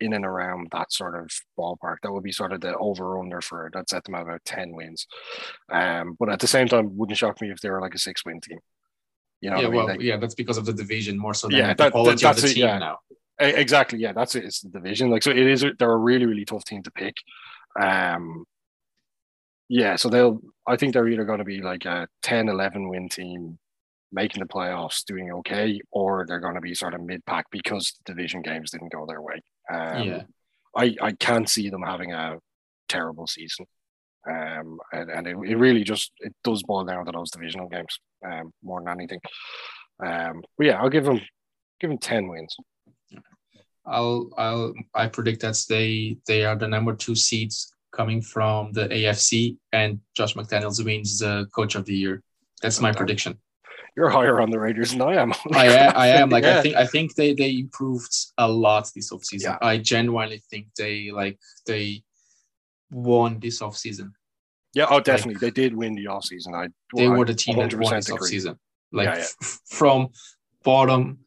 in 0.00 0.12
and 0.12 0.24
around 0.26 0.68
that 0.72 0.92
sort 0.92 1.18
of 1.18 1.30
ballpark. 1.58 1.96
That 2.02 2.12
would 2.12 2.22
be 2.24 2.32
sort 2.32 2.52
of 2.52 2.60
the 2.60 2.76
over 2.76 3.18
under 3.18 3.40
for 3.40 3.70
that 3.72 3.88
set 3.88 4.04
them 4.04 4.14
at 4.16 4.22
about 4.22 4.44
ten 4.44 4.72
wins. 4.72 5.06
Um, 5.70 6.16
but 6.18 6.28
at 6.28 6.40
the 6.40 6.46
same 6.46 6.68
time, 6.68 6.96
wouldn't 6.96 7.18
shock 7.18 7.40
me 7.40 7.50
if 7.50 7.60
they 7.60 7.70
were 7.70 7.80
like 7.80 7.94
a 7.94 7.98
six 7.98 8.24
win 8.24 8.40
team. 8.40 8.58
You 9.40 9.50
know, 9.50 9.56
yeah, 9.60 9.62
what 9.62 9.66
I 9.66 9.70
mean? 9.70 9.76
well, 9.76 9.86
Like- 9.88 10.00
yeah, 10.00 10.16
that's 10.16 10.34
because 10.34 10.58
of 10.58 10.66
the 10.66 10.72
division 10.72 11.18
more 11.18 11.34
so 11.34 11.48
than 11.48 11.58
Yeah, 11.58 11.68
the 11.74 11.84
that- 11.84 11.92
quality 11.92 12.22
that- 12.22 12.36
of 12.36 12.42
the 12.42 12.48
it, 12.48 12.54
team 12.54 12.64
yeah. 12.66 12.78
now. 12.78 12.98
Exactly. 13.40 13.98
Yeah, 13.98 14.12
that's 14.12 14.34
it. 14.36 14.44
It's 14.44 14.60
the 14.60 14.68
division. 14.68 15.10
Like, 15.10 15.22
so 15.24 15.30
it 15.30 15.38
is. 15.38 15.64
They're 15.78 15.90
a 15.92 15.96
really, 15.96 16.24
really 16.24 16.44
tough 16.44 16.64
team 16.64 16.82
to 16.84 16.90
pick. 16.92 17.16
Um, 17.78 18.44
yeah. 19.68 19.96
So 19.96 20.08
they'll. 20.08 20.40
I 20.66 20.76
think 20.76 20.94
they're 20.94 21.08
either 21.08 21.24
going 21.24 21.40
to 21.40 21.44
be 21.44 21.60
like 21.60 21.84
a 21.84 22.08
10, 22.22 22.48
11 22.48 22.88
win 22.88 23.08
team, 23.10 23.58
making 24.12 24.40
the 24.40 24.48
playoffs, 24.48 25.04
doing 25.04 25.30
okay, 25.30 25.78
or 25.90 26.24
they're 26.26 26.40
going 26.40 26.54
to 26.54 26.60
be 26.60 26.74
sort 26.74 26.94
of 26.94 27.02
mid 27.02 27.24
pack 27.26 27.46
because 27.50 27.92
the 27.92 28.12
division 28.12 28.40
games 28.42 28.70
didn't 28.70 28.92
go 28.92 29.04
their 29.06 29.20
way. 29.20 29.42
Um, 29.72 30.02
yeah. 30.02 30.22
I 30.76 30.96
I 31.00 31.12
can't 31.12 31.48
see 31.48 31.70
them 31.70 31.82
having 31.82 32.12
a 32.12 32.38
terrible 32.88 33.26
season. 33.26 33.66
Um, 34.26 34.78
and, 34.92 35.10
and 35.10 35.26
it, 35.26 35.36
it 35.44 35.56
really 35.56 35.84
just 35.84 36.12
it 36.20 36.34
does 36.42 36.62
boil 36.62 36.84
down 36.84 37.04
to 37.04 37.12
those 37.12 37.30
divisional 37.30 37.68
games, 37.68 37.98
um, 38.24 38.52
more 38.62 38.80
than 38.80 38.88
anything. 38.88 39.20
Um, 40.04 40.42
but 40.56 40.66
yeah, 40.66 40.80
I'll 40.80 40.88
give 40.88 41.04
them 41.04 41.20
give 41.80 41.90
them 41.90 41.98
ten 41.98 42.28
wins. 42.28 42.56
I'll 43.86 44.30
I'll 44.38 44.72
I 44.94 45.08
predict 45.08 45.42
that 45.42 45.62
they 45.68 46.16
they 46.26 46.44
are 46.44 46.56
the 46.56 46.68
number 46.68 46.94
two 46.94 47.14
seeds 47.14 47.73
coming 47.94 48.20
from 48.20 48.72
the 48.72 48.88
AFC 48.88 49.56
and 49.72 50.00
Josh 50.16 50.34
McDaniels 50.34 50.84
wins 50.84 51.18
the 51.18 51.46
coach 51.54 51.74
of 51.74 51.84
the 51.84 51.94
year. 51.94 52.22
That's 52.62 52.80
my 52.80 52.90
Okay. 52.90 52.98
prediction. 52.98 53.38
You're 53.96 54.10
higher 54.10 54.40
on 54.40 54.50
the 54.50 54.58
Raiders 54.58 54.90
than 54.90 55.02
I 55.02 55.14
am. 55.22 55.32
I 55.52 55.66
am, 55.66 55.92
I 55.96 56.06
am 56.08 56.28
like 56.28 56.44
I 56.44 56.62
think 56.62 56.74
I 56.74 56.86
think 56.86 57.14
they 57.14 57.32
they 57.34 57.52
improved 57.58 58.12
a 58.38 58.48
lot 58.48 58.90
this 58.94 59.12
offseason. 59.12 59.42
Yeah. 59.42 59.58
I 59.62 59.78
genuinely 59.78 60.42
think 60.50 60.66
they 60.76 61.10
like 61.12 61.38
they 61.66 62.02
won 62.90 63.38
this 63.40 63.60
offseason. 63.60 64.10
Yeah, 64.74 64.86
oh, 64.90 64.98
definitely. 64.98 65.38
they 65.38 65.52
did 65.52 65.76
win 65.76 65.94
the 65.94 66.06
offseason. 66.06 66.52
I 66.54 66.68
They 66.96 67.06
were 67.08 67.24
the 67.24 67.34
team 67.34 67.56
that 67.58 67.72
won 67.74 67.92
100% 67.92 67.96
this 67.96 68.08
agree. 68.10 68.30
offseason. 68.30 68.56
Like 68.92 69.06
Yeah, 69.06 69.16
yeah. 69.18 69.22
f- 69.40 69.60
from 69.66 70.08
bottom 70.64 71.18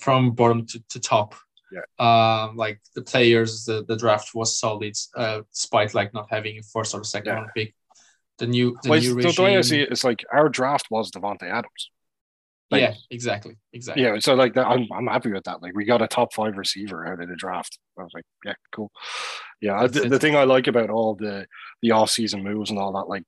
from 0.00 0.32
bottom 0.32 0.66
to, 0.66 0.82
to 0.90 0.98
top. 1.00 1.34
Yeah. 1.72 1.80
Um, 1.98 2.56
like 2.56 2.80
the 2.94 3.02
players, 3.02 3.64
the, 3.64 3.84
the 3.84 3.96
draft 3.96 4.34
was 4.34 4.58
solid, 4.58 4.96
uh, 5.16 5.40
despite 5.52 5.94
like 5.94 6.14
not 6.14 6.28
having 6.30 6.58
a 6.58 6.62
first 6.62 6.94
or 6.94 7.02
second 7.04 7.26
Yeah. 7.32 7.34
round 7.34 7.50
pick. 7.56 7.74
The 8.38 8.46
new 8.46 8.76
the 8.82 8.90
Well, 8.90 9.00
new 9.00 9.18
it's- 9.18 9.36
the 9.36 9.42
way 9.42 9.52
I 9.52 9.56
regime. 9.56 9.62
see 9.70 9.80
it, 9.82 9.90
it's 9.90 10.04
like 10.04 10.24
our 10.32 10.48
draft 10.48 10.86
was 10.90 11.10
Davante 11.10 11.44
Adams. 11.44 11.90
like- 12.70 12.82
yeah, 12.82 12.94
exactly, 13.10 13.56
exactly. 13.72 14.02
Yeah, 14.04 14.18
so 14.18 14.34
like 14.34 14.54
that, 14.54 14.66
I'm 14.66 14.86
I'm 14.92 15.06
happy 15.06 15.30
with 15.32 15.44
that. 15.44 15.62
Like 15.62 15.74
we 15.74 15.84
got 15.84 16.02
a 16.02 16.08
top 16.08 16.32
five 16.34 16.56
receiver 16.56 17.06
out 17.06 17.20
of 17.20 17.28
the 17.28 17.36
draft. 17.36 17.78
I 17.98 18.02
was 18.02 18.10
like, 18.14 18.24
yeah, 18.44 18.54
cool. 18.72 18.90
Yeah, 19.60 19.80
I, 19.80 19.86
the, 19.86 20.08
the 20.08 20.18
thing 20.18 20.36
I 20.36 20.44
like 20.44 20.66
about 20.66 20.90
all 20.90 21.14
the 21.14 21.46
the 21.82 21.92
off 21.92 22.10
season 22.10 22.42
moves 22.42 22.70
and 22.70 22.78
all 22.78 22.92
that, 22.94 23.08
like 23.08 23.22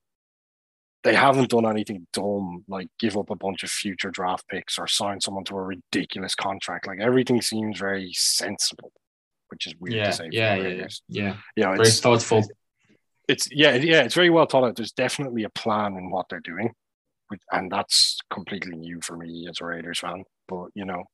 they 1.05 1.15
haven't 1.15 1.51
done 1.51 1.67
anything 1.67 2.07
dumb, 2.13 2.65
like 2.69 2.89
give 2.99 3.17
up 3.17 3.31
a 3.31 3.37
bunch 3.37 3.63
of 3.63 3.71
future 3.71 4.11
draft 4.11 4.47
picks 4.49 4.79
or 4.79 4.87
sign 4.87 5.21
someone 5.21 5.45
to 5.45 5.57
a 5.57 5.63
ridiculous 5.63 6.35
contract. 6.35 6.87
Like 6.87 7.01
everything 7.01 7.41
seems 7.41 7.79
very 7.79 8.11
sensible, 8.15 8.93
which 9.49 9.67
is 9.67 9.75
weird 9.79 9.95
yeah, 9.95 10.05
to 10.05 10.13
say. 10.13 10.29
yeah, 10.33 10.55
yeah, 10.57 10.87
yeah, 11.09 11.37
yeah. 11.57 11.75
Very 11.75 11.89
it's 11.89 12.01
thoughtful. 12.01 12.45
it's 13.29 13.49
yeah, 13.53 13.75
yeah, 13.75 14.03
it's 14.03 14.15
very 14.15 14.31
well 14.31 14.47
thought 14.47 14.65
out. 14.65 14.77
There's 14.77 14.93
definitely 14.93 15.45
a 15.45 15.51
plan 15.51 15.97
in 15.97 16.11
what 16.11 16.27
they're 16.29 16.41
doing, 16.41 16.73
and 17.53 17.71
that's 17.71 18.19
completely 18.31 18.77
new 18.77 19.01
for 19.01 19.17
me 19.17 19.47
as 19.49 19.61
a 19.61 19.67
Raiders 19.67 20.01
fan. 20.01 20.25
But 20.49 20.67
you 20.75 20.85
know, 20.85 21.05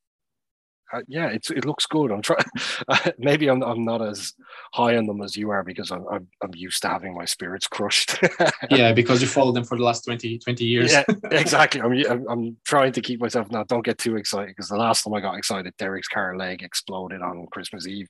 uh, 0.94 1.00
yeah, 1.08 1.26
it's 1.26 1.50
it 1.50 1.64
looks 1.64 1.86
good. 1.86 2.12
I'm 2.12 2.22
trying. 2.22 2.44
maybe 3.18 3.48
I'm 3.48 3.62
I'm 3.62 3.84
not 3.84 4.00
as 4.00 4.34
high 4.72 4.96
on 4.96 5.06
them 5.06 5.22
as 5.22 5.36
you 5.36 5.50
are 5.50 5.64
because 5.64 5.90
I'm 5.90 6.06
I'm, 6.08 6.28
I'm 6.42 6.54
used 6.54 6.82
to 6.82 6.88
having 6.88 7.14
my 7.14 7.24
spirits 7.24 7.66
crushed. 7.66 8.18
yeah, 8.70 8.92
because 8.92 9.20
you 9.20 9.26
followed 9.26 9.54
them 9.54 9.64
for 9.64 9.76
the 9.76 9.84
last 9.84 10.04
20, 10.04 10.38
20 10.38 10.64
years. 10.64 10.92
yeah, 10.92 11.04
exactly. 11.30 11.80
I'm, 11.80 11.92
I'm 12.10 12.28
I'm 12.28 12.56
trying 12.64 12.92
to 12.92 13.00
keep 13.00 13.20
myself 13.20 13.50
now. 13.50 13.64
Don't 13.64 13.84
get 13.84 13.98
too 13.98 14.16
excited 14.16 14.48
because 14.48 14.68
the 14.68 14.76
last 14.76 15.02
time 15.02 15.14
I 15.14 15.20
got 15.20 15.36
excited, 15.36 15.74
Derek 15.78 16.04
Carr's 16.12 16.38
leg 16.38 16.62
exploded 16.62 17.22
on 17.22 17.46
Christmas 17.50 17.86
Eve. 17.86 18.08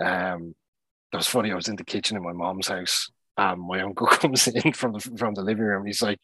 Um, 0.00 0.54
that 1.12 1.18
was 1.18 1.26
funny. 1.26 1.52
I 1.52 1.56
was 1.56 1.68
in 1.68 1.76
the 1.76 1.84
kitchen 1.84 2.16
in 2.16 2.22
my 2.22 2.32
mom's 2.32 2.68
house. 2.68 3.10
Um, 3.36 3.60
my 3.66 3.80
uncle 3.82 4.06
comes 4.06 4.48
in 4.48 4.72
from 4.72 4.92
the 4.94 5.00
from 5.00 5.34
the 5.34 5.42
living 5.42 5.64
room. 5.64 5.84
He's 5.84 6.02
like, 6.02 6.18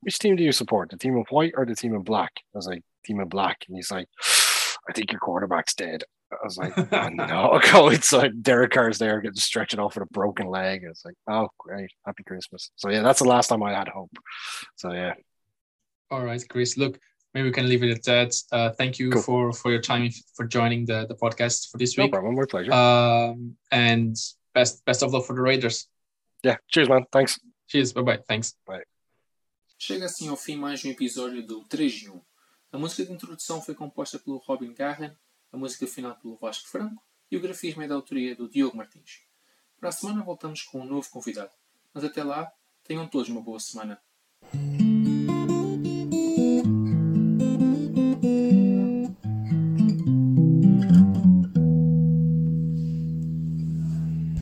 "Which 0.00 0.18
team 0.18 0.36
do 0.36 0.42
you 0.42 0.52
support? 0.52 0.90
The 0.90 0.96
team 0.96 1.16
in 1.16 1.24
white 1.28 1.52
or 1.56 1.66
the 1.66 1.76
team 1.76 1.94
in 1.94 2.02
black?" 2.02 2.32
I 2.54 2.58
was 2.58 2.66
like, 2.66 2.82
"Team 3.04 3.20
in 3.20 3.28
black." 3.28 3.64
And 3.68 3.76
he's 3.76 3.90
like, 3.90 4.08
"I 4.88 4.92
think 4.92 5.12
your 5.12 5.20
quarterback's 5.20 5.74
dead." 5.74 6.04
I 6.32 6.36
was 6.44 6.56
like, 6.58 6.72
oh, 6.92 7.08
"No, 7.08 7.60
go 7.72 7.88
inside." 7.90 8.42
Derek 8.42 8.72
Carr's 8.72 8.98
there, 8.98 9.20
getting 9.20 9.36
stretching 9.36 9.78
off 9.80 9.94
with 9.96 10.08
a 10.08 10.12
broken 10.12 10.46
leg. 10.48 10.82
It's 10.84 11.04
like, 11.04 11.14
"Oh, 11.28 11.48
great, 11.58 11.90
happy 12.04 12.24
Christmas." 12.24 12.70
So 12.76 12.90
yeah, 12.90 13.02
that's 13.02 13.20
the 13.20 13.28
last 13.28 13.48
time 13.48 13.62
I 13.62 13.72
had 13.74 13.88
hope. 13.88 14.10
So 14.76 14.92
yeah, 14.92 15.14
All 16.10 16.24
right, 16.24 16.42
Chris. 16.48 16.76
Look, 16.76 16.98
maybe 17.34 17.48
we 17.48 17.52
can 17.52 17.68
leave 17.68 17.82
it 17.84 17.90
at 17.90 18.02
that. 18.04 18.34
Uh, 18.52 18.70
thank 18.72 18.98
you 18.98 19.10
Cool. 19.10 19.22
for 19.22 19.52
for 19.52 19.70
your 19.70 19.80
time 19.80 20.10
for 20.34 20.46
joining 20.46 20.84
the 20.86 21.06
the 21.06 21.14
podcast 21.14 21.70
for 21.70 21.78
this 21.78 21.96
no 21.96 22.04
week. 22.04 22.12
problem. 22.12 22.34
My 22.34 22.44
pleasure. 22.48 22.72
Um, 22.72 23.56
and 23.70 24.16
best 24.54 24.84
best 24.84 25.02
of 25.02 25.12
luck 25.12 25.24
for 25.26 25.34
the 25.36 25.42
Raiders. 25.42 25.86
yeah, 26.42 26.56
cheers, 26.68 26.88
man. 26.88 27.04
Thanks. 27.12 27.38
Cheers. 27.68 27.92
Bye 27.92 28.02
bye. 28.02 28.18
Thanks. 28.28 28.54
Chega 29.78 30.06
assim 30.06 30.28
ao 30.28 30.36
fim 30.36 30.56
mais 30.56 30.82
um 30.84 30.90
episódio 30.90 31.44
do 31.46 31.62
3 31.68 31.92
de 31.92 32.08
1. 32.10 32.20
A 32.76 32.78
música 32.78 33.06
de 33.06 33.10
introdução 33.10 33.62
foi 33.62 33.74
composta 33.74 34.18
pelo 34.18 34.36
Robin 34.36 34.74
Garren, 34.74 35.10
a 35.50 35.56
música 35.56 35.86
final 35.86 36.14
pelo 36.16 36.36
Vasco 36.36 36.68
Franco 36.68 37.02
e 37.30 37.34
o 37.34 37.40
grafismo 37.40 37.80
é 37.80 37.88
da 37.88 37.94
autoria 37.94 38.36
do 38.36 38.50
Diogo 38.50 38.76
Martins. 38.76 39.22
Para 39.80 39.88
a 39.88 39.92
semana 39.92 40.22
voltamos 40.22 40.60
com 40.60 40.82
um 40.82 40.84
novo 40.84 41.08
convidado, 41.08 41.54
mas 41.94 42.04
até 42.04 42.22
lá, 42.22 42.52
tenham 42.84 43.08
todos 43.08 43.30
uma 43.30 43.40
boa 43.40 43.58
semana. 43.58 43.98